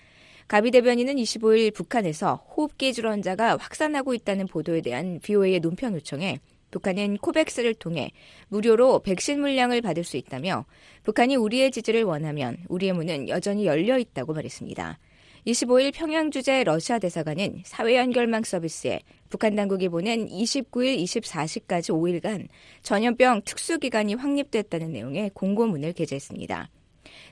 가비 0.46 0.70
대변인은 0.70 1.16
25일 1.16 1.72
북한에서 1.74 2.44
호흡기 2.56 2.92
질환자가 2.92 3.56
확산하고 3.56 4.14
있다는 4.14 4.46
보도에 4.46 4.82
대한 4.82 5.18
VOA의 5.22 5.60
논평 5.60 5.94
요청에 5.94 6.40
북한은 6.70 7.18
코백스를 7.18 7.74
통해 7.74 8.10
무료로 8.48 9.00
백신 9.00 9.40
물량을 9.40 9.80
받을 9.80 10.04
수 10.04 10.16
있다며 10.16 10.66
북한이 11.04 11.36
우리의 11.36 11.70
지지를 11.70 12.02
원하면 12.02 12.58
우리의 12.68 12.92
문은 12.92 13.28
여전히 13.28 13.64
열려 13.64 13.98
있다고 13.98 14.34
말했습니다. 14.34 14.98
25일 15.46 15.92
평양 15.94 16.30
주재 16.30 16.64
러시아 16.64 16.98
대사관은 16.98 17.62
사회 17.64 17.96
연결망 17.96 18.42
서비스에 18.42 19.00
북한 19.28 19.54
당국이 19.54 19.88
보낸 19.88 20.26
29일 20.26 21.02
24시까지 21.04 21.92
5일간 21.92 22.48
전염병 22.82 23.42
특수기간이 23.44 24.14
확립됐다는 24.14 24.92
내용의 24.92 25.30
공고문을 25.34 25.92
게재했습니다. 25.92 26.70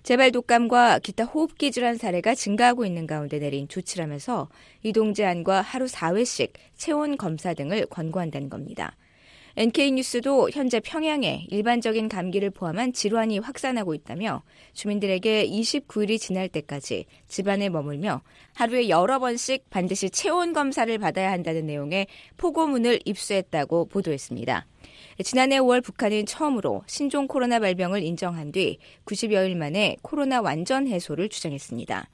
재발 0.03 0.32
독감과 0.32 0.98
기타 0.98 1.24
호흡기 1.24 1.70
질환 1.70 1.96
사례가 1.96 2.34
증가하고 2.34 2.84
있는 2.84 3.07
가운데 3.07 3.38
내린 3.38 3.68
조치라면서 3.68 4.48
이동 4.82 5.14
제한과 5.14 5.61
하루 5.61 5.86
4회씩 5.86 6.53
체온 6.74 7.16
검사 7.16 7.55
등을 7.55 7.86
권고한다는 7.86 8.50
겁니다. 8.50 8.96
NK뉴스도 9.55 10.48
현재 10.50 10.80
평양에 10.80 11.46
일반적인 11.50 12.09
감기를 12.09 12.50
포함한 12.50 12.94
질환이 12.94 13.38
확산하고 13.38 13.94
있다며 13.94 14.42
주민들에게 14.72 15.46
29일이 15.46 16.18
지날 16.18 16.48
때까지 16.48 17.05
집안에 17.28 17.68
머물며 17.68 18.22
하루에 18.55 18.88
여러 18.88 19.18
번씩 19.18 19.68
반드시 19.68 20.09
체온 20.09 20.53
검사를 20.53 20.96
받아야 20.98 21.30
한다는 21.30 21.66
내용의 21.66 22.07
포고문을 22.38 23.00
입수했다고 23.05 23.86
보도했습니다. 23.86 24.66
지난해 25.22 25.58
5월 25.58 25.84
북한은 25.84 26.26
처음으로 26.26 26.82
신종 26.86 27.26
코로나 27.26 27.58
발병을 27.58 28.02
인정한 28.02 28.50
뒤 28.50 28.78
90여일 29.04 29.56
만에 29.56 29.96
코로나 30.02 30.40
완전 30.40 30.88
해소를 30.88 31.28
주장했습니다. 31.28 32.08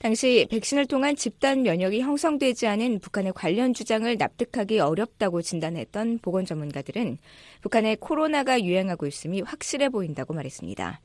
당시 0.00 0.46
백신을 0.50 0.86
통한 0.86 1.14
집단 1.14 1.62
면역이 1.62 2.00
형성되지 2.00 2.66
않은 2.66 3.00
북한의 3.00 3.34
관련 3.34 3.74
주장을 3.74 4.16
납득하기 4.16 4.80
어렵다고 4.80 5.42
진단했던 5.42 6.20
보건 6.22 6.46
전문가들은 6.46 7.18
북한에 7.60 7.96
코로나가 7.96 8.62
유행하고 8.62 9.06
있음이 9.06 9.42
확실해 9.42 9.90
보인다고 9.90 10.32
말했습니다. 10.32 11.00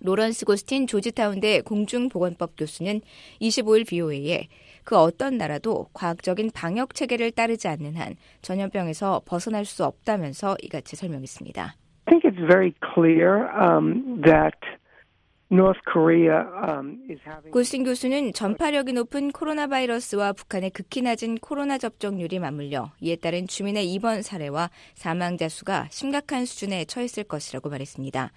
로런스 0.00 0.44
고스틴 0.44 0.86
조지타운대 0.86 1.62
공중보건법 1.62 2.56
교수는 2.56 3.00
25일 3.40 3.86
BOA에 3.86 4.48
그 4.90 4.96
어떤 4.98 5.38
나라도 5.38 5.86
과학적인 5.92 6.50
방역 6.52 6.96
체계를 6.96 7.30
따르지 7.30 7.68
않는 7.68 7.94
한 7.94 8.16
전염병에서 8.42 9.22
벗어날 9.24 9.64
수 9.64 9.84
없다면서 9.84 10.56
이같이 10.62 10.96
설명했습니다. 10.96 11.62
I 11.62 12.10
think 12.10 12.28
it's 12.28 12.44
very 12.48 12.74
clear 12.92 13.46
um, 13.54 14.20
that 14.22 14.58
고스틴 17.52 17.84
교수는 17.84 18.32
전파력이 18.32 18.92
높은 18.92 19.30
코로나 19.30 19.68
바이러스와 19.68 20.32
북한의 20.32 20.70
극히 20.70 21.02
낮은 21.02 21.38
코로나 21.38 21.78
접종률이 21.78 22.40
맞물려 22.40 22.90
이에 23.00 23.14
따른 23.14 23.46
주민의 23.46 23.92
입원 23.92 24.22
사례와 24.22 24.70
사망자 24.94 25.48
수가 25.48 25.86
심각한 25.90 26.44
수준에 26.44 26.84
처했을 26.84 27.24
것이라고 27.24 27.68
말했습니다. 27.68 28.32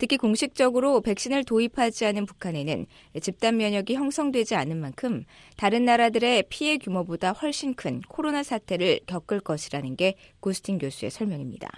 특히 0.00 0.16
공식적으로 0.16 1.02
백신을 1.02 1.44
도입하지 1.44 2.06
않은 2.06 2.24
북한에는 2.24 2.86
집단 3.20 3.58
면역이 3.58 3.94
형성되지 3.94 4.56
않은 4.56 4.80
만큼 4.80 5.24
다른 5.58 5.84
나라들의 5.84 6.44
피해 6.48 6.78
규모보다 6.78 7.32
훨씬 7.32 7.74
큰 7.74 8.00
코로나 8.08 8.42
사태를 8.42 9.00
겪을 9.06 9.40
것이라는 9.40 9.96
게 9.96 10.14
고스틴 10.40 10.78
교수의 10.78 11.10
설명입니다. 11.10 11.68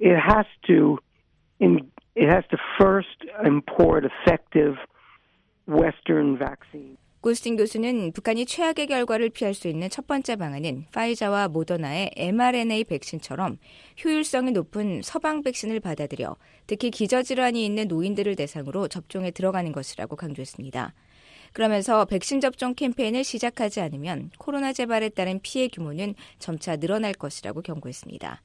It 0.00 0.14
has 0.14 0.46
to 0.68 0.98
it 1.60 2.28
has 2.32 2.46
to 2.50 2.58
first 2.80 3.18
import 3.44 4.06
effective 4.06 4.76
Western 5.66 6.38
vaccine. 6.38 6.99
고스틴 7.20 7.56
교수는 7.56 8.12
북한이 8.12 8.46
최악의 8.46 8.86
결과를 8.86 9.28
피할 9.28 9.52
수 9.52 9.68
있는 9.68 9.90
첫 9.90 10.06
번째 10.06 10.36
방안은 10.36 10.86
파이자와 10.90 11.48
모더나의 11.48 12.12
mRNA 12.16 12.84
백신처럼 12.84 13.58
효율성이 14.02 14.52
높은 14.52 15.02
서방 15.02 15.42
백신을 15.42 15.80
받아들여 15.80 16.36
특히 16.66 16.90
기저질환이 16.90 17.62
있는 17.62 17.88
노인들을 17.88 18.36
대상으로 18.36 18.88
접종에 18.88 19.32
들어가는 19.32 19.70
것이라고 19.70 20.16
강조했습니다. 20.16 20.94
그러면서 21.52 22.06
백신 22.06 22.40
접종 22.40 22.74
캠페인을 22.74 23.22
시작하지 23.22 23.82
않으면 23.82 24.30
코로나 24.38 24.72
재발에 24.72 25.10
따른 25.10 25.40
피해 25.42 25.68
규모는 25.68 26.14
점차 26.38 26.76
늘어날 26.76 27.12
것이라고 27.12 27.60
경고했습니다. 27.60 28.40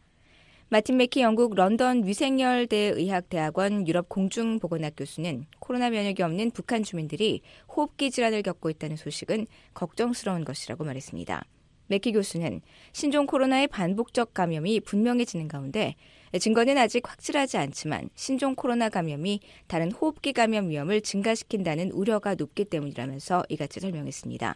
마틴 0.68 0.98
맥키 0.98 1.22
영국 1.22 1.54
런던 1.54 2.08
위생열대 2.08 2.76
의학대학원 2.76 3.88
유럽 3.88 4.10
공중보건학 4.10 4.94
교수는 4.98 5.46
코로나 5.60 5.92
면역이 5.92 6.24
없는 6.24 6.50
북한 6.52 6.82
주민들이 6.82 7.42
호흡기 7.70 8.10
질환을 8.10 8.42
겪고 8.42 8.72
있다는 8.72 8.96
소식은 8.96 9.46
걱정스러운 9.76 10.44
것이라고 10.44 10.84
말했습니다. 10.84 11.46
맥키 11.86 12.14
교수는 12.14 12.62
신종 12.94 13.28
코로나의 13.28 13.68
반복적 13.68 14.34
감염이 14.34 14.80
분명해지는 14.80 15.48
가운데 15.48 15.94
증거는 16.38 16.80
아직 16.80 17.08
확실하지 17.08 17.58
않지만 17.58 18.10
신종 18.16 18.56
코로나 18.56 18.90
감염이 18.90 19.42
다른 19.68 19.92
호흡기 19.92 20.34
감염 20.34 20.70
위험을 20.70 21.02
증가시킨다는 21.02 21.92
우려가 21.92 22.34
높기 22.34 22.66
때문이라면서 22.66 23.44
이같이 23.50 23.80
설명했습니다. 23.80 24.56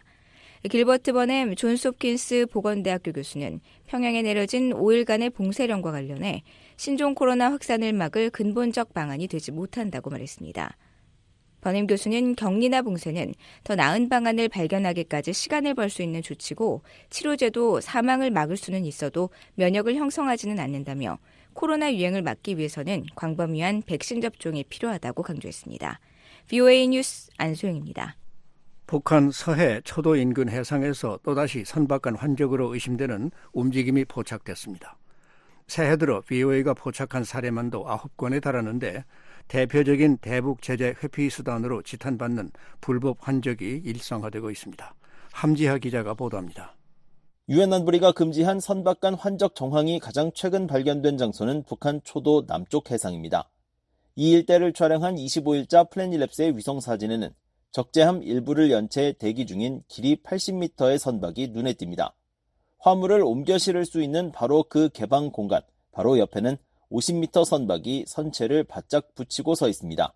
길버트 0.68 1.14
버넴 1.14 1.56
존스 1.56 1.88
홉킨스 1.88 2.46
보건대학교 2.52 3.12
교수는 3.12 3.60
평양에 3.86 4.20
내려진 4.20 4.74
5일간의 4.74 5.32
봉쇄령과 5.34 5.90
관련해 5.90 6.42
신종 6.76 7.14
코로나 7.14 7.50
확산을 7.50 7.94
막을 7.94 8.28
근본적 8.28 8.92
방안이 8.92 9.26
되지 9.26 9.52
못한다고 9.52 10.10
말했습니다. 10.10 10.76
버넴 11.62 11.86
교수는 11.86 12.36
격리나 12.36 12.82
봉쇄는 12.82 13.34
더 13.64 13.74
나은 13.74 14.10
방안을 14.10 14.50
발견하기까지 14.50 15.32
시간을 15.32 15.74
벌 15.74 15.88
수 15.88 16.02
있는 16.02 16.20
조치고 16.20 16.82
치료제도 17.08 17.80
사망을 17.80 18.30
막을 18.30 18.58
수는 18.58 18.84
있어도 18.84 19.30
면역을 19.54 19.94
형성하지는 19.94 20.58
않는다며 20.58 21.18
코로나 21.54 21.92
유행을 21.92 22.20
막기 22.20 22.58
위해서는 22.58 23.06
광범위한 23.14 23.82
백신 23.86 24.20
접종이 24.20 24.64
필요하다고 24.64 25.22
강조했습니다. 25.22 26.00
VOA 26.48 26.88
뉴스 26.88 27.30
안소영입니다. 27.38 28.19
북한 28.90 29.30
서해 29.30 29.80
초도 29.84 30.16
인근 30.16 30.48
해상에서 30.48 31.20
또다시 31.22 31.64
선박간 31.64 32.16
환적으로 32.16 32.74
의심되는 32.74 33.30
움직임이 33.52 34.04
포착됐습니다. 34.04 34.98
새해 35.68 35.96
들어 35.96 36.20
BOA가 36.22 36.74
포착한 36.74 37.22
사례만도 37.22 37.84
9건에 37.84 38.42
달하는데 38.42 39.04
대표적인 39.46 40.18
대북 40.18 40.60
제재 40.60 40.96
회피 41.04 41.30
수단으로 41.30 41.82
지탄받는 41.82 42.50
불법 42.80 43.18
환적이 43.20 43.80
일상화되고 43.84 44.50
있습니다. 44.50 44.94
함지하 45.34 45.78
기자가 45.78 46.14
보도합니다. 46.14 46.74
유엔 47.48 47.72
안보리가 47.72 48.10
금지한 48.10 48.58
선박간 48.58 49.14
환적 49.14 49.54
정황이 49.54 50.00
가장 50.00 50.32
최근 50.34 50.66
발견된 50.66 51.16
장소는 51.16 51.62
북한 51.62 52.00
초도 52.02 52.44
남쪽 52.44 52.90
해상입니다. 52.90 53.52
이 54.16 54.32
일대를 54.32 54.72
촬영한 54.72 55.14
25일자 55.14 55.88
플래닛랩스의 55.88 56.56
위성 56.56 56.80
사진에는 56.80 57.30
적재함 57.72 58.24
일부를 58.24 58.72
연채 58.72 59.12
대기 59.18 59.46
중인 59.46 59.84
길이 59.86 60.16
80m의 60.16 60.98
선박이 60.98 61.48
눈에 61.48 61.74
띕니다. 61.74 62.12
화물을 62.78 63.22
옮겨 63.22 63.58
실을 63.58 63.84
수 63.84 64.02
있는 64.02 64.32
바로 64.32 64.64
그 64.64 64.88
개방 64.88 65.30
공간, 65.30 65.62
바로 65.92 66.18
옆에는 66.18 66.56
50m 66.90 67.44
선박이 67.44 68.06
선체를 68.08 68.64
바짝 68.64 69.14
붙이고 69.14 69.54
서 69.54 69.68
있습니다. 69.68 70.12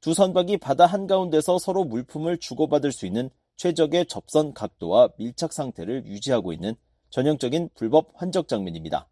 두 0.00 0.14
선박이 0.14 0.58
바다 0.58 0.86
한가운데서 0.86 1.58
서로 1.58 1.84
물품을 1.84 2.38
주고받을 2.38 2.92
수 2.92 3.06
있는 3.06 3.30
최적의 3.56 4.06
접선 4.06 4.54
각도와 4.54 5.08
밀착 5.18 5.52
상태를 5.52 6.06
유지하고 6.06 6.52
있는 6.52 6.76
전형적인 7.10 7.70
불법 7.74 8.12
환적 8.14 8.46
장면입니다. 8.46 9.08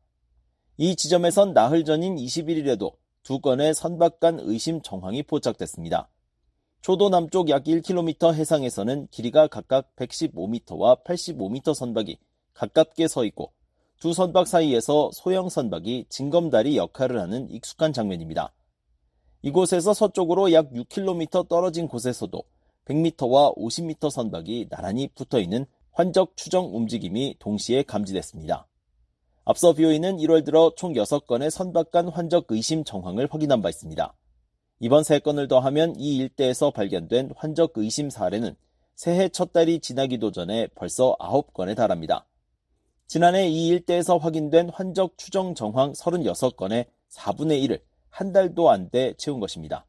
이 0.76 0.94
지점에선 0.94 1.52
나흘 1.52 1.84
전인 1.84 2.14
21일에도 2.14 2.94
두 3.24 3.40
건의 3.40 3.74
선박 3.74 4.20
간 4.20 4.38
의심 4.40 4.80
정황이 4.82 5.24
포착됐습니다. 5.24 6.08
초도 6.82 7.08
남쪽 7.08 7.48
약 7.48 7.64
1km 7.64 8.34
해상에서는 8.34 9.08
길이가 9.10 9.48
각각 9.48 9.94
115m와 9.96 11.02
85m 11.04 11.74
선박이 11.74 12.18
가깝게 12.54 13.08
서 13.08 13.24
있고 13.24 13.52
두 13.98 14.12
선박 14.12 14.46
사이에서 14.46 15.10
소형 15.12 15.48
선박이 15.48 16.06
징검다리 16.08 16.76
역할을 16.76 17.20
하는 17.20 17.50
익숙한 17.50 17.92
장면입니다. 17.92 18.52
이곳에서 19.42 19.94
서쪽으로 19.94 20.52
약 20.52 20.70
6km 20.70 21.48
떨어진 21.48 21.88
곳에서도 21.88 22.42
100m와 22.86 23.56
50m 23.56 24.10
선박이 24.10 24.68
나란히 24.70 25.08
붙어 25.08 25.40
있는 25.40 25.66
환적 25.92 26.36
추정 26.36 26.76
움직임이 26.76 27.36
동시에 27.38 27.82
감지됐습니다. 27.82 28.66
앞서 29.44 29.72
비오이는 29.72 30.18
1월 30.18 30.44
들어 30.44 30.72
총 30.76 30.92
6건의 30.92 31.50
선박 31.50 31.90
간 31.90 32.08
환적 32.08 32.46
의심 32.50 32.84
정황을 32.84 33.28
확인한 33.30 33.62
바 33.62 33.70
있습니다. 33.70 34.12
이번 34.78 35.04
세 35.04 35.18
건을 35.18 35.48
더하면 35.48 35.94
이 35.96 36.16
일대에서 36.18 36.70
발견된 36.70 37.32
환적 37.36 37.72
의심 37.76 38.10
사례는 38.10 38.54
새해 38.94 39.28
첫 39.30 39.52
달이 39.52 39.80
지나기도 39.80 40.32
전에 40.32 40.68
벌써 40.74 41.16
9건에 41.18 41.74
달합니다. 41.74 42.26
지난해 43.06 43.48
이 43.48 43.68
일대에서 43.68 44.18
확인된 44.18 44.68
환적 44.68 45.16
추정 45.16 45.54
정황 45.54 45.92
36건의 45.92 46.86
4분의 47.10 47.66
1을 47.66 47.80
한 48.10 48.32
달도 48.32 48.70
안 48.70 48.90
돼 48.90 49.14
채운 49.16 49.40
것입니다. 49.40 49.86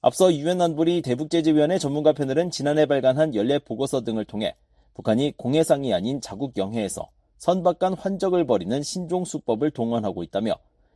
앞서 0.00 0.34
유엔 0.34 0.60
안보리 0.60 1.00
대북제재위원회 1.02 1.78
전문가 1.78 2.12
패널은 2.12 2.50
지난해 2.50 2.86
발간한 2.86 3.34
연례 3.34 3.58
보고서 3.58 4.02
등을 4.02 4.24
통해 4.24 4.56
북한이 4.94 5.34
공해상이 5.36 5.94
아닌 5.94 6.20
자국 6.20 6.56
영해에서 6.56 7.10
선박 7.38 7.78
간 7.78 7.94
환적을 7.94 8.44
벌이는 8.44 8.82
신종 8.82 9.24
수법을 9.24 9.70
동원하고 9.70 10.24
있다며 10.24 10.54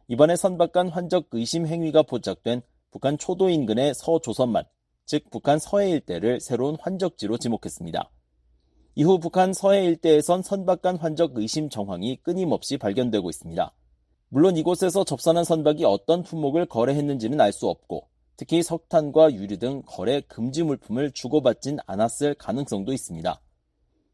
이번에 0.08 0.34
선박 0.34 0.72
간 0.72 0.88
환적 0.88 1.28
의심 1.32 1.66
행위가 1.66 2.02
포착된 2.02 2.62
북한 2.90 3.18
초도 3.18 3.50
인근의 3.50 3.94
서조선만, 3.94 4.64
즉 5.04 5.30
북한 5.30 5.58
서해 5.58 5.90
일대를 5.90 6.40
새로운 6.40 6.76
환적지로 6.80 7.38
지목했습니다. 7.38 8.10
이후 8.94 9.18
북한 9.18 9.52
서해 9.52 9.84
일대에선 9.84 10.42
선박 10.42 10.82
간 10.82 10.96
환적 10.96 11.36
의심 11.36 11.68
정황이 11.68 12.16
끊임없이 12.16 12.78
발견되고 12.78 13.30
있습니다. 13.30 13.72
물론 14.30 14.56
이곳에서 14.56 15.04
접선한 15.04 15.44
선박이 15.44 15.84
어떤 15.84 16.22
품목을 16.22 16.66
거래했는지는 16.66 17.40
알 17.40 17.52
수 17.52 17.68
없고 17.68 18.08
특히 18.36 18.62
석탄과 18.62 19.32
유류 19.32 19.58
등 19.58 19.82
거래 19.86 20.20
금지 20.20 20.62
물품을 20.62 21.12
주고받진 21.12 21.78
않았을 21.86 22.34
가능성도 22.34 22.92
있습니다. 22.92 23.40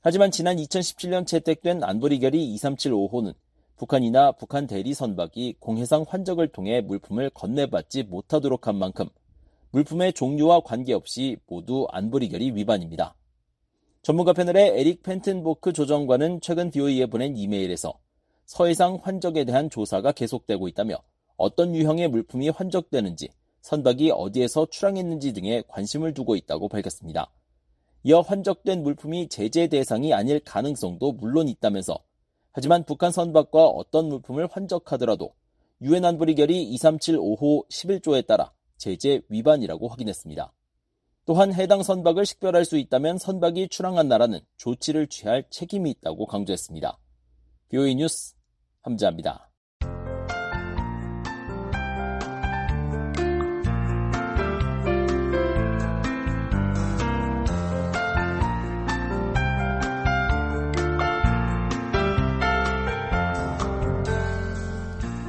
하지만 0.01 0.31
지난 0.31 0.57
2017년 0.57 1.27
채택된 1.27 1.83
안보리 1.83 2.21
결의 2.21 2.41
2375호는 2.57 3.35
북한이나 3.77 4.33
북한 4.33 4.67
대리 4.67 4.95
선박이 4.95 5.57
공해상 5.59 6.05
환적을 6.09 6.49
통해 6.49 6.81
물품을 6.81 7.31
건네받지 7.31 8.05
못하도록 8.05 8.67
한 8.67 8.77
만큼 8.77 9.09
물품의 9.73 10.13
종류와 10.13 10.61
관계없이 10.61 11.37
모두 11.47 11.87
안보리 11.91 12.29
결의 12.29 12.55
위반입니다. 12.55 13.17
전문가 14.03 14.33
패널의 14.33 14.79
에릭 14.79 15.03
펜튼보크 15.03 15.73
조정관은 15.73 16.41
최근 16.41 16.71
BOE에 16.71 17.07
보낸 17.07 17.37
이메일에서 17.37 17.99
서해상 18.47 19.01
환적에 19.03 19.45
대한 19.45 19.71
조사가 19.71 20.13
계속되고 20.13 20.69
있다며 20.69 20.97
어떤 21.37 21.75
유형의 21.75 22.09
물품이 22.09 22.51
환적되는지 22.51 23.31
선박이 23.63 24.13
어디에서 24.13 24.67
출항했는지 24.67 25.33
등에 25.33 25.63
관심을 25.67 26.15
두고 26.15 26.37
있다고 26.37 26.69
밝혔습니다. 26.69 27.33
이어 28.05 28.21
환적된 28.21 28.83
물품이 28.83 29.29
제재 29.29 29.67
대상이 29.67 30.13
아닐 30.13 30.39
가능성도 30.39 31.13
물론 31.13 31.49
있다면서 31.49 31.99
하지만 32.55 32.85
북한 32.85 33.11
선박과 33.11 33.67
어떤 33.67 34.09
물품을 34.09 34.47
환적하더라도 34.51 35.35
유엔 35.83 36.05
안보리 36.05 36.37
결의 36.37 36.65
2375호 36.77 37.69
11조에 37.69 38.25
따라 38.27 38.53
제재 38.77 39.23
위반이라고 39.29 39.89
확인했습니다. 39.89 40.53
또한 41.27 41.53
해당 41.53 41.83
선박을 41.83 42.25
식별할 42.25 42.65
수 42.65 42.79
있다면 42.79 43.19
선박이 43.19 43.69
출항한 43.69 44.07
나라는 44.07 44.39
조치를 44.57 45.09
취할 45.09 45.45
책임이 45.51 45.91
있다고 45.91 46.27
강조했습니다. 46.27 46.97
BOE 47.71 47.97
뉴스 47.97 48.35
함자입니다. 48.83 49.51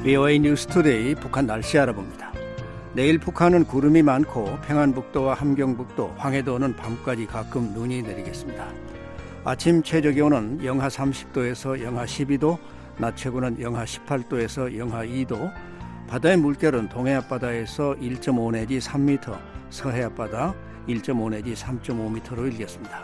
VOA 0.06 0.38
뉴스 0.38 0.68
투데이 0.68 1.16
북한 1.16 1.46
날씨 1.46 1.76
알아봅니다. 1.76 2.32
내일 2.92 3.18
북한은 3.18 3.64
구름이 3.64 4.02
많고 4.04 4.56
평안북도와 4.60 5.34
함경북도, 5.34 6.14
황해도는 6.16 6.76
밤까지 6.76 7.26
가끔 7.26 7.72
눈이 7.74 8.02
내리겠습니다. 8.02 8.68
아침 9.42 9.82
최저 9.82 10.12
기온은 10.12 10.64
영하 10.64 10.86
30도에서 10.86 11.82
영하 11.82 12.04
12도, 12.04 12.56
낮 12.98 13.16
최고는 13.16 13.60
영하 13.60 13.84
18도에서 13.84 14.78
영하 14.78 15.04
2도, 15.04 15.52
바다의 16.06 16.36
물결은 16.36 16.88
동해 16.88 17.14
앞바다에서 17.14 17.96
1.5 18.00 18.52
내지 18.52 18.78
3m, 18.78 19.36
서해 19.70 20.04
앞바다 20.04 20.54
1.5 20.86 21.30
내지 21.30 21.54
3.5m로 21.54 22.52
일겠습니다. 22.52 23.02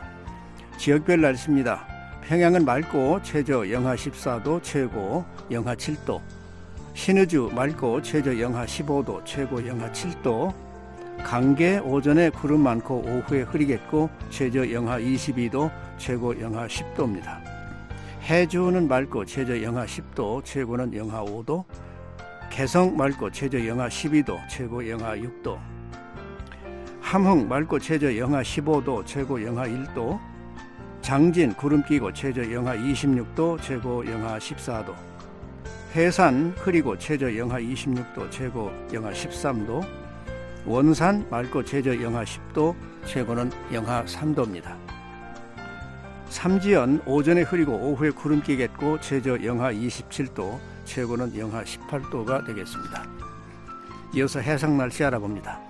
지역별 0.76 1.20
날씨입니다. 1.20 1.84
평양은 2.28 2.64
맑고 2.64 3.22
최저 3.24 3.68
영하 3.72 3.96
14도, 3.96 4.62
최고 4.62 5.24
영하 5.50 5.74
7도, 5.74 6.20
신의주 6.94 7.50
맑고 7.54 8.02
최저 8.02 8.38
영하 8.38 8.66
15도, 8.66 9.24
최고 9.24 9.66
영하 9.66 9.90
7도, 9.90 10.52
강계 11.24 11.78
오전에 11.78 12.30
구름 12.30 12.60
많고 12.60 13.02
오후에 13.06 13.42
흐리겠고 13.42 14.10
최저 14.30 14.70
영하 14.70 14.98
22도, 14.98 15.70
최고 15.96 16.38
영하 16.40 16.66
10도입니다. 16.66 17.40
해주는 18.28 18.86
맑고 18.86 19.24
최저 19.24 19.62
영하 19.62 19.86
10도, 19.86 20.44
최고는 20.44 20.94
영하 20.94 21.24
5도, 21.24 21.64
개성 22.50 22.96
맑고 22.96 23.30
최저 23.30 23.66
영하 23.66 23.88
12도, 23.88 24.38
최고 24.48 24.88
영하 24.88 25.16
6도, 25.16 25.58
함흥 27.00 27.48
맑고 27.48 27.78
최저 27.78 28.16
영하 28.16 28.42
15도, 28.42 29.06
최고 29.06 29.42
영하 29.42 29.66
1도, 29.66 30.20
장진 31.00 31.52
구름 31.54 31.82
끼고 31.82 32.12
최저 32.12 32.52
영하 32.52 32.76
26도, 32.76 33.60
최고 33.60 34.06
영하 34.06 34.38
14도, 34.38 34.94
해산 35.94 36.54
흐리고 36.56 36.96
최저 36.96 37.36
영하 37.36 37.60
26도, 37.60 38.30
최고 38.30 38.72
영하 38.94 39.10
13도, 39.10 39.84
원산 40.64 41.26
맑고 41.28 41.64
최저 41.64 42.00
영하 42.00 42.24
10도, 42.24 42.74
최고는 43.04 43.50
영하 43.74 44.02
3도입니다. 44.06 44.74
삼지연 46.30 47.02
오전에 47.04 47.42
흐리고 47.42 47.74
오후에 47.74 48.08
구름 48.08 48.40
끼겠고 48.42 49.00
최저 49.00 49.36
영하 49.44 49.70
27도, 49.70 50.58
최고는 50.86 51.36
영하 51.36 51.62
18도가 51.62 52.46
되겠습니다. 52.46 53.06
이어서 54.14 54.40
해상 54.40 54.78
날씨 54.78 55.04
알아봅니다. 55.04 55.60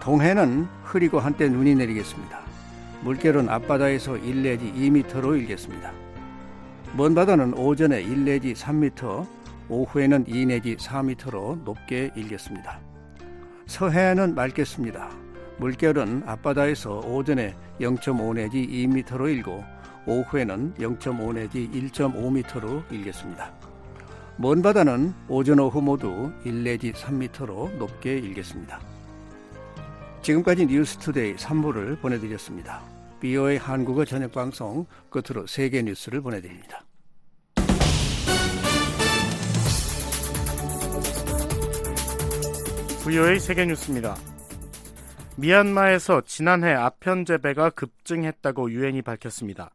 동해는 0.00 0.68
흐리고 0.84 1.20
한때 1.20 1.50
눈이 1.50 1.74
내리겠습니다. 1.74 2.40
물결은 3.02 3.50
앞바다에서 3.50 4.16
1 4.16 4.42
내지 4.42 4.72
2m로 4.72 5.38
일겠습니다. 5.38 5.92
먼 6.96 7.14
바다는 7.14 7.52
오전에 7.52 8.00
1 8.00 8.24
내지 8.24 8.54
3m, 8.54 9.39
오후에는 9.70 10.24
2 10.26 10.46
내지 10.46 10.76
4m로 10.76 11.62
높게 11.62 12.10
일겠습니다. 12.16 12.80
서해안은 13.66 14.34
맑겠습니다. 14.34 15.10
물결은 15.58 16.24
앞바다에서 16.26 17.00
오전에 17.00 17.54
0.5 17.80 18.34
내지 18.34 18.66
2m로 18.66 19.30
일고 19.30 19.64
오후에는 20.06 20.74
0.5 20.74 21.34
내지 21.34 21.70
1.5m로 21.72 22.92
일겠습니다. 22.92 23.52
먼 24.36 24.60
바다는 24.60 25.14
오전 25.28 25.60
오후 25.60 25.80
모두 25.80 26.32
1 26.44 26.64
내지 26.64 26.92
3m로 26.92 27.76
높게 27.76 28.18
일겠습니다. 28.18 28.80
지금까지 30.22 30.66
뉴스투데이 30.66 31.36
3부를 31.36 32.00
보내드렸습니다. 32.00 32.82
BOA 33.20 33.58
한국어 33.58 34.04
저녁 34.04 34.32
방송 34.32 34.86
끝으로 35.10 35.46
세계 35.46 35.82
뉴스를 35.82 36.22
보내드립니다. 36.22 36.82
VOA 43.02 43.40
세계 43.40 43.64
뉴스입니다. 43.64 44.14
미얀마에서 45.36 46.20
지난해 46.26 46.74
아편 46.74 47.24
재배가 47.24 47.70
급증했다고 47.70 48.70
유엔이 48.70 49.00
밝혔습니다. 49.00 49.70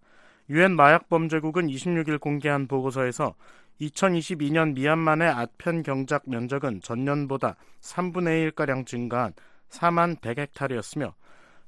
유엔 0.51 0.75
마약범죄국은 0.75 1.65
26일 1.65 2.19
공개한 2.19 2.67
보고서에서 2.67 3.33
2022년 3.81 4.75
미얀마 4.75 5.15
내 5.15 5.25
아편 5.25 5.81
경작 5.81 6.29
면적은 6.29 6.81
전년보다 6.81 7.55
3분의 7.81 8.51
1가량 8.51 8.85
증가한 8.85 9.33
4만 9.69 10.19
100헥타르였으며 10.21 11.13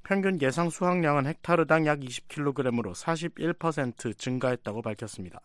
평균 0.03 0.39
예상 0.39 0.69
수확량은 0.69 1.25
헥타르당 1.25 1.87
약 1.87 1.99
20kg으로 2.01 2.93
41% 2.93 4.15
증가했다고 4.15 4.83
밝혔습니다. 4.83 5.41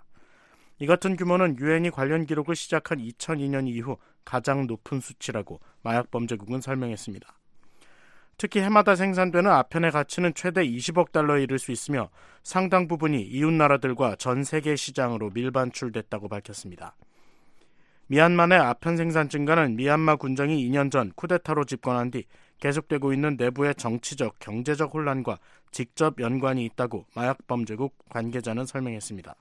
이 0.79 0.87
같은 0.87 1.17
규모는 1.17 1.59
유엔이 1.59 1.91
관련 1.91 2.27
기록을 2.27 2.55
시작한 2.55 2.99
2002년 2.99 3.67
이후 3.67 3.97
가장 4.25 4.67
높은 4.67 5.01
수치라고 5.01 5.61
마약범죄국은 5.83 6.61
설명했습니다. 6.61 7.39
특히 8.39 8.61
해마다 8.61 8.97
생산되는 8.97 9.51
아편의 9.51 9.93
가치는 9.93 10.35
최대 10.35 10.67
20억 10.67 11.13
달러에 11.13 11.43
이를 11.43 11.59
수 11.59 11.71
있으며 11.71 12.11
상당 12.43 12.89
부분이 12.89 13.23
이웃 13.23 13.53
나라들과 13.53 14.17
전 14.17 14.43
세계 14.43 14.75
시장으로 14.75 15.31
밀반출됐다고 15.31 16.29
밝혔습니다. 16.29 16.97
미얀마 18.09 18.49
내 18.49 18.57
아편 18.57 18.97
생산 18.97 19.29
증가는 19.29 19.77
미얀마 19.77 20.17
군정이 20.17 20.69
2년 20.69 20.91
전 20.91 21.13
쿠데타로 21.15 21.65
집권한 21.65 22.11
뒤 22.11 22.25
계속되고 22.59 23.13
있는 23.13 23.37
내부의 23.39 23.75
정치적, 23.75 24.39
경제적 24.39 24.93
혼란과 24.95 25.39
직접 25.71 26.21
연관이 26.21 26.65
있다고 26.65 27.07
마약범죄국 27.15 27.95
관계자는 28.09 28.67
설명했습니다. 28.67 29.35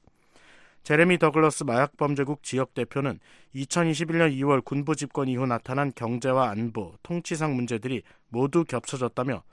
제레미 0.83 1.19
더글러스 1.19 1.63
마약범죄국 1.63 2.41
지역대표는 2.41 3.19
2021년 3.55 4.35
2월 4.39 4.63
군부 4.65 4.95
집권 4.95 5.27
이후 5.27 5.45
나타난 5.45 5.91
경제와 5.93 6.49
안보, 6.49 6.95
통치상 7.03 7.55
문제들이 7.55 8.01
모두 8.29 8.65
겹쳐졌다며 8.65 9.43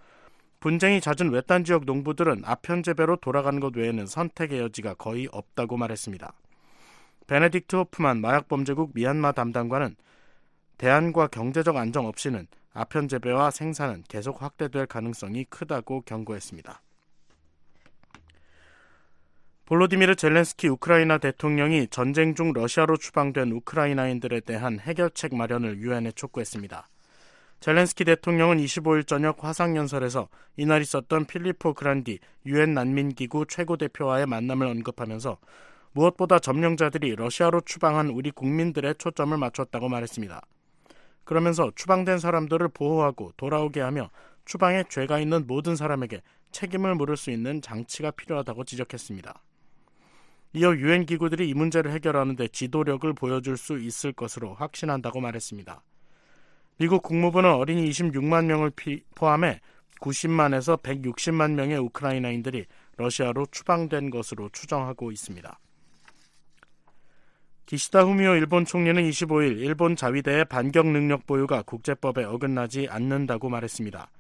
분쟁이 0.61 1.01
잦은 1.01 1.31
외딴 1.31 1.65
지역 1.65 1.85
농부들은 1.85 2.43
아편 2.45 2.83
재배로 2.83 3.17
돌아가는 3.17 3.61
것 3.61 3.77
외에는 3.77 4.07
선택의 4.07 4.59
여지가 4.59 4.95
거의 4.95 5.29
없다고 5.31 5.77
말했습니다. 5.77 6.33
베네딕트 7.27 7.77
호프만 7.77 8.21
마약범죄국 8.21 8.93
미얀마 8.95 9.33
담당관은 9.33 9.97
대안과 10.79 11.29
경제적 11.29 11.77
안정 11.77 12.07
없이는 12.07 12.47
아편 12.73 13.07
재배와 13.07 13.51
생산은 13.51 14.05
계속 14.09 14.43
확대될 14.43 14.87
가능성이 14.87 15.45
크다고 15.45 16.01
경고했습니다. 16.03 16.81
볼로디미르 19.69 20.15
젤렌스키 20.15 20.67
우크라이나 20.69 21.19
대통령이 21.19 21.89
전쟁 21.89 22.35
중 22.35 22.55
러시아로 22.55 22.97
추방된 22.97 23.53
우크라이나인들에 23.53 24.41
대한 24.41 24.81
해결책 24.81 25.35
마련을 25.35 25.77
유엔에 25.77 26.13
촉구했습니다. 26.13 26.89
젤렌스키 27.61 28.07
대통령은 28.07 28.57
25일 28.57 29.07
저녁 29.07 29.45
화상연설에서 29.45 30.31
이날 30.57 30.81
있었던 30.81 31.27
필리포 31.27 31.75
그란디 31.75 32.19
유엔 32.47 32.73
난민기구 32.73 33.45
최고 33.47 33.77
대표와의 33.77 34.25
만남을 34.25 34.67
언급하면서 34.67 35.37
무엇보다 35.93 36.39
점령자들이 36.39 37.17
러시아로 37.17 37.61
추방한 37.61 38.09
우리 38.09 38.31
국민들의 38.31 38.95
초점을 38.97 39.37
맞췄다고 39.37 39.91
말했습니다. 39.91 40.41
그러면서 41.25 41.71
추방된 41.77 42.21
사람들을 42.21 42.69
보호하고 42.69 43.33
돌아오게 43.37 43.83
하며 43.83 44.09
추방에 44.47 44.85
죄가 44.89 45.19
있는 45.19 45.47
모든 45.47 45.77
사람에게 45.77 46.23
책임을 46.53 46.95
물을 46.95 47.19
수 47.19 47.31
있는 47.31 47.61
장치가 47.61 48.11
필요하다고 48.11 48.65
지적했습니다. 48.65 49.43
이어 50.55 50.75
유엔 50.77 51.05
기구들이 51.05 51.49
이 51.49 51.55
문제를 51.55 51.93
해결하는 51.93 52.37
데 52.37 52.49
지도력을 52.49 53.13
보여줄 53.13 53.57
수 53.57 53.79
있을 53.79 54.13
것으로 54.13 54.55
확신한다고 54.55 55.21
말했습니다. 55.21 55.83
미국 56.79 57.03
국무부는 57.03 57.53
어린이 57.53 57.89
26만 57.91 58.47
명을 58.47 58.73
포함해 59.15 59.61
90만에서 60.01 60.81
160만 60.81 61.53
명의 61.53 61.77
우크라이나인들이 61.77 62.67
러시아로 62.97 63.47
추방된 63.51 64.11
것으로 64.11 64.49
추정하고 64.51 65.11
있습니다. 65.13 65.59
기시다 67.67 68.03
후미오 68.03 68.35
일본 68.37 68.65
총리는 68.65 69.03
25일 69.11 69.59
일본 69.59 69.95
자위대의 69.95 70.47
반격 70.47 70.87
능력 70.87 71.27
보유가 71.27 71.63
국제법에 71.63 72.25
어긋나지 72.25 72.89
않는다고 72.89 73.51
말했습니다. 73.51 74.11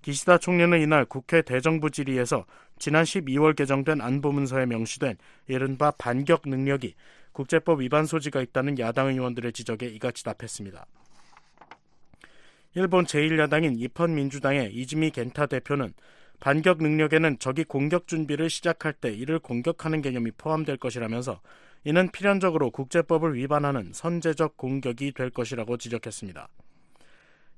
기시다 0.00 0.38
총리는 0.38 0.80
이날 0.80 1.04
국회 1.04 1.42
대정부 1.42 1.90
질의에서 1.90 2.46
지난 2.78 3.04
12월 3.04 3.56
개정된 3.56 4.00
안보문서에 4.00 4.66
명시된 4.66 5.16
이른바 5.48 5.90
반격 5.92 6.42
능력이 6.46 6.94
국제법 7.32 7.80
위반 7.80 8.06
소지가 8.06 8.40
있다는 8.40 8.78
야당 8.78 9.08
의원들의 9.08 9.52
지적에 9.52 9.86
이같이 9.86 10.24
답했습니다. 10.24 10.86
일본 12.74 13.06
제1야당인 13.06 13.80
이펀 13.80 14.14
민주당의 14.14 14.74
이즈미 14.74 15.10
겐타 15.10 15.46
대표는 15.46 15.94
반격 16.40 16.82
능력에는 16.82 17.38
적이 17.38 17.64
공격 17.64 18.06
준비를 18.06 18.50
시작할 18.50 18.92
때 18.92 19.10
이를 19.10 19.38
공격하는 19.38 20.02
개념이 20.02 20.32
포함될 20.32 20.76
것이라면서 20.76 21.40
이는 21.84 22.10
필연적으로 22.10 22.70
국제법을 22.70 23.34
위반하는 23.34 23.92
선제적 23.92 24.56
공격이 24.56 25.12
될 25.12 25.30
것이라고 25.30 25.78
지적했습니다. 25.78 26.48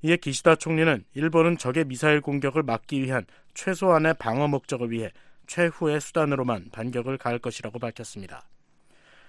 이에 0.02 0.16
기시다 0.16 0.54
총리는 0.54 1.04
일본은 1.14 1.58
적의 1.58 1.84
미사일 1.86 2.20
공격을 2.20 2.62
막기 2.62 3.02
위한 3.02 3.26
최소한의 3.58 4.14
방어 4.20 4.46
목적을 4.46 4.92
위해 4.92 5.10
최후의 5.48 6.00
수단으로만 6.00 6.66
반격을 6.70 7.18
가할 7.18 7.40
것이라고 7.40 7.80
밝혔습니다. 7.80 8.44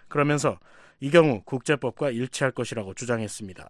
그러면서 0.07 0.59
이 0.99 1.09
경우 1.09 1.41
국제법과 1.45 2.11
일치할 2.11 2.51
것이라고 2.51 2.93
주장했습니다. 2.93 3.69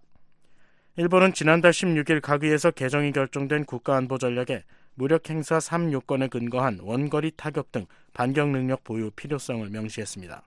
일본은 0.97 1.32
지난달 1.32 1.72
16일 1.72 2.22
각위에서 2.22 2.72
개정이 2.72 3.14
결정된 3.14 3.64
국가안보 3.64 4.18
전략에 4.18 4.66
무력 4.95 5.30
행사 5.30 5.62
3 5.62 5.93
요건에 5.93 6.28
근거한 6.28 6.80
원거리 6.82 7.32
타격 7.38 7.72
등 7.72 7.86
반격 8.12 8.49
능력 8.49 8.84
보유 8.84 9.12
필요성을 9.12 9.70
명시했습니다. 9.70 10.43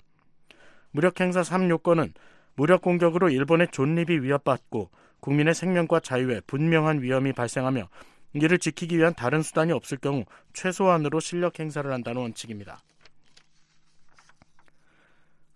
무력 0.91 1.19
행사 1.23 1.43
3 1.43 1.71
요건은 1.71 2.13
무력 2.55 2.83
공격으로 2.83 3.31
일본의 3.31 3.69
존립이 3.71 4.21
위협받고 4.21 4.91
국민의 5.21 5.55
생명과 5.55 6.01
자유에 6.01 6.41
분명한 6.47 7.01
위험이 7.01 7.33
발생하며 7.33 7.89
이를 8.35 8.59
지키기 8.59 8.97
위한 8.97 9.15
다른 9.15 9.43
수단이 9.43 9.73
없을 9.73 9.99
경우 9.99 10.25
최소한으로 10.53 11.21
실력 11.21 11.61
행사를 11.61 11.91
한다는 11.91 12.23
원칙입니다. 12.23 12.81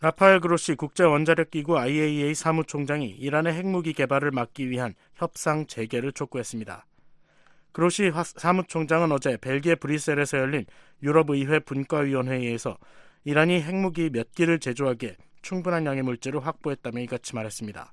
라파엘 0.00 0.40
그로시 0.40 0.74
국제원자력기구 0.74 1.78
IAEA 1.78 2.34
사무총장이 2.34 3.08
이란의 3.08 3.54
핵무기 3.54 3.94
개발을 3.94 4.30
막기 4.30 4.68
위한 4.68 4.94
협상 5.14 5.66
재개를 5.66 6.12
촉구했습니다. 6.12 6.86
그로시 7.72 8.12
사무총장은 8.36 9.10
어제 9.12 9.36
벨기에 9.36 9.74
브뤼셀에서 9.74 10.38
열린 10.38 10.64
유럽의회 11.02 11.60
분과위원회의에서 11.60 12.78
이란이 13.24 13.62
핵무기 13.62 14.10
몇 14.10 14.32
기를 14.32 14.60
제조하기에 14.60 15.16
충분한 15.42 15.86
양의 15.86 16.02
물질을 16.02 16.46
확보했다며 16.46 17.00
이같이 17.00 17.34
말했습니다. 17.34 17.92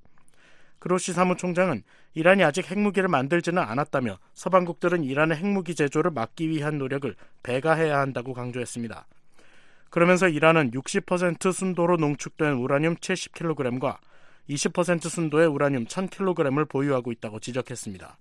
그로시 0.83 1.13
사무총장은 1.13 1.81
이란이 2.13 2.43
아직 2.43 2.69
핵무기를 2.69 3.07
만들지는 3.07 3.63
않았다며 3.63 4.19
서방국들은 4.33 5.05
이란의 5.05 5.37
핵무기 5.37 5.75
제조를 5.75 6.11
막기 6.11 6.49
위한 6.49 6.77
노력을 6.77 7.15
배가해야 7.41 7.99
한다고 7.99 8.33
강조했습니다. 8.33 9.07
그러면서 9.89 10.27
이란은 10.27 10.71
60% 10.71 11.53
순도로 11.53 11.95
농축된 11.95 12.55
우라늄 12.55 12.97
70kg과 12.97 13.97
20% 14.49 15.09
순도의 15.09 15.47
우라늄 15.47 15.85
1000kg을 15.85 16.67
보유하고 16.67 17.13
있다고 17.13 17.39
지적했습니다. 17.39 18.17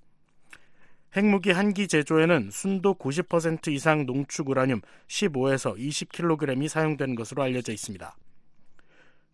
핵무기 1.17 1.51
한기 1.51 1.89
제조에는 1.89 2.51
순도 2.53 2.95
90% 2.95 3.73
이상 3.73 4.07
농축 4.07 4.51
우라늄 4.51 4.83
15에서 5.09 5.77
20kg이 5.77 6.69
사용된 6.69 7.17
것으로 7.17 7.43
알려져 7.43 7.73
있습니다. 7.73 8.15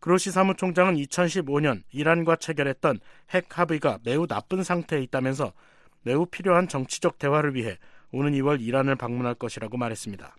그로시 0.01 0.31
사무총장은 0.31 0.97
2015년 0.97 1.83
이란과 1.91 2.37
체결했던 2.37 3.01
핵 3.31 3.59
합의가 3.59 3.99
매우 4.05 4.27
나쁜 4.27 4.63
상태에 4.63 5.01
있다면서 5.03 5.53
매우 6.03 6.27
필요한 6.27 6.69
정치적 6.69 7.19
대화를 7.19 7.55
위해 7.55 7.79
오는 8.13 8.33
2월 8.33 8.61
이란을 8.61 8.97
방문할 8.97 9.35
것이라고 9.35 9.77
말했습니다. 9.77 10.37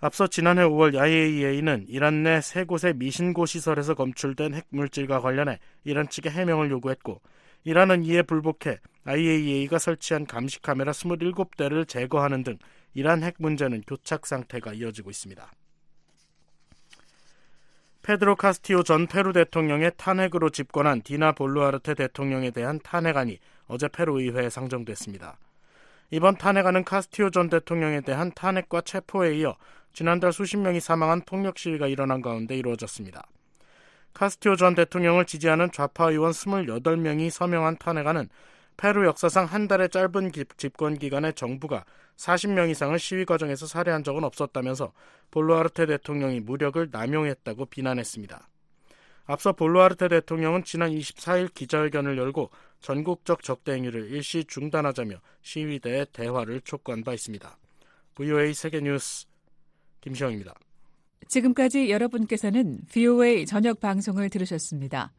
앞서 0.00 0.28
지난해 0.28 0.62
5월 0.62 0.96
IAEA는 0.96 1.86
이란 1.88 2.22
내 2.22 2.40
세 2.40 2.64
곳의 2.64 2.94
미신고 2.94 3.46
시설에서 3.46 3.94
검출된 3.94 4.54
핵물질과 4.54 5.20
관련해 5.20 5.58
이란 5.84 6.08
측에 6.08 6.30
해명을 6.30 6.70
요구했고 6.70 7.20
이란은 7.64 8.04
이에 8.04 8.22
불복해 8.22 8.78
IAEA가 9.04 9.78
설치한 9.78 10.26
감시 10.26 10.60
카메라 10.62 10.92
27대를 10.92 11.88
제거하는 11.88 12.44
등 12.44 12.58
이란 12.94 13.22
핵 13.22 13.34
문제는 13.38 13.82
교착 13.86 14.26
상태가 14.26 14.72
이어지고 14.72 15.10
있습니다. 15.10 15.50
페드로 18.08 18.36
카스티오 18.36 18.84
전 18.84 19.06
페루 19.06 19.34
대통령의 19.34 19.92
탄핵으로 19.98 20.48
집권한 20.48 21.02
디나 21.02 21.32
볼루아르테 21.32 21.92
대통령에 21.92 22.50
대한 22.52 22.80
탄핵안이 22.82 23.38
어제 23.66 23.86
페루 23.86 24.18
의회에 24.18 24.48
상정됐습니다. 24.48 25.36
이번 26.10 26.38
탄핵안은 26.38 26.84
카스티오 26.84 27.28
전 27.28 27.50
대통령에 27.50 28.00
대한 28.00 28.32
탄핵과 28.34 28.80
체포에 28.80 29.36
이어 29.36 29.56
지난달 29.92 30.32
수십 30.32 30.56
명이 30.56 30.80
사망한 30.80 31.20
폭력 31.26 31.58
시위가 31.58 31.86
일어난 31.88 32.22
가운데 32.22 32.56
이루어졌습니다. 32.56 33.26
카스티오 34.14 34.56
전 34.56 34.74
대통령을 34.74 35.26
지지하는 35.26 35.70
좌파 35.70 36.10
의원 36.10 36.32
28명이 36.32 37.28
서명한 37.28 37.76
탄핵안은 37.76 38.30
페루 38.78 39.04
역사상 39.06 39.44
한 39.44 39.66
달의 39.66 39.90
짧은 39.90 40.30
집권 40.56 40.98
기간에 40.98 41.32
정부가 41.32 41.84
40명 42.16 42.70
이상을 42.70 42.96
시위 42.98 43.24
과정에서 43.24 43.66
살해한 43.66 44.04
적은 44.04 44.22
없었다면서 44.22 44.92
볼루아르테 45.32 45.86
대통령이 45.86 46.40
무력을 46.40 46.88
남용했다고 46.90 47.66
비난했습니다. 47.66 48.48
앞서 49.26 49.52
볼루아르테 49.52 50.08
대통령은 50.08 50.62
지난 50.62 50.90
24일 50.90 51.52
기자회견을 51.52 52.16
열고 52.16 52.50
전국적 52.80 53.42
적대 53.42 53.72
행위를 53.72 54.12
일시 54.12 54.44
중단하자며 54.44 55.16
시위대의 55.42 56.06
대화를 56.12 56.60
촉구한 56.60 57.02
바 57.02 57.12
있습니다. 57.12 57.58
VOA 58.14 58.54
세계뉴스 58.54 59.26
김시영입니다. 60.00 60.54
지금까지 61.26 61.90
여러분께서는 61.90 62.78
VOA 62.90 63.44
저녁 63.44 63.80
방송을 63.80 64.30
들으셨습니다. 64.30 65.12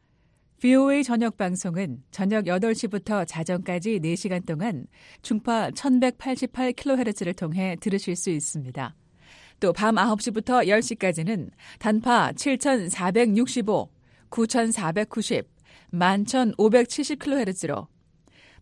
VOA 0.62 1.04
저녁 1.04 1.38
방송은 1.38 2.04
저녁 2.12 2.44
8시부터 2.46 3.26
자정까지 3.26 4.02
4시간 4.02 4.46
동안 4.46 4.88
중파 5.22 5.70
1188kHz를 5.72 7.34
통해 7.38 7.78
들으실 7.80 8.18
수 8.18 8.30
있습니다. 8.30 8.94
또 9.62 9.72
밤 9.72 9.96
9시부터 9.96 10.68
10시까지는 10.68 11.52
단파 11.80 12.34
7465, 12.34 13.90
9490, 14.30 15.48
11570kHz로 15.94 17.88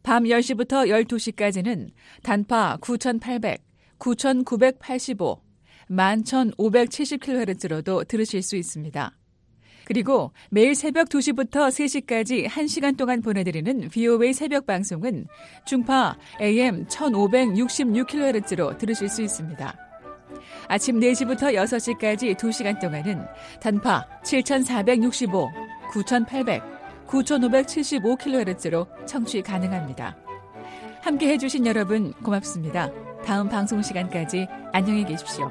밤 0.04 0.24
10시부터 0.24 1.08
12시까지는 1.08 1.90
단파 2.22 2.78
9800, 2.80 3.64
9985, 3.98 5.42
11570kHz로도 5.90 8.08
들으실 8.08 8.44
수 8.44 8.56
있습니다. 8.56 9.18
그리고 9.88 10.34
매일 10.50 10.76
새벽 10.76 11.08
2시부터 11.08 11.70
3시까지 11.70 12.46
1시간 12.46 12.98
동안 12.98 13.22
보내드리는 13.22 13.88
VOA 13.88 14.34
새벽 14.34 14.66
방송은 14.66 15.28
중파 15.66 16.18
AM 16.42 16.88
1566kHz로 16.88 18.78
들으실 18.78 19.08
수 19.08 19.22
있습니다. 19.22 19.78
아침 20.68 21.00
4시부터 21.00 21.54
6시까지 21.54 22.36
2시간 22.36 22.82
동안은 22.82 23.26
단파 23.62 24.06
7465, 24.26 25.50
9800, 25.94 26.62
9575kHz로 27.08 29.08
청취 29.08 29.42
가능합니다. 29.42 30.18
함께 31.00 31.30
해주신 31.30 31.66
여러분 31.66 32.12
고맙습니다. 32.12 32.92
다음 33.24 33.48
방송 33.48 33.82
시간까지 33.82 34.48
안녕히 34.74 35.06
계십시오. 35.06 35.50